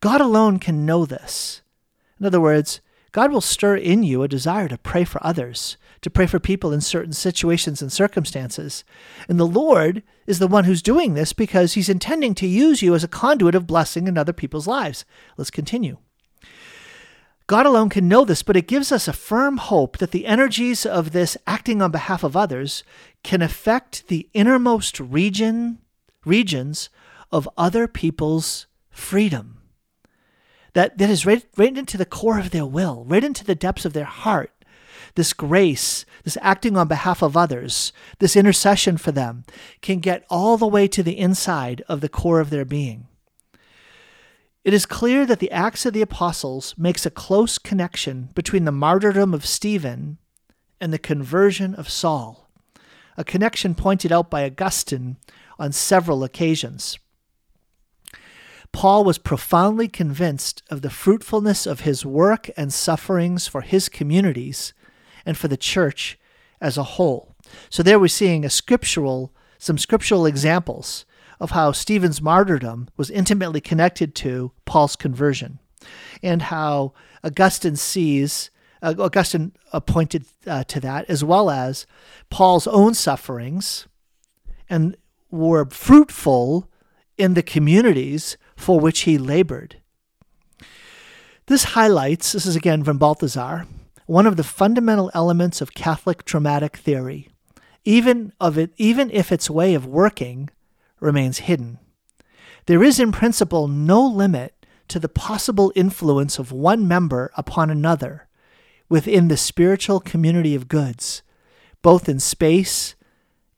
God 0.00 0.20
alone 0.20 0.58
can 0.58 0.84
know 0.84 1.06
this. 1.06 1.62
In 2.20 2.26
other 2.26 2.40
words, 2.40 2.80
God 3.12 3.32
will 3.32 3.40
stir 3.40 3.76
in 3.76 4.02
you 4.02 4.22
a 4.22 4.28
desire 4.28 4.68
to 4.68 4.78
pray 4.78 5.04
for 5.04 5.24
others, 5.24 5.76
to 6.02 6.10
pray 6.10 6.26
for 6.26 6.38
people 6.38 6.72
in 6.72 6.80
certain 6.80 7.12
situations 7.12 7.80
and 7.80 7.90
circumstances. 7.90 8.84
And 9.28 9.40
the 9.40 9.46
Lord 9.46 10.02
is 10.26 10.38
the 10.38 10.46
one 10.46 10.64
who's 10.64 10.82
doing 10.82 11.14
this 11.14 11.32
because 11.32 11.72
he's 11.72 11.88
intending 11.88 12.34
to 12.34 12.46
use 12.46 12.82
you 12.82 12.94
as 12.94 13.02
a 13.02 13.08
conduit 13.08 13.54
of 13.54 13.66
blessing 13.66 14.06
in 14.06 14.18
other 14.18 14.32
people's 14.32 14.66
lives. 14.66 15.04
Let's 15.36 15.50
continue. 15.50 15.96
God 17.46 17.64
alone 17.64 17.88
can 17.88 18.08
know 18.08 18.26
this, 18.26 18.42
but 18.42 18.58
it 18.58 18.68
gives 18.68 18.92
us 18.92 19.08
a 19.08 19.12
firm 19.14 19.56
hope 19.56 19.96
that 19.98 20.10
the 20.10 20.26
energies 20.26 20.84
of 20.84 21.12
this 21.12 21.38
acting 21.46 21.80
on 21.80 21.90
behalf 21.90 22.22
of 22.22 22.36
others 22.36 22.84
can 23.22 23.40
affect 23.40 24.08
the 24.08 24.28
innermost 24.34 25.00
region 25.00 25.78
regions 26.26 26.90
of 27.30 27.48
other 27.56 27.86
people's 27.86 28.66
freedom. 28.90 29.58
That, 30.74 30.98
that 30.98 31.10
is 31.10 31.26
right, 31.26 31.44
right 31.56 31.76
into 31.76 31.96
the 31.96 32.04
core 32.04 32.38
of 32.38 32.50
their 32.50 32.66
will, 32.66 33.04
right 33.06 33.24
into 33.24 33.44
the 33.44 33.54
depths 33.54 33.84
of 33.84 33.92
their 33.92 34.04
heart. 34.04 34.52
This 35.14 35.32
grace, 35.32 36.04
this 36.24 36.38
acting 36.42 36.76
on 36.76 36.86
behalf 36.86 37.22
of 37.22 37.36
others, 37.36 37.92
this 38.18 38.36
intercession 38.36 38.96
for 38.96 39.10
them 39.10 39.44
can 39.80 39.98
get 39.98 40.24
all 40.28 40.56
the 40.56 40.66
way 40.66 40.86
to 40.88 41.02
the 41.02 41.18
inside 41.18 41.82
of 41.88 42.00
the 42.00 42.08
core 42.08 42.40
of 42.40 42.50
their 42.50 42.64
being. 42.64 43.06
It 44.64 44.74
is 44.74 44.86
clear 44.86 45.24
that 45.24 45.38
the 45.38 45.50
Acts 45.50 45.86
of 45.86 45.94
the 45.94 46.02
Apostles 46.02 46.74
makes 46.76 47.06
a 47.06 47.10
close 47.10 47.58
connection 47.58 48.28
between 48.34 48.64
the 48.64 48.72
martyrdom 48.72 49.32
of 49.32 49.46
Stephen 49.46 50.18
and 50.80 50.92
the 50.92 50.98
conversion 50.98 51.74
of 51.74 51.88
Saul, 51.88 52.50
a 53.16 53.24
connection 53.24 53.74
pointed 53.74 54.12
out 54.12 54.30
by 54.30 54.44
Augustine 54.44 55.16
on 55.58 55.72
several 55.72 56.22
occasions. 56.22 56.98
Paul 58.72 59.04
was 59.04 59.18
profoundly 59.18 59.88
convinced 59.88 60.62
of 60.70 60.82
the 60.82 60.90
fruitfulness 60.90 61.66
of 61.66 61.80
his 61.80 62.04
work 62.04 62.50
and 62.56 62.72
sufferings 62.72 63.46
for 63.46 63.62
his 63.62 63.88
communities 63.88 64.72
and 65.24 65.36
for 65.36 65.48
the 65.48 65.56
church 65.56 66.18
as 66.60 66.76
a 66.76 66.82
whole. 66.82 67.34
So 67.70 67.82
there 67.82 67.98
we're 67.98 68.08
seeing 68.08 68.44
a 68.44 68.50
scriptural 68.50 69.32
some 69.60 69.76
scriptural 69.76 70.24
examples 70.24 71.04
of 71.40 71.50
how 71.50 71.72
Stephen's 71.72 72.22
martyrdom 72.22 72.88
was 72.96 73.10
intimately 73.10 73.60
connected 73.60 74.14
to 74.14 74.52
Paul's 74.64 74.96
conversion 74.96 75.58
and 76.22 76.42
how 76.42 76.92
Augustine 77.24 77.76
sees 77.76 78.50
uh, 78.80 78.94
Augustine 78.96 79.52
pointed 79.86 80.24
uh, 80.46 80.62
to 80.64 80.78
that 80.78 81.10
as 81.10 81.24
well 81.24 81.50
as 81.50 81.86
Paul's 82.30 82.68
own 82.68 82.94
sufferings 82.94 83.88
and 84.70 84.96
were 85.30 85.68
fruitful 85.70 86.70
in 87.16 87.34
the 87.34 87.42
communities 87.42 88.36
for 88.58 88.80
which 88.80 89.00
he 89.00 89.16
labored. 89.16 89.76
This 91.46 91.64
highlights, 91.64 92.32
this 92.32 92.44
is 92.44 92.56
again 92.56 92.84
from 92.84 92.98
Balthasar, 92.98 93.66
one 94.06 94.26
of 94.26 94.36
the 94.36 94.44
fundamental 94.44 95.10
elements 95.14 95.60
of 95.60 95.74
Catholic 95.74 96.24
traumatic 96.24 96.76
theory, 96.76 97.28
even, 97.84 98.32
of 98.40 98.58
it, 98.58 98.72
even 98.76 99.10
if 99.12 99.30
its 99.30 99.48
way 99.48 99.74
of 99.74 99.86
working 99.86 100.50
remains 101.00 101.38
hidden. 101.38 101.78
There 102.66 102.82
is, 102.82 102.98
in 102.98 103.12
principle, 103.12 103.68
no 103.68 104.04
limit 104.04 104.66
to 104.88 104.98
the 104.98 105.08
possible 105.08 105.72
influence 105.76 106.38
of 106.38 106.52
one 106.52 106.86
member 106.86 107.30
upon 107.36 107.70
another 107.70 108.26
within 108.88 109.28
the 109.28 109.36
spiritual 109.36 110.00
community 110.00 110.54
of 110.54 110.68
goods, 110.68 111.22
both 111.80 112.08
in 112.08 112.18
space 112.18 112.96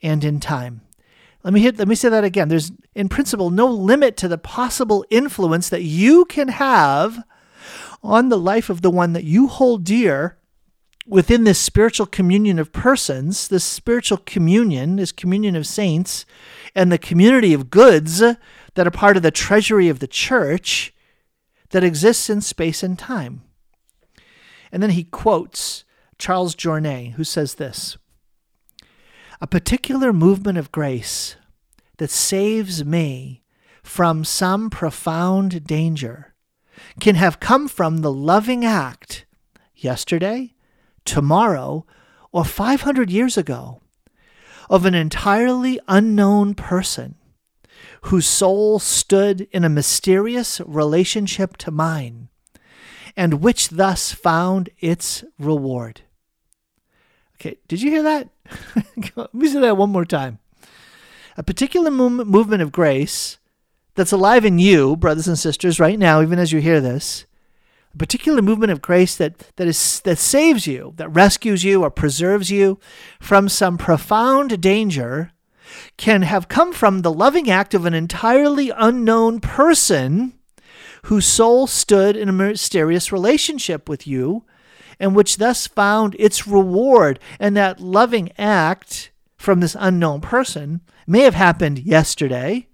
and 0.02 0.22
in 0.24 0.40
time. 0.40 0.82
Let 1.42 1.54
me 1.54 1.60
hit 1.60 1.78
let 1.78 1.88
me 1.88 1.94
say 1.94 2.08
that 2.08 2.24
again. 2.24 2.48
There's 2.48 2.72
in 2.94 3.08
principle 3.08 3.50
no 3.50 3.66
limit 3.66 4.16
to 4.18 4.28
the 4.28 4.38
possible 4.38 5.04
influence 5.10 5.68
that 5.68 5.82
you 5.82 6.24
can 6.26 6.48
have 6.48 7.22
on 8.02 8.28
the 8.28 8.38
life 8.38 8.70
of 8.70 8.82
the 8.82 8.90
one 8.90 9.12
that 9.12 9.24
you 9.24 9.48
hold 9.48 9.84
dear 9.84 10.38
within 11.06 11.44
this 11.44 11.58
spiritual 11.58 12.06
communion 12.06 12.58
of 12.58 12.72
persons, 12.72 13.48
this 13.48 13.64
spiritual 13.64 14.18
communion, 14.18 14.96
this 14.96 15.12
communion 15.12 15.56
of 15.56 15.66
saints, 15.66 16.24
and 16.74 16.92
the 16.92 16.98
community 16.98 17.52
of 17.52 17.70
goods 17.70 18.18
that 18.18 18.86
are 18.86 18.90
part 18.90 19.16
of 19.16 19.22
the 19.22 19.30
treasury 19.30 19.88
of 19.88 19.98
the 19.98 20.06
church 20.06 20.94
that 21.70 21.84
exists 21.84 22.30
in 22.30 22.40
space 22.40 22.82
and 22.82 22.98
time. 22.98 23.42
And 24.70 24.82
then 24.82 24.90
he 24.90 25.04
quotes 25.04 25.84
Charles 26.18 26.54
Journet, 26.54 27.12
who 27.12 27.24
says 27.24 27.54
this 27.54 27.96
a 29.40 29.46
particular 29.46 30.12
movement 30.12 30.58
of 30.58 30.72
grace 30.72 31.36
that 31.96 32.10
saves 32.10 32.84
me 32.84 33.42
from 33.82 34.24
some 34.24 34.68
profound 34.68 35.64
danger 35.64 36.34
can 36.98 37.14
have 37.14 37.40
come 37.40 37.68
from 37.68 37.98
the 37.98 38.12
loving 38.12 38.64
act 38.64 39.24
yesterday, 39.74 40.54
tomorrow, 41.04 41.86
or 42.32 42.44
500 42.44 43.10
years 43.10 43.36
ago 43.36 43.80
of 44.68 44.84
an 44.84 44.94
entirely 44.94 45.80
unknown 45.88 46.54
person 46.54 47.16
whose 48.02 48.26
soul 48.26 48.78
stood 48.78 49.48
in 49.52 49.64
a 49.64 49.68
mysterious 49.68 50.60
relationship 50.66 51.56
to 51.56 51.70
mine, 51.70 52.28
and 53.16 53.42
which 53.42 53.70
thus 53.70 54.12
found 54.12 54.70
its 54.78 55.24
reward. 55.38 56.02
Okay, 57.36 57.56
did 57.68 57.82
you 57.82 57.90
hear 57.90 58.02
that? 58.02 58.28
Let 59.16 59.34
me 59.34 59.48
say 59.48 59.60
that 59.60 59.76
one 59.76 59.90
more 59.90 60.04
time. 60.04 60.38
A 61.36 61.42
particular 61.42 61.90
movement 61.90 62.62
of 62.62 62.72
grace 62.72 63.38
that's 63.94 64.12
alive 64.12 64.44
in 64.44 64.58
you, 64.58 64.96
brothers 64.96 65.28
and 65.28 65.38
sisters, 65.38 65.80
right 65.80 65.98
now, 65.98 66.22
even 66.22 66.38
as 66.38 66.52
you 66.52 66.60
hear 66.60 66.80
this, 66.80 67.26
a 67.94 67.96
particular 67.96 68.40
movement 68.40 68.72
of 68.72 68.82
grace 68.82 69.16
that, 69.16 69.38
that, 69.56 69.66
is, 69.66 70.00
that 70.00 70.18
saves 70.18 70.66
you, 70.66 70.94
that 70.96 71.08
rescues 71.08 71.64
you 71.64 71.82
or 71.82 71.90
preserves 71.90 72.50
you 72.50 72.78
from 73.20 73.48
some 73.48 73.78
profound 73.78 74.60
danger, 74.60 75.32
can 75.96 76.22
have 76.22 76.48
come 76.48 76.72
from 76.72 77.02
the 77.02 77.12
loving 77.12 77.50
act 77.50 77.74
of 77.74 77.84
an 77.84 77.94
entirely 77.94 78.70
unknown 78.70 79.40
person 79.40 80.34
whose 81.04 81.26
soul 81.26 81.66
stood 81.66 82.16
in 82.16 82.28
a 82.28 82.32
mysterious 82.32 83.10
relationship 83.10 83.88
with 83.88 84.06
you 84.06 84.44
and 85.00 85.16
which 85.16 85.38
thus 85.38 85.66
found 85.66 86.14
its 86.18 86.46
reward. 86.46 87.18
And 87.40 87.56
that 87.56 87.80
loving 87.80 88.30
act 88.38 89.10
from 89.36 89.58
this 89.60 89.76
unknown 89.80 90.20
person 90.20 90.82
may 91.06 91.22
have 91.22 91.34
happened 91.34 91.80
yesterday, 91.80 92.68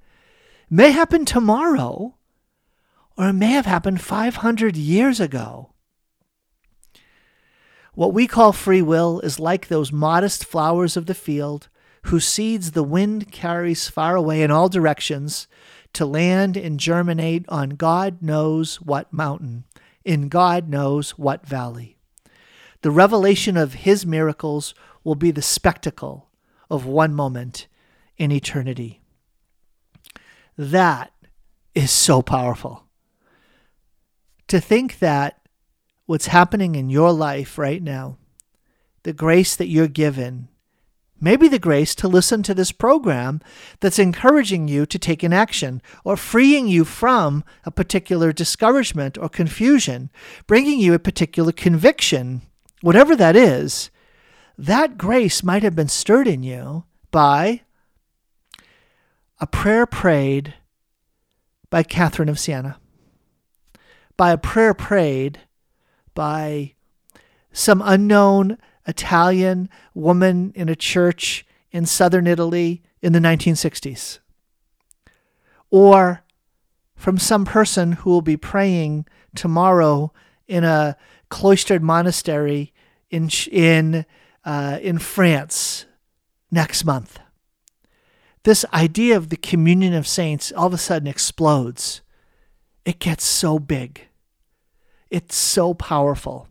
may 0.68 0.90
happen 0.90 1.24
tomorrow, 1.24 2.16
or 3.16 3.28
it 3.28 3.34
may 3.34 3.52
have 3.52 3.66
happened 3.66 4.00
500 4.00 4.76
years 4.76 5.20
ago. 5.20 5.72
What 7.94 8.12
we 8.12 8.26
call 8.26 8.52
free 8.52 8.82
will 8.82 9.20
is 9.20 9.40
like 9.40 9.68
those 9.68 9.90
modest 9.90 10.44
flowers 10.44 10.98
of 10.98 11.06
the 11.06 11.14
field 11.14 11.68
whose 12.02 12.26
seeds 12.26 12.72
the 12.72 12.82
wind 12.82 13.32
carries 13.32 13.88
far 13.88 14.16
away 14.16 14.42
in 14.42 14.50
all 14.50 14.68
directions 14.68 15.48
to 15.94 16.04
land 16.04 16.56
and 16.56 16.78
germinate 16.78 17.46
on 17.48 17.70
God 17.70 18.20
knows 18.20 18.82
what 18.82 19.12
mountain, 19.12 19.64
in 20.04 20.28
God 20.28 20.68
knows 20.68 21.12
what 21.12 21.46
valley. 21.46 21.95
The 22.86 22.92
revelation 22.92 23.56
of 23.56 23.74
His 23.74 24.06
miracles 24.06 24.72
will 25.02 25.16
be 25.16 25.32
the 25.32 25.42
spectacle 25.42 26.28
of 26.70 26.86
one 26.86 27.16
moment 27.16 27.66
in 28.16 28.30
eternity. 28.30 29.00
That 30.56 31.10
is 31.74 31.90
so 31.90 32.22
powerful 32.22 32.84
to 34.46 34.60
think 34.60 35.00
that 35.00 35.40
what's 36.04 36.28
happening 36.28 36.76
in 36.76 36.88
your 36.88 37.10
life 37.10 37.58
right 37.58 37.82
now, 37.82 38.18
the 39.02 39.12
grace 39.12 39.56
that 39.56 39.66
you're 39.66 39.88
given, 39.88 40.46
maybe 41.20 41.48
the 41.48 41.58
grace 41.58 41.92
to 41.96 42.06
listen 42.06 42.44
to 42.44 42.54
this 42.54 42.70
program 42.70 43.40
that's 43.80 43.98
encouraging 43.98 44.68
you 44.68 44.86
to 44.86 44.96
take 44.96 45.24
an 45.24 45.32
action 45.32 45.82
or 46.04 46.16
freeing 46.16 46.68
you 46.68 46.84
from 46.84 47.42
a 47.64 47.72
particular 47.72 48.32
discouragement 48.32 49.18
or 49.18 49.28
confusion, 49.28 50.08
bringing 50.46 50.78
you 50.78 50.94
a 50.94 51.00
particular 51.00 51.50
conviction, 51.50 52.42
whatever 52.82 53.16
that 53.16 53.36
is, 53.36 53.90
that 54.58 54.98
grace 54.98 55.42
might 55.42 55.62
have 55.62 55.76
been 55.76 55.88
stirred 55.88 56.26
in 56.28 56.42
you 56.42 56.84
by 57.10 57.62
a 59.38 59.46
prayer 59.46 59.86
prayed 59.86 60.54
by 61.68 61.82
Catherine 61.82 62.28
of 62.28 62.38
Siena 62.38 62.78
by 64.16 64.30
a 64.30 64.38
prayer 64.38 64.74
prayed 64.74 65.40
by 66.14 66.74
some 67.52 67.82
unknown 67.84 68.58
Italian 68.86 69.68
woman 69.94 70.52
in 70.54 70.68
a 70.68 70.76
church 70.76 71.46
in 71.70 71.86
southern 71.86 72.26
Italy 72.26 72.82
in 73.02 73.12
the 73.12 73.18
1960s. 73.18 74.20
Or 75.70 76.22
from 76.94 77.18
some 77.18 77.44
person 77.44 77.92
who 77.92 78.10
will 78.10 78.22
be 78.22 78.36
praying 78.36 79.06
tomorrow 79.34 80.12
in 80.46 80.64
a 80.64 80.96
cloistered 81.28 81.82
monastery 81.82 82.72
in, 83.10 83.28
in, 83.50 84.06
uh, 84.44 84.78
in 84.80 84.98
France 84.98 85.86
next 86.50 86.84
month. 86.84 87.18
This 88.44 88.64
idea 88.72 89.16
of 89.16 89.28
the 89.28 89.36
communion 89.36 89.92
of 89.92 90.06
saints 90.06 90.52
all 90.52 90.68
of 90.68 90.74
a 90.74 90.78
sudden 90.78 91.08
explodes 91.08 92.00
it 92.84 93.00
gets 93.00 93.24
so 93.24 93.58
big. 93.58 94.02
It's 95.10 95.34
so 95.34 95.74
powerful. 95.74 96.48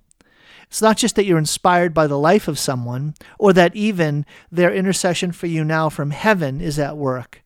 It's 0.63 0.81
not 0.81 0.97
just 0.97 1.15
that 1.15 1.23
you're 1.23 1.37
inspired 1.37 1.93
by 1.93 2.07
the 2.07 2.17
life 2.17 2.49
of 2.49 2.59
someone 2.59 3.13
or 3.39 3.53
that 3.53 3.73
even 3.77 4.25
their 4.51 4.73
intercession 4.73 5.31
for 5.31 5.47
you 5.47 5.63
now 5.63 5.87
from 5.87 6.11
heaven 6.11 6.59
is 6.59 6.77
at 6.77 6.97
work, 6.97 7.43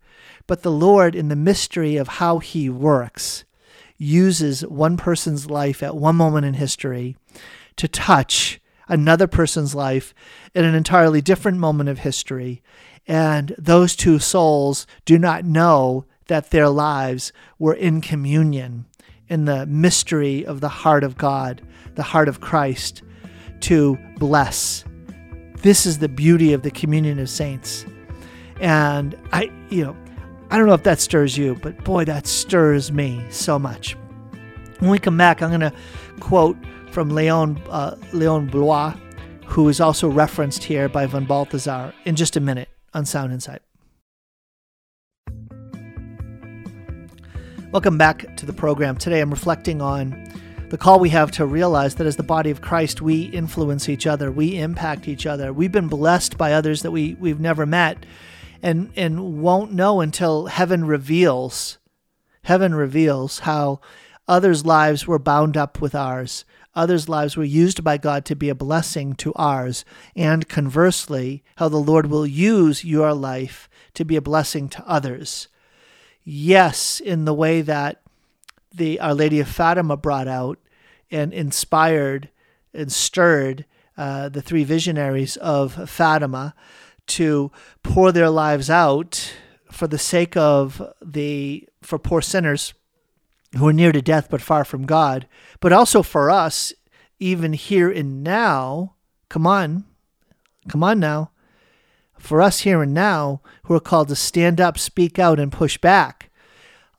but 0.48 0.64
the 0.64 0.72
Lord, 0.72 1.14
in 1.14 1.28
the 1.28 1.36
mystery 1.36 1.96
of 1.98 2.08
how 2.08 2.40
He 2.40 2.72
works, 2.72 3.44
uses 4.00 4.66
one 4.66 4.98
person's 4.98 5.48
life 5.48 5.84
at 5.84 5.96
one 5.96 6.16
moment 6.16 6.48
in 6.48 6.56
history 6.56 7.18
to 7.80 7.88
touch 7.88 8.60
another 8.88 9.28
person's 9.28 9.74
life 9.74 10.14
in 10.54 10.66
an 10.66 10.76
entirely 10.76 11.22
different 11.22 11.58
moment 11.58 11.90
of 11.90 12.00
history. 12.00 12.62
And 13.08 13.56
those 13.58 13.96
two 13.96 14.20
souls 14.20 14.86
do 15.06 15.18
not 15.18 15.46
know 15.46 16.06
that 16.28 16.50
their 16.50 16.70
lives 16.70 17.32
were 17.58 17.74
in 17.74 18.02
communion 18.02 18.86
in 19.30 19.46
the 19.46 19.66
mystery 19.66 20.46
of 20.46 20.60
the 20.60 20.70
heart 20.70 21.04
of 21.04 21.18
God, 21.18 21.62
the 21.96 22.04
heart 22.04 22.28
of 22.28 22.42
Christ, 22.42 23.02
to 23.62 23.98
bless. 24.18 24.84
This 25.62 25.86
is 25.86 26.00
the 26.00 26.10
beauty 26.10 26.54
of 26.54 26.64
the 26.64 26.72
communion 26.72 27.20
of 27.20 27.30
saints. 27.30 27.86
And 28.60 29.18
I, 29.32 29.52
you 29.70 29.86
know, 29.86 29.98
I 30.50 30.58
don't 30.58 30.68
know 30.68 30.74
if 30.74 30.84
that 30.84 31.00
stirs 31.00 31.38
you, 31.38 31.56
but 31.56 31.84
boy, 31.84 32.06
that 32.06 32.28
stirs 32.28 32.92
me 32.92 33.26
so 33.30 33.58
much. 33.58 33.96
When 34.80 34.90
we 34.90 35.00
come 35.00 35.18
back, 35.18 35.42
I'm 35.42 35.50
going 35.50 35.62
to 35.62 35.74
quote 36.20 36.58
from 36.92 37.10
Leon, 37.10 37.62
uh, 37.70 37.96
Leon 38.14 38.48
Bloy, 38.48 38.94
who 39.46 39.70
is 39.70 39.80
also 39.80 40.08
referenced 40.08 40.64
here 40.64 40.90
by 40.90 41.06
von 41.06 41.26
Balthasar, 41.26 41.94
in 42.06 42.16
just 42.16 42.36
a 42.36 42.40
minute 42.40 42.70
on 42.94 43.06
Sound 43.06 43.32
Insight. 43.34 43.62
Welcome 47.72 47.98
back 47.98 48.36
to 48.38 48.46
the 48.46 48.54
program. 48.54 48.98
Today 48.98 49.22
I'm 49.22 49.30
reflecting 49.30 49.82
on 49.82 50.28
the 50.70 50.78
call 50.78 51.00
we 51.00 51.10
have 51.10 51.32
to 51.32 51.46
realize 51.46 51.96
that 51.96 52.08
as 52.08 52.16
the 52.16 52.24
body 52.24 52.52
of 52.52 52.62
Christ, 52.62 53.02
we 53.02 53.24
influence 53.24 53.90
each 53.90 54.06
other, 54.06 54.32
we 54.32 54.58
impact 54.58 55.08
each 55.08 55.26
other. 55.26 55.52
We've 55.52 55.72
been 55.72 55.88
blessed 55.88 56.38
by 56.38 56.54
others 56.54 56.84
that 56.84 56.92
we, 56.92 57.16
we've 57.16 57.40
never 57.40 57.66
met 57.66 58.06
and, 58.62 58.92
and 58.96 59.42
won't 59.42 59.72
know 59.72 60.02
until 60.02 60.48
heaven 60.48 60.86
reveals. 60.86 61.78
Heaven 62.44 62.74
reveals 62.74 63.40
how 63.40 63.82
others' 64.28 64.66
lives 64.66 65.08
were 65.08 65.20
bound 65.20 65.58
up 65.58 65.82
with 65.82 65.96
ours. 65.96 66.46
Others' 66.76 67.10
lives 67.10 67.36
were 67.36 67.44
used 67.44 67.84
by 67.84 67.98
God 67.98 68.26
to 68.26 68.36
be 68.36 68.50
a 68.50 68.56
blessing 68.56 69.16
to 69.16 69.34
ours. 69.34 69.84
And 70.16 70.48
conversely, 70.48 71.44
how 71.58 71.70
the 71.70 71.78
Lord 71.78 72.08
will 72.08 72.28
use 72.28 72.86
your 72.86 73.14
life 73.14 73.70
to 73.96 74.06
be 74.06 74.16
a 74.16 74.22
blessing 74.22 74.70
to 74.70 74.88
others 74.88 75.48
yes, 76.30 77.00
in 77.00 77.26
the 77.26 77.34
way 77.34 77.62
that 77.62 78.02
the 78.74 79.00
Our 79.00 79.16
Lady 79.16 79.40
of 79.40 79.48
Fatima 79.48 79.98
brought 79.98 80.28
out 80.28 80.60
and 81.10 81.34
inspired 81.34 82.30
and 82.74 82.92
stirred 82.92 83.66
uh, 83.98 84.30
the 84.30 84.42
three 84.42 84.64
visionaries 84.64 85.38
of 85.38 85.90
Fatima 85.90 86.54
to 87.08 87.52
pour 87.82 88.12
their 88.12 88.30
lives 88.30 88.70
out 88.70 89.34
for 89.72 89.88
the 89.88 89.98
sake 89.98 90.38
of 90.38 90.82
the 91.02 91.68
for 91.82 91.98
poor 91.98 92.22
sinners 92.22 92.74
who 93.58 93.68
are 93.68 93.74
near 93.74 93.92
to 93.92 94.02
death 94.02 94.28
but 94.30 94.42
far 94.42 94.64
from 94.64 94.86
God, 94.86 95.28
but 95.60 95.74
also 95.74 96.04
for 96.04 96.30
us, 96.30 96.74
even 97.20 97.54
here 97.54 97.90
and 97.90 98.24
now. 98.24 98.96
Come 99.30 99.46
on, 99.46 99.86
come 100.68 100.84
on 100.84 101.00
now 101.00 101.32
for 102.20 102.42
us 102.42 102.60
here 102.62 102.84
and 102.84 102.94
now 102.94 103.42
who 103.64 103.74
are 103.74 103.80
called 103.80 104.10
to 104.10 104.16
stand 104.16 104.62
up, 104.62 104.78
speak 104.78 105.18
out, 105.18 105.40
and 105.40 105.52
push 105.52 105.78
back. 105.78 106.30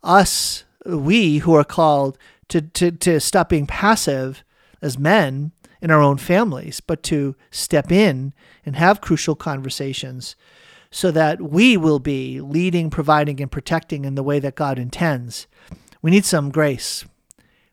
Us, 0.02 0.64
we 0.84 1.38
who 1.38 1.54
are 1.54 1.64
called 1.64 2.18
to, 2.48 2.62
to, 2.62 2.90
to 2.90 3.20
stop 3.20 3.50
being 3.50 3.66
passive 3.66 4.42
as 4.82 4.98
men 4.98 5.52
in 5.82 5.90
our 5.90 6.00
own 6.00 6.16
families, 6.16 6.80
but 6.80 7.02
to 7.04 7.36
step 7.50 7.92
in 7.92 8.32
and 8.66 8.76
have 8.76 9.00
crucial 9.00 9.34
conversations 9.34 10.36
so 10.90 11.10
that 11.10 11.40
we 11.40 11.76
will 11.76 12.00
be 12.00 12.40
leading, 12.40 12.90
providing, 12.90 13.40
and 13.40 13.52
protecting 13.52 14.04
in 14.04 14.16
the 14.16 14.22
way 14.22 14.40
that 14.40 14.56
God 14.56 14.78
intends. 14.78 15.46
We 16.02 16.10
need 16.10 16.24
some 16.24 16.50
grace. 16.50 17.04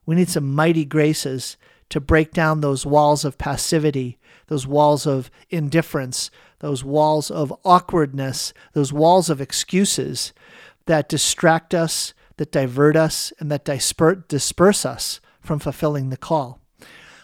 We 0.06 0.16
need 0.16 0.30
some 0.30 0.54
mighty 0.54 0.86
graces 0.86 1.58
to 1.90 2.00
break 2.00 2.32
down 2.32 2.62
those 2.62 2.86
walls 2.86 3.24
of 3.24 3.38
passivity, 3.38 4.18
those 4.48 4.68
walls 4.68 5.06
of 5.06 5.32
indifference, 5.50 6.30
those 6.60 6.84
walls 6.84 7.32
of 7.32 7.54
awkwardness, 7.64 8.54
those 8.74 8.92
walls 8.92 9.30
of 9.30 9.40
excuses 9.40 10.34
that 10.86 11.10
distract 11.10 11.74
us, 11.74 12.14
that 12.38 12.52
divert 12.52 12.96
us, 12.96 13.32
and 13.40 13.52
that 13.52 13.66
disperse 14.28 14.86
us 14.86 15.20
from 15.40 15.60
fulfilling 15.60 16.10
the 16.10 16.18
call. 16.18 16.60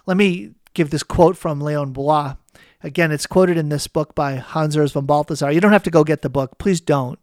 Let 0.05 0.17
me 0.17 0.51
give 0.73 0.89
this 0.89 1.03
quote 1.03 1.37
from 1.37 1.61
Leon 1.61 1.91
Bloy. 1.91 2.33
Again, 2.81 3.11
it's 3.11 3.25
quoted 3.25 3.57
in 3.57 3.69
this 3.69 3.87
book 3.87 4.13
by 4.13 4.35
Hans 4.35 4.75
Urs 4.75 4.91
von 4.91 5.05
Balthasar. 5.05 5.51
You 5.51 5.61
don't 5.61 5.71
have 5.71 5.83
to 5.83 5.91
go 5.91 6.03
get 6.03 6.21
the 6.21 6.29
book. 6.29 6.57
Please 6.57 6.81
don't. 6.81 7.19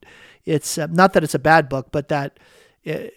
it's 0.46 0.78
uh, 0.78 0.86
not 0.90 1.12
that 1.12 1.22
it's 1.22 1.34
a 1.34 1.38
bad 1.38 1.68
book, 1.68 1.88
but 1.92 2.08
that 2.08 2.38
uh, 2.86 3.08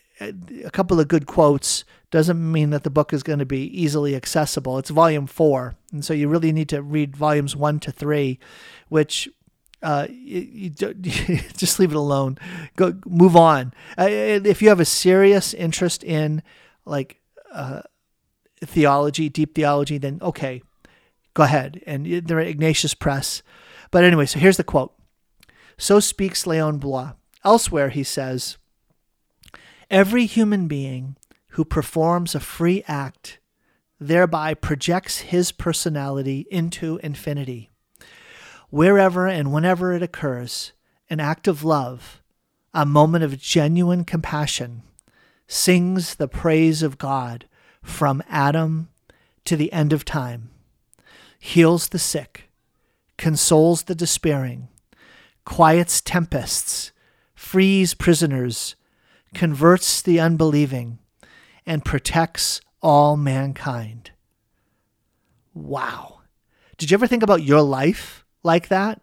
a 0.64 0.72
couple 0.72 1.00
of 1.00 1.08
good 1.08 1.26
quotes 1.26 1.84
doesn't 2.12 2.52
mean 2.52 2.70
that 2.70 2.84
the 2.84 2.90
book 2.90 3.12
is 3.12 3.24
going 3.24 3.40
to 3.40 3.46
be 3.46 3.66
easily 3.66 4.16
accessible. 4.16 4.78
It's 4.78 4.90
volume 4.90 5.28
four, 5.28 5.76
and 5.92 6.06
so 6.06 6.14
you 6.14 6.28
really 6.28 6.52
need 6.52 6.70
to 6.70 6.82
read 6.82 7.16
volumes 7.16 7.56
one 7.56 7.80
to 7.82 7.92
three, 7.92 8.40
which 8.90 9.30
uh, 9.82 10.08
you, 10.10 10.48
you, 10.54 10.70
just 11.58 11.80
leave 11.80 11.92
it 11.92 11.98
alone. 11.98 12.38
Go 12.76 12.94
move 13.06 13.36
on. 13.36 13.74
Uh, 13.98 14.08
if 14.10 14.62
you 14.62 14.70
have 14.70 14.80
a 14.80 14.86
serious 14.86 15.54
interest 15.54 16.04
in 16.04 16.42
like 16.86 17.20
uh, 17.54 17.82
theology, 18.62 19.30
deep 19.30 19.56
theology, 19.56 19.98
then 19.98 20.20
okay, 20.22 20.62
go 21.34 21.44
ahead. 21.44 21.82
And 21.86 22.06
they're 22.28 22.40
at 22.40 22.48
Ignatius 22.48 22.94
Press. 22.94 23.44
But 23.92 24.04
anyway, 24.04 24.26
so 24.26 24.40
here's 24.40 24.58
the 24.58 24.64
quote. 24.64 24.94
So 25.78 26.00
speaks 26.00 26.48
Leon 26.48 26.78
Bloy. 26.78 27.10
Elsewhere, 27.44 27.90
he 27.90 28.04
says, 28.04 28.58
Every 29.94 30.26
human 30.26 30.68
being 30.68 31.18
who 31.50 31.64
performs 31.64 32.34
a 32.34 32.40
free 32.40 32.84
act 32.88 33.38
thereby 34.00 34.56
projects 34.56 35.20
his 35.20 35.52
personality 35.52 36.48
into 36.50 37.00
infinity. 37.04 37.70
Wherever 38.72 39.28
and 39.28 39.54
whenever 39.54 39.94
it 39.94 40.02
occurs, 40.02 40.72
an 41.12 41.20
act 41.20 41.48
of 41.48 41.64
love, 41.64 42.24
a 42.74 42.88
moment 42.88 43.24
of 43.24 43.40
genuine 43.40 44.04
compassion, 44.04 44.82
sings 45.48 46.16
the 46.16 46.28
praise 46.28 46.82
of 46.82 46.98
God 46.98 47.46
from 47.84 48.24
Adam 48.28 48.90
to 49.46 49.56
the 49.56 49.72
end 49.72 49.94
of 49.94 50.04
time, 50.04 50.50
heals 51.38 51.90
the 51.90 52.00
sick, 52.00 52.50
consoles 53.20 53.84
the 53.84 53.94
despairing, 53.94 54.70
quiets 55.46 56.02
tempests, 56.02 56.92
frees 57.36 57.94
prisoners, 57.94 58.76
converts 59.34 60.02
the 60.02 60.20
unbelieving, 60.20 61.00
and 61.66 61.86
protects 61.86 62.62
all 62.82 63.16
mankind. 63.16 64.12
Wow. 65.54 66.22
Did 66.78 66.92
you 66.92 66.96
ever 66.96 67.08
think 67.08 67.24
about 67.24 67.44
your 67.44 67.62
life 67.62 68.26
like 68.44 68.68
that? 68.68 69.02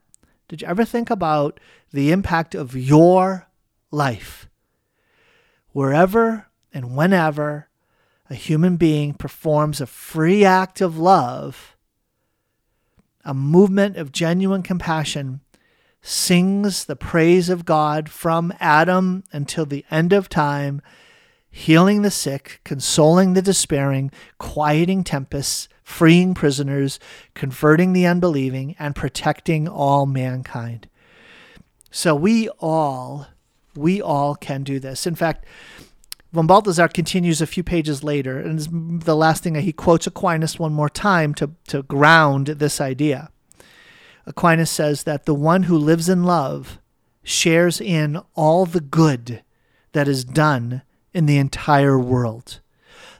Did 0.49 0.63
you 0.63 0.69
ever 0.69 0.85
think 0.85 1.11
about 1.11 1.61
the 1.93 2.11
impact 2.11 2.55
of 2.55 2.77
your 2.77 3.49
life? 3.91 4.49
Wherever 5.73 6.49
and 6.73 6.97
whenever 6.97 7.69
a 8.29 8.35
human 8.35 8.77
being 8.77 9.15
performs 9.15 9.81
a 9.81 9.87
free 9.87 10.45
act 10.45 10.81
of 10.81 10.99
love, 10.99 11.77
a 13.25 13.35
movement 13.35 13.97
of 13.97 14.13
genuine 14.13 14.63
compassion 14.63 15.41
sings 16.03 16.85
the 16.85 16.97
praise 16.97 17.49
of 17.49 17.65
God 17.65 18.09
from 18.09 18.53
Adam 18.59 19.25
until 19.33 19.67
the 19.67 19.85
end 19.91 20.13
of 20.13 20.29
time, 20.29 20.81
healing 21.51 22.03
the 22.03 22.11
sick, 22.11 22.61
consoling 22.65 23.35
the 23.35 23.43
despairing, 23.43 24.11
quieting 24.39 25.05
tempests, 25.05 25.69
freeing 25.83 26.35
prisoners, 26.35 26.99
converting 27.35 27.93
the 27.93 28.07
unbelieving, 28.07 28.77
and 28.79 28.95
protecting 28.95 29.69
all 29.69 30.07
mankind. 30.07 30.89
So 31.91 32.15
we 32.15 32.49
all, 32.61 33.27
we 33.75 34.01
all 34.01 34.37
can 34.37 34.63
do 34.63 34.79
this. 34.79 35.07
In 35.07 35.17
fact, 35.17 35.45
von 36.33 36.47
Balthasar 36.47 36.89
continues 36.89 37.41
a 37.41 37.47
few 37.47 37.65
pages 37.65 38.05
later, 38.05 38.39
and 38.39 39.03
the 39.03 39.17
last 39.17 39.43
thing 39.43 39.55
that 39.55 39.63
he 39.63 39.73
quotes 39.73 40.07
Aquinas 40.07 40.59
one 40.59 40.73
more 40.73 40.89
time 40.89 41.35
to, 41.35 41.51
to 41.67 41.83
ground 41.83 42.47
this 42.47 42.81
idea. 42.81 43.31
Aquinas 44.31 44.71
says 44.71 45.03
that 45.03 45.27
the 45.27 45.35
one 45.35 45.65
who 45.65 45.77
lives 45.77 46.09
in 46.09 46.23
love 46.23 46.79
shares 47.25 47.81
in 47.81 48.21
all 48.37 48.65
the 48.65 48.81
good 48.81 49.43
that 49.91 50.07
is 50.07 50.25
done 50.25 50.83
in 51.13 51.27
the 51.27 51.37
entire 51.37 51.99
world. 51.99 52.61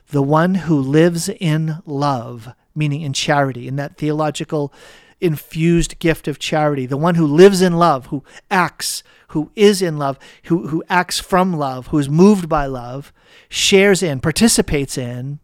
The 0.07 0.21
one 0.21 0.55
who 0.55 0.79
lives 0.79 1.27
in 1.27 1.79
love, 1.85 2.53
meaning 2.73 3.01
in 3.01 3.11
charity, 3.11 3.67
in 3.67 3.75
that 3.75 3.97
theological 3.97 4.73
infused 5.19 5.99
gift 5.99 6.29
of 6.29 6.39
charity, 6.39 6.85
the 6.85 6.95
one 6.95 7.15
who 7.15 7.27
lives 7.27 7.61
in 7.61 7.73
love, 7.73 8.05
who 8.05 8.23
acts, 8.49 9.03
who 9.27 9.51
is 9.53 9.81
in 9.81 9.97
love, 9.97 10.17
who, 10.43 10.67
who 10.67 10.81
acts 10.87 11.19
from 11.19 11.51
love, 11.51 11.87
who 11.87 11.99
is 11.99 12.07
moved 12.07 12.47
by 12.47 12.65
love, 12.65 13.11
shares 13.49 14.01
in, 14.01 14.21
participates 14.21 14.97
in 14.97 15.39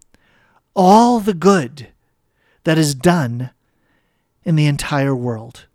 all 0.74 1.20
the 1.20 1.34
good 1.34 1.90
that 2.64 2.78
is 2.78 2.96
done 2.96 3.50
in 4.48 4.56
the 4.56 4.66
entire 4.66 5.14
world. 5.14 5.66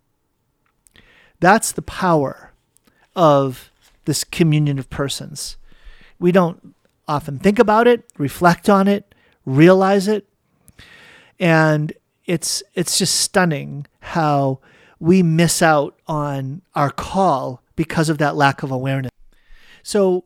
That's 1.41 1.73
the 1.73 1.83
power 1.83 2.53
of 3.15 3.71
this 4.07 4.25
communion 4.25 4.79
of 4.79 4.89
persons. 4.89 5.59
We 6.19 6.33
don't 6.33 6.75
often 7.07 7.39
think 7.39 7.59
about 7.59 7.87
it, 7.87 8.07
reflect 8.17 8.71
on 8.71 8.89
it, 8.89 9.15
realize 9.45 10.09
it, 10.09 10.27
and 11.39 11.93
it's 12.25 12.63
it's 12.75 12.97
just 12.97 13.17
stunning 13.17 13.87
how 14.01 14.61
we 14.99 15.23
miss 15.23 15.61
out 15.61 16.01
on 16.07 16.63
our 16.75 16.91
call 16.91 17.63
because 17.77 18.09
of 18.09 18.17
that 18.19 18.37
lack 18.37 18.63
of 18.63 18.71
awareness. 18.71 19.11
So, 19.83 20.25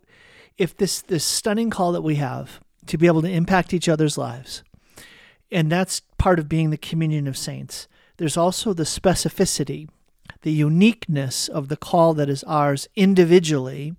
if 0.56 0.76
this 0.76 1.02
this 1.02 1.24
stunning 1.24 1.70
call 1.70 1.90
that 1.90 2.02
we 2.02 2.14
have 2.16 2.60
to 2.86 2.96
be 2.96 3.08
able 3.08 3.22
to 3.22 3.28
impact 3.28 3.74
each 3.74 3.88
other's 3.88 4.16
lives, 4.16 4.62
and 5.50 5.72
that's 5.72 6.02
part 6.16 6.38
of 6.38 6.48
being 6.48 6.70
the 6.70 6.76
communion 6.76 7.26
of 7.26 7.36
saints, 7.36 7.88
there's 8.16 8.36
also 8.36 8.72
the 8.72 8.84
specificity, 8.84 9.88
the 10.42 10.52
uniqueness 10.52 11.48
of 11.48 11.68
the 11.68 11.76
call 11.76 12.14
that 12.14 12.28
is 12.28 12.44
ours 12.44 12.88
individually 12.96 13.94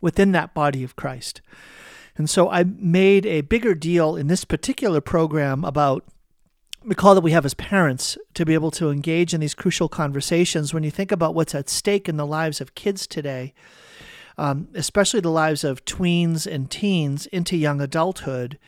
within 0.00 0.32
that 0.32 0.54
body 0.54 0.84
of 0.84 0.96
Christ. 0.96 1.40
And 2.16 2.28
so 2.28 2.50
I 2.50 2.64
made 2.64 3.24
a 3.24 3.40
bigger 3.40 3.74
deal 3.74 4.16
in 4.16 4.26
this 4.26 4.44
particular 4.44 5.00
program 5.00 5.64
about 5.64 6.04
the 6.84 6.94
call 6.94 7.14
that 7.14 7.22
we 7.22 7.30
have 7.30 7.46
as 7.46 7.54
parents 7.54 8.18
to 8.34 8.44
be 8.44 8.54
able 8.54 8.72
to 8.72 8.90
engage 8.90 9.32
in 9.32 9.40
these 9.40 9.54
crucial 9.54 9.88
conversations 9.88 10.74
when 10.74 10.82
you 10.82 10.90
think 10.90 11.12
about 11.12 11.34
what's 11.34 11.54
at 11.54 11.68
stake 11.68 12.08
in 12.08 12.16
the 12.16 12.26
lives 12.26 12.60
of 12.60 12.74
kids 12.74 13.06
today, 13.06 13.54
um, 14.36 14.68
especially 14.74 15.20
the 15.20 15.30
lives 15.30 15.64
of 15.64 15.84
tweens 15.84 16.46
and 16.46 16.70
teens 16.70 17.26
into 17.26 17.56
young 17.56 17.80
adulthood 17.80 18.58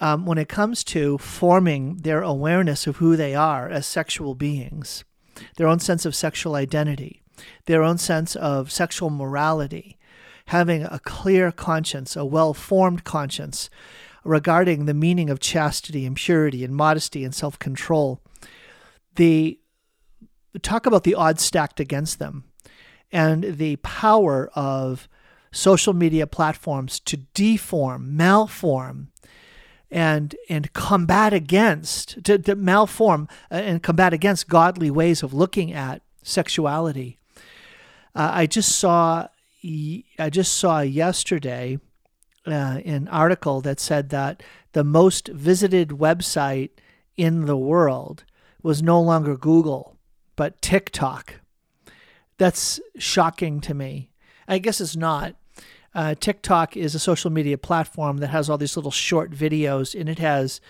um, 0.00 0.26
when 0.26 0.38
it 0.38 0.48
comes 0.48 0.84
to 0.84 1.18
forming 1.18 1.98
their 1.98 2.22
awareness 2.22 2.86
of 2.86 2.96
who 2.96 3.16
they 3.16 3.34
are 3.34 3.68
as 3.68 3.86
sexual 3.86 4.34
beings, 4.34 5.04
their 5.56 5.66
own 5.66 5.78
sense 5.78 6.04
of 6.04 6.14
sexual 6.14 6.54
identity, 6.54 7.22
their 7.66 7.82
own 7.82 7.98
sense 7.98 8.36
of 8.36 8.70
sexual 8.70 9.10
morality, 9.10 9.98
having 10.46 10.82
a 10.84 11.00
clear 11.02 11.50
conscience, 11.50 12.16
a 12.16 12.24
well 12.24 12.54
formed 12.54 13.04
conscience 13.04 13.70
regarding 14.24 14.84
the 14.84 14.94
meaning 14.94 15.30
of 15.30 15.40
chastity 15.40 16.04
and 16.04 16.16
purity 16.16 16.64
and 16.64 16.74
modesty 16.74 17.24
and 17.24 17.34
self 17.34 17.58
control. 17.58 18.20
The 19.14 19.58
talk 20.62 20.86
about 20.86 21.04
the 21.04 21.14
odds 21.14 21.42
stacked 21.42 21.80
against 21.80 22.18
them 22.18 22.44
and 23.12 23.56
the 23.56 23.76
power 23.76 24.50
of 24.54 25.08
social 25.52 25.94
media 25.94 26.26
platforms 26.26 27.00
to 27.00 27.16
deform, 27.16 28.16
malform, 28.16 29.08
and 29.90 30.34
and 30.48 30.72
combat 30.72 31.32
against 31.32 32.24
to, 32.24 32.38
to 32.38 32.56
malform 32.56 33.28
uh, 33.50 33.54
and 33.54 33.82
combat 33.82 34.12
against 34.12 34.48
godly 34.48 34.90
ways 34.90 35.22
of 35.22 35.32
looking 35.32 35.72
at 35.72 36.02
sexuality. 36.22 37.18
Uh, 38.14 38.30
I 38.32 38.46
just 38.46 38.76
saw 38.76 39.28
I 40.18 40.30
just 40.30 40.56
saw 40.56 40.80
yesterday 40.80 41.78
uh, 42.46 42.80
an 42.84 43.08
article 43.08 43.60
that 43.62 43.80
said 43.80 44.10
that 44.10 44.42
the 44.72 44.84
most 44.84 45.28
visited 45.28 45.88
website 45.90 46.70
in 47.16 47.46
the 47.46 47.56
world 47.56 48.24
was 48.62 48.82
no 48.82 49.00
longer 49.00 49.36
Google 49.36 49.96
but 50.36 50.60
TikTok. 50.60 51.40
That's 52.38 52.78
shocking 52.98 53.60
to 53.62 53.74
me. 53.74 54.10
I 54.46 54.58
guess 54.58 54.80
it's 54.80 54.96
not 54.96 55.34
uh, 55.96 56.14
TikTok 56.14 56.76
is 56.76 56.94
a 56.94 56.98
social 56.98 57.30
media 57.30 57.56
platform 57.56 58.18
that 58.18 58.28
has 58.28 58.50
all 58.50 58.58
these 58.58 58.76
little 58.76 58.90
short 58.90 59.30
videos, 59.30 59.98
and 59.98 60.10
it 60.10 60.18
has 60.18 60.60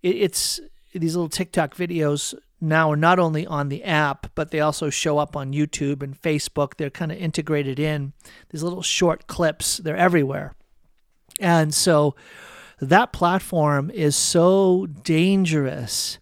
it, 0.00 0.14
it's 0.14 0.60
these 0.94 1.16
little 1.16 1.28
TikTok 1.28 1.74
videos 1.74 2.34
now 2.60 2.92
are 2.92 2.96
not 2.96 3.18
only 3.18 3.44
on 3.44 3.68
the 3.68 3.82
app, 3.82 4.30
but 4.36 4.52
they 4.52 4.60
also 4.60 4.88
show 4.88 5.18
up 5.18 5.34
on 5.34 5.52
YouTube 5.52 6.04
and 6.04 6.18
Facebook. 6.22 6.76
They're 6.76 6.88
kind 6.88 7.10
of 7.10 7.18
integrated 7.18 7.80
in 7.80 8.12
these 8.50 8.62
little 8.62 8.80
short 8.80 9.26
clips. 9.26 9.78
They're 9.78 9.96
everywhere, 9.96 10.54
and 11.40 11.74
so 11.74 12.14
that 12.80 13.12
platform 13.12 13.90
is 13.90 14.14
so 14.14 14.86
dangerous 14.86 16.20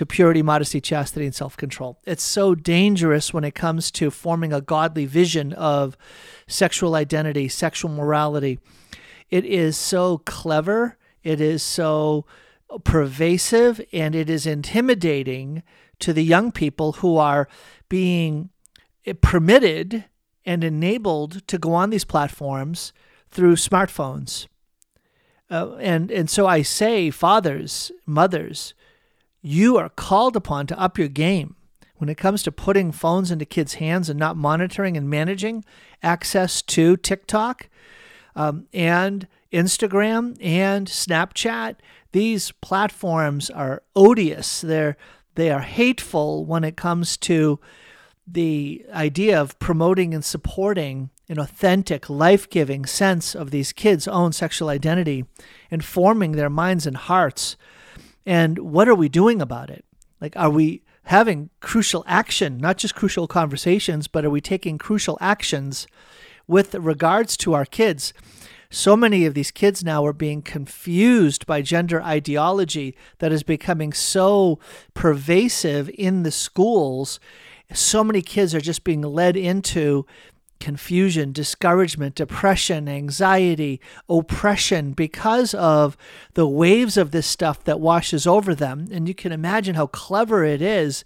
to 0.00 0.06
purity, 0.06 0.40
modesty, 0.40 0.80
chastity, 0.80 1.26
and 1.26 1.34
self 1.34 1.58
control. 1.58 1.98
It's 2.06 2.22
so 2.22 2.54
dangerous 2.54 3.34
when 3.34 3.44
it 3.44 3.54
comes 3.54 3.90
to 3.90 4.10
forming 4.10 4.50
a 4.50 4.62
godly 4.62 5.04
vision 5.04 5.52
of 5.52 5.94
sexual 6.46 6.94
identity, 6.94 7.48
sexual 7.48 7.90
morality. 7.90 8.60
It 9.28 9.44
is 9.44 9.76
so 9.76 10.16
clever, 10.24 10.96
it 11.22 11.38
is 11.38 11.62
so 11.62 12.24
pervasive, 12.82 13.78
and 13.92 14.14
it 14.14 14.30
is 14.30 14.46
intimidating 14.46 15.62
to 15.98 16.14
the 16.14 16.24
young 16.24 16.50
people 16.50 16.92
who 16.92 17.18
are 17.18 17.46
being 17.90 18.48
permitted 19.20 20.06
and 20.46 20.64
enabled 20.64 21.46
to 21.46 21.58
go 21.58 21.74
on 21.74 21.90
these 21.90 22.06
platforms 22.06 22.94
through 23.30 23.56
smartphones. 23.56 24.46
Uh, 25.50 25.74
and 25.74 26.10
and 26.10 26.30
so 26.30 26.46
I 26.46 26.62
say, 26.62 27.10
fathers, 27.10 27.92
mothers, 28.06 28.72
you 29.42 29.76
are 29.76 29.88
called 29.88 30.36
upon 30.36 30.66
to 30.68 30.78
up 30.78 30.98
your 30.98 31.08
game 31.08 31.56
when 31.96 32.08
it 32.08 32.16
comes 32.16 32.42
to 32.42 32.52
putting 32.52 32.92
phones 32.92 33.30
into 33.30 33.44
kids' 33.44 33.74
hands 33.74 34.08
and 34.08 34.18
not 34.18 34.36
monitoring 34.36 34.96
and 34.96 35.08
managing 35.08 35.64
access 36.02 36.62
to 36.62 36.96
TikTok 36.96 37.68
um, 38.34 38.66
and 38.72 39.26
Instagram 39.52 40.36
and 40.40 40.86
Snapchat. 40.86 41.76
These 42.12 42.52
platforms 42.52 43.50
are 43.50 43.82
odious. 43.94 44.60
They're 44.60 44.96
they 45.36 45.50
are 45.50 45.60
hateful 45.60 46.44
when 46.44 46.64
it 46.64 46.76
comes 46.76 47.16
to 47.18 47.60
the 48.26 48.84
idea 48.92 49.40
of 49.40 49.58
promoting 49.58 50.12
and 50.12 50.24
supporting 50.24 51.10
an 51.28 51.38
authentic, 51.38 52.10
life 52.10 52.50
giving 52.50 52.84
sense 52.84 53.34
of 53.34 53.50
these 53.50 53.72
kids' 53.72 54.08
own 54.08 54.32
sexual 54.32 54.68
identity 54.68 55.24
and 55.70 55.84
forming 55.84 56.32
their 56.32 56.50
minds 56.50 56.86
and 56.86 56.96
hearts. 56.96 57.56
And 58.26 58.58
what 58.58 58.88
are 58.88 58.94
we 58.94 59.08
doing 59.08 59.40
about 59.40 59.70
it? 59.70 59.84
Like, 60.20 60.36
are 60.36 60.50
we 60.50 60.82
having 61.04 61.50
crucial 61.60 62.04
action, 62.06 62.58
not 62.58 62.76
just 62.76 62.94
crucial 62.94 63.26
conversations, 63.26 64.06
but 64.06 64.24
are 64.24 64.30
we 64.30 64.40
taking 64.40 64.78
crucial 64.78 65.18
actions 65.20 65.86
with 66.46 66.74
regards 66.74 67.36
to 67.38 67.54
our 67.54 67.64
kids? 67.64 68.12
So 68.72 68.96
many 68.96 69.26
of 69.26 69.34
these 69.34 69.50
kids 69.50 69.82
now 69.82 70.06
are 70.06 70.12
being 70.12 70.42
confused 70.42 71.44
by 71.44 71.60
gender 71.60 72.00
ideology 72.00 72.96
that 73.18 73.32
is 73.32 73.42
becoming 73.42 73.92
so 73.92 74.60
pervasive 74.94 75.90
in 75.98 76.22
the 76.22 76.30
schools. 76.30 77.18
So 77.72 78.04
many 78.04 78.22
kids 78.22 78.54
are 78.54 78.60
just 78.60 78.84
being 78.84 79.02
led 79.02 79.36
into 79.36 80.06
confusion, 80.60 81.32
discouragement, 81.32 82.14
depression, 82.14 82.88
anxiety, 82.88 83.80
oppression 84.08 84.92
because 84.92 85.54
of 85.54 85.96
the 86.34 86.46
waves 86.46 86.96
of 86.96 87.10
this 87.10 87.26
stuff 87.26 87.64
that 87.64 87.80
washes 87.80 88.26
over 88.26 88.54
them. 88.54 88.86
And 88.92 89.08
you 89.08 89.14
can 89.14 89.32
imagine 89.32 89.74
how 89.74 89.88
clever 89.88 90.44
it 90.44 90.62
is. 90.62 91.02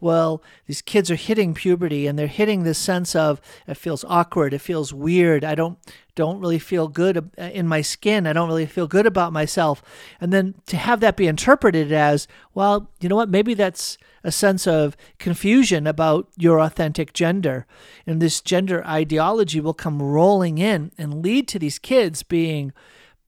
Well, 0.00 0.42
these 0.66 0.82
kids 0.82 1.10
are 1.10 1.16
hitting 1.16 1.54
puberty 1.54 2.06
and 2.06 2.18
they're 2.18 2.26
hitting 2.26 2.62
this 2.62 2.78
sense 2.78 3.14
of 3.14 3.40
it 3.66 3.76
feels 3.76 4.04
awkward, 4.04 4.54
it 4.54 4.60
feels 4.60 4.92
weird. 4.92 5.44
I 5.44 5.54
don't 5.54 5.78
don't 6.18 6.40
really 6.40 6.58
feel 6.58 6.88
good 6.88 7.16
uh, 7.16 7.42
in 7.42 7.68
my 7.68 7.80
skin. 7.80 8.26
I 8.26 8.32
don't 8.32 8.48
really 8.48 8.66
feel 8.66 8.88
good 8.88 9.06
about 9.06 9.32
myself. 9.32 9.80
And 10.20 10.32
then 10.32 10.56
to 10.66 10.76
have 10.76 10.98
that 10.98 11.16
be 11.16 11.28
interpreted 11.28 11.92
as, 11.92 12.26
well, 12.54 12.90
you 13.00 13.08
know 13.08 13.14
what? 13.14 13.28
Maybe 13.28 13.54
that's 13.54 13.96
a 14.24 14.32
sense 14.32 14.66
of 14.66 14.96
confusion 15.20 15.86
about 15.86 16.28
your 16.36 16.58
authentic 16.58 17.12
gender. 17.12 17.66
And 18.04 18.20
this 18.20 18.40
gender 18.40 18.84
ideology 18.84 19.60
will 19.60 19.74
come 19.74 20.02
rolling 20.02 20.58
in 20.58 20.90
and 20.98 21.22
lead 21.22 21.46
to 21.48 21.58
these 21.60 21.78
kids 21.78 22.24
being 22.24 22.72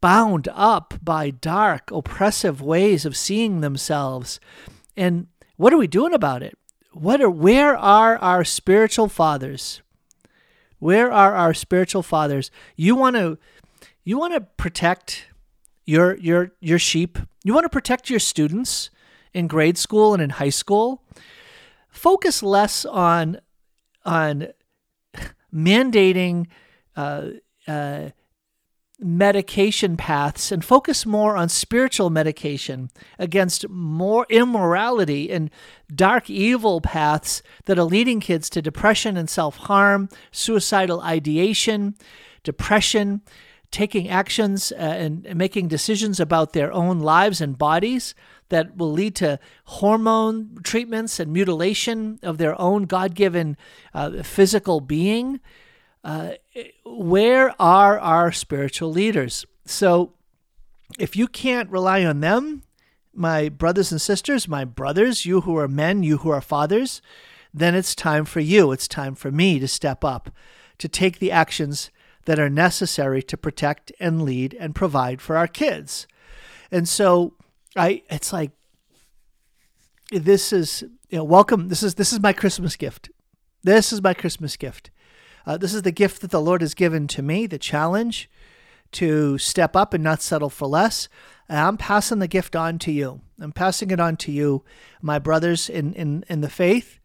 bound 0.01 0.49
up 0.53 0.95
by 1.01 1.31
dark, 1.31 1.93
oppressive 1.93 2.61
ways 2.61 3.07
of 3.07 3.17
seeing 3.17 3.61
themselves. 3.61 4.41
And 4.97 5.29
what 5.57 5.73
are 5.73 5.79
we 5.79 5.87
doing 5.87 6.13
about 6.13 6.43
it? 6.43 6.59
What 7.01 7.23
are 7.23 7.31
where 7.31 7.79
are 7.79 8.19
our 8.19 8.45
spiritual 8.45 9.09
fathers? 9.09 9.81
Where 10.81 11.11
are 11.11 11.35
our 11.35 11.55
spiritual 11.55 12.03
fathers? 12.03 12.51
You 12.77 12.95
want 12.95 13.17
to 13.17 13.39
you 14.05 14.19
want 14.19 14.35
to 14.35 14.43
protect 14.43 15.25
your 15.87 16.19
your 16.19 16.53
your 16.61 16.79
sheep. 16.79 17.19
You 17.43 17.55
want 17.55 17.65
to 17.65 17.71
protect 17.71 18.11
your 18.11 18.19
students 18.19 18.91
in 19.33 19.47
grade 19.47 19.79
school 19.79 20.13
and 20.13 20.23
in 20.23 20.29
high 20.29 20.51
school. 20.51 21.03
Focus 21.89 22.43
less 22.43 22.85
on 22.85 23.41
on 24.05 24.49
mandating 25.55 26.49
uh, 26.97 27.29
uh, 27.67 28.11
medication 29.01 29.97
paths 29.97 30.53
and 30.53 30.65
focus 30.65 31.07
more 31.07 31.37
on 31.37 31.49
spiritual 31.49 32.11
medication 32.11 32.91
against 33.19 33.69
more 33.69 34.27
immorality 34.29 35.31
and 35.31 35.51
dark 35.95 36.29
evil 36.29 36.81
paths 36.81 37.43
that 37.65 37.79
are 37.79 37.85
leading 37.85 38.21
kids 38.21 38.51
to 38.51 38.61
depression 38.61 39.17
and 39.17 39.31
self 39.31 39.57
harm, 39.57 40.09
suicidal 40.31 41.01
ideation, 41.01 41.95
depression, 42.43 43.23
taking 43.71 44.09
actions 44.09 44.73
uh, 44.73 44.77
and 44.77 45.35
making 45.35 45.69
decisions 45.69 46.19
about 46.21 46.53
their 46.53 46.73
own 46.73 47.01
lives 47.01 47.41
and 47.41 47.57
bodies 47.57 48.15
that 48.49 48.77
will 48.77 48.93
lead 48.93 49.15
to 49.15 49.39
hormone 49.65 50.59
treatments 50.63 51.21
and 51.21 51.33
mutilation 51.33 52.19
of 52.23 52.39
their 52.39 52.61
own 52.61 52.83
God 52.85 53.15
given 53.15 53.57
uh, 53.95 54.23
physical 54.23 54.81
being. 54.81 55.41
Uh, 56.03 56.33
where 56.85 57.55
are 57.61 57.99
our 57.99 58.33
spiritual 58.33 58.91
leaders? 58.91 59.45
So, 59.67 60.15
if 60.99 61.15
you 61.15 61.29
can't 61.29 61.71
rely 61.71 62.05
on 62.05 62.21
them, 62.21 62.63
my 63.15 63.49
brothers 63.49 63.93
and 63.93 64.01
sisters, 64.01 64.49
my 64.49 64.65
brothers, 64.65 65.25
you 65.25 65.43
who 65.43 65.57
are 65.57 65.69
men, 65.69 66.03
you 66.03 66.19
who 66.19 66.31
are 66.31 66.41
fathers, 66.41 67.01
then 67.53 67.75
it's 67.75 67.95
time 67.95 68.25
for 68.25 68.41
you, 68.41 68.73
it's 68.73 68.89
time 68.89 69.15
for 69.15 69.31
me 69.31 69.59
to 69.59 69.69
step 69.69 70.05
up, 70.05 70.31
to 70.79 70.89
take 70.89 71.19
the 71.19 71.31
actions 71.31 71.91
that 72.25 72.39
are 72.39 72.51
necessary 72.51 73.23
to 73.23 73.37
protect 73.37 73.93
and 73.99 74.23
lead 74.23 74.55
and 74.59 74.75
provide 74.75 75.21
for 75.21 75.37
our 75.37 75.49
kids. 75.49 76.07
And 76.71 76.89
so 76.89 77.35
I 77.77 78.03
it's 78.11 78.33
like 78.33 78.53
this 80.11 80.53
is 80.53 80.83
you 81.09 81.19
know 81.19 81.25
welcome 81.25 81.69
this 81.69 81.83
is 81.83 81.95
this 81.95 82.13
is 82.13 82.21
my 82.21 82.33
Christmas 82.33 82.77
gift. 82.77 83.11
This 83.63 83.93
is 83.93 84.03
my 84.03 84.15
Christmas 84.15 84.57
gift. 84.57 84.91
Uh, 85.47 85.57
this 85.57 85.75
is 85.75 85.83
the 85.83 85.93
gift 85.93 86.21
that 86.21 86.31
the 86.31 86.41
Lord 86.41 86.61
has 86.61 86.75
given 86.75 87.07
to 87.09 87.23
me, 87.23 87.47
the 87.47 87.59
challenge 87.59 88.31
to 88.93 89.39
step 89.39 89.77
up 89.77 89.95
and 89.95 90.03
not 90.03 90.23
settle 90.23 90.51
for 90.51 90.67
less. 90.67 91.09
And 91.49 91.59
I'm 91.59 91.77
passing 91.77 92.19
the 92.19 92.29
gift 92.29 92.55
on 92.55 92.79
to 92.81 92.93
you. 92.93 93.21
I'm 93.41 93.53
passing 93.53 93.91
it 93.91 94.01
on 94.01 94.17
to 94.19 94.33
you, 94.33 94.65
my 95.01 95.19
brothers 95.19 95.69
in, 95.69 95.95
in, 95.95 96.25
in 96.29 96.41
the 96.41 96.51
faith, 96.51 97.01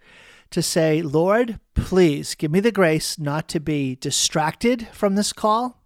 to 0.52 0.62
say, 0.62 1.02
Lord, 1.02 1.60
please 1.74 2.36
give 2.36 2.52
me 2.52 2.60
the 2.60 2.72
grace 2.72 3.18
not 3.18 3.48
to 3.50 3.60
be 3.60 3.96
distracted 3.96 4.88
from 4.92 5.16
this 5.16 5.34
call 5.34 5.82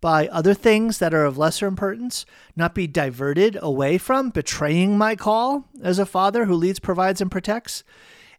by 0.00 0.28
other 0.28 0.54
things 0.54 0.98
that 0.98 1.14
are 1.14 1.24
of 1.24 1.38
lesser 1.38 1.66
importance, 1.66 2.26
not 2.54 2.74
be 2.74 2.86
diverted 2.86 3.56
away 3.60 3.98
from 3.98 4.30
betraying 4.30 4.98
my 4.98 5.16
call 5.16 5.68
as 5.82 5.98
a 5.98 6.06
father 6.06 6.44
who 6.44 6.54
leads, 6.54 6.78
provides, 6.78 7.20
and 7.20 7.30
protects, 7.30 7.82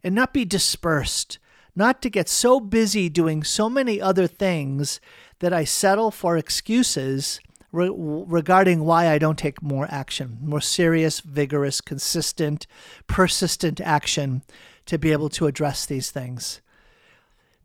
and 0.04 0.14
not 0.14 0.32
be 0.32 0.44
dispersed, 0.44 1.38
not 1.78 2.02
to 2.02 2.10
get 2.10 2.28
so 2.28 2.58
busy 2.58 3.08
doing 3.08 3.44
so 3.44 3.70
many 3.70 4.00
other 4.00 4.26
things 4.26 5.00
that 5.38 5.52
I 5.52 5.62
settle 5.62 6.10
for 6.10 6.36
excuses 6.36 7.38
re- 7.70 7.92
regarding 7.94 8.84
why 8.84 9.08
I 9.08 9.18
don't 9.18 9.38
take 9.38 9.62
more 9.62 9.86
action, 9.88 10.38
more 10.42 10.60
serious, 10.60 11.20
vigorous, 11.20 11.80
consistent, 11.80 12.66
persistent 13.06 13.80
action 13.80 14.42
to 14.86 14.98
be 14.98 15.12
able 15.12 15.28
to 15.30 15.46
address 15.46 15.86
these 15.86 16.10
things. 16.10 16.60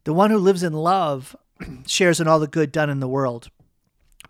The 0.03 0.14
one 0.14 0.30
who 0.30 0.38
lives 0.38 0.61
in 0.61 0.74
love 0.74 1.36
shares 1.88 2.22
in 2.22 2.28
all 2.28 2.39
the 2.39 2.47
good 2.47 2.72
done 2.72 2.91
in 2.91 2.99
the 2.99 3.07
world. 3.07 3.49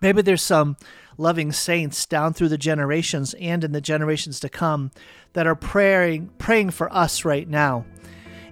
Maybe 0.00 0.22
there's 0.22 0.42
some 0.42 0.78
loving 1.18 1.52
saints 1.52 2.06
down 2.06 2.32
through 2.32 2.48
the 2.48 2.58
generations 2.58 3.34
and 3.34 3.62
in 3.62 3.72
the 3.72 3.80
generations 3.80 4.40
to 4.40 4.48
come 4.48 4.92
that 5.34 5.46
are 5.46 5.54
praying 5.54 6.30
praying 6.38 6.70
for 6.70 6.92
us 6.92 7.24
right 7.24 7.48
now. 7.48 7.84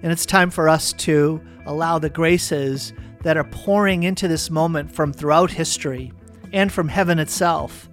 And 0.03 0.11
it's 0.11 0.25
time 0.25 0.49
for 0.49 0.69
us 0.69 0.93
to 0.93 1.41
allow 1.65 1.97
the 1.97 2.09
graces 2.09 2.93
that 3.23 3.37
are 3.37 3.45
pouring 3.45 4.03
into 4.03 4.27
this 4.27 4.49
moment 4.49 4.91
from 4.91 5.13
throughout 5.13 5.49
history 5.49 6.11
and 6.51 6.71
from 6.71 6.89
heaven 6.89 7.19
itself 7.19 7.89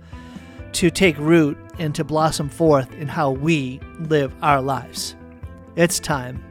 to 0.72 0.90
take 0.90 1.16
root 1.18 1.56
and 1.78 1.94
to 1.94 2.04
blossom 2.04 2.48
forth 2.48 2.92
in 2.94 3.08
how 3.08 3.30
we 3.30 3.80
live 4.00 4.34
our 4.42 4.60
lives. 4.60 5.16
It's 5.76 5.98
time. 5.98 6.44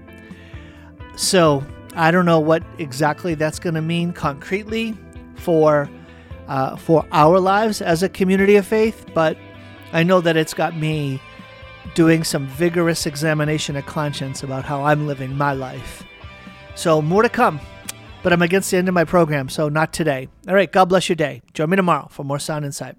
So, 1.16 1.64
I 1.96 2.12
don't 2.12 2.26
know 2.26 2.40
what 2.40 2.64
exactly 2.78 3.36
that's 3.36 3.60
going 3.60 3.76
to 3.76 3.82
mean 3.82 4.14
concretely 4.14 4.98
for 5.36 5.90
uh, 6.48 6.76
for 6.78 7.06
our 7.12 7.40
lives 7.40 7.82
as 7.82 8.02
a 8.02 8.10
community 8.10 8.56
of 8.56 8.66
faith, 8.66 9.06
but 9.14 9.38
I 9.92 10.04
know 10.04 10.22
that 10.22 10.36
it's 10.36 10.54
got 10.54 10.76
me 10.76 11.22
doing 11.96 12.24
some 12.24 12.48
vigorous 12.48 13.06
examination 13.06 13.76
of 13.76 13.86
conscience 13.86 14.44
about 14.44 14.66
how 14.66 14.84
I'm 14.84 15.08
living 15.08 15.36
my 15.36 15.54
life. 15.54 16.04
So, 16.76 17.02
more 17.02 17.24
to 17.24 17.30
come 17.30 17.60
but 18.22 18.34
I'm 18.34 18.42
against 18.42 18.72
the 18.72 18.78
end 18.78 18.88
of 18.88 18.94
my 18.94 19.06
program, 19.06 19.50
so 19.50 19.70
not 19.70 19.94
today. 19.94 20.28
All 20.48 20.56
right, 20.56 20.72
God 20.72 20.86
bless 20.86 21.10
your 21.10 21.16
day. 21.16 21.42
Join 21.54 21.70
me 21.70 21.78
tomorrow 21.78 22.08
for 22.10 22.24
more 22.24 22.40
Sound 22.40 22.66
Insight. 22.66 22.98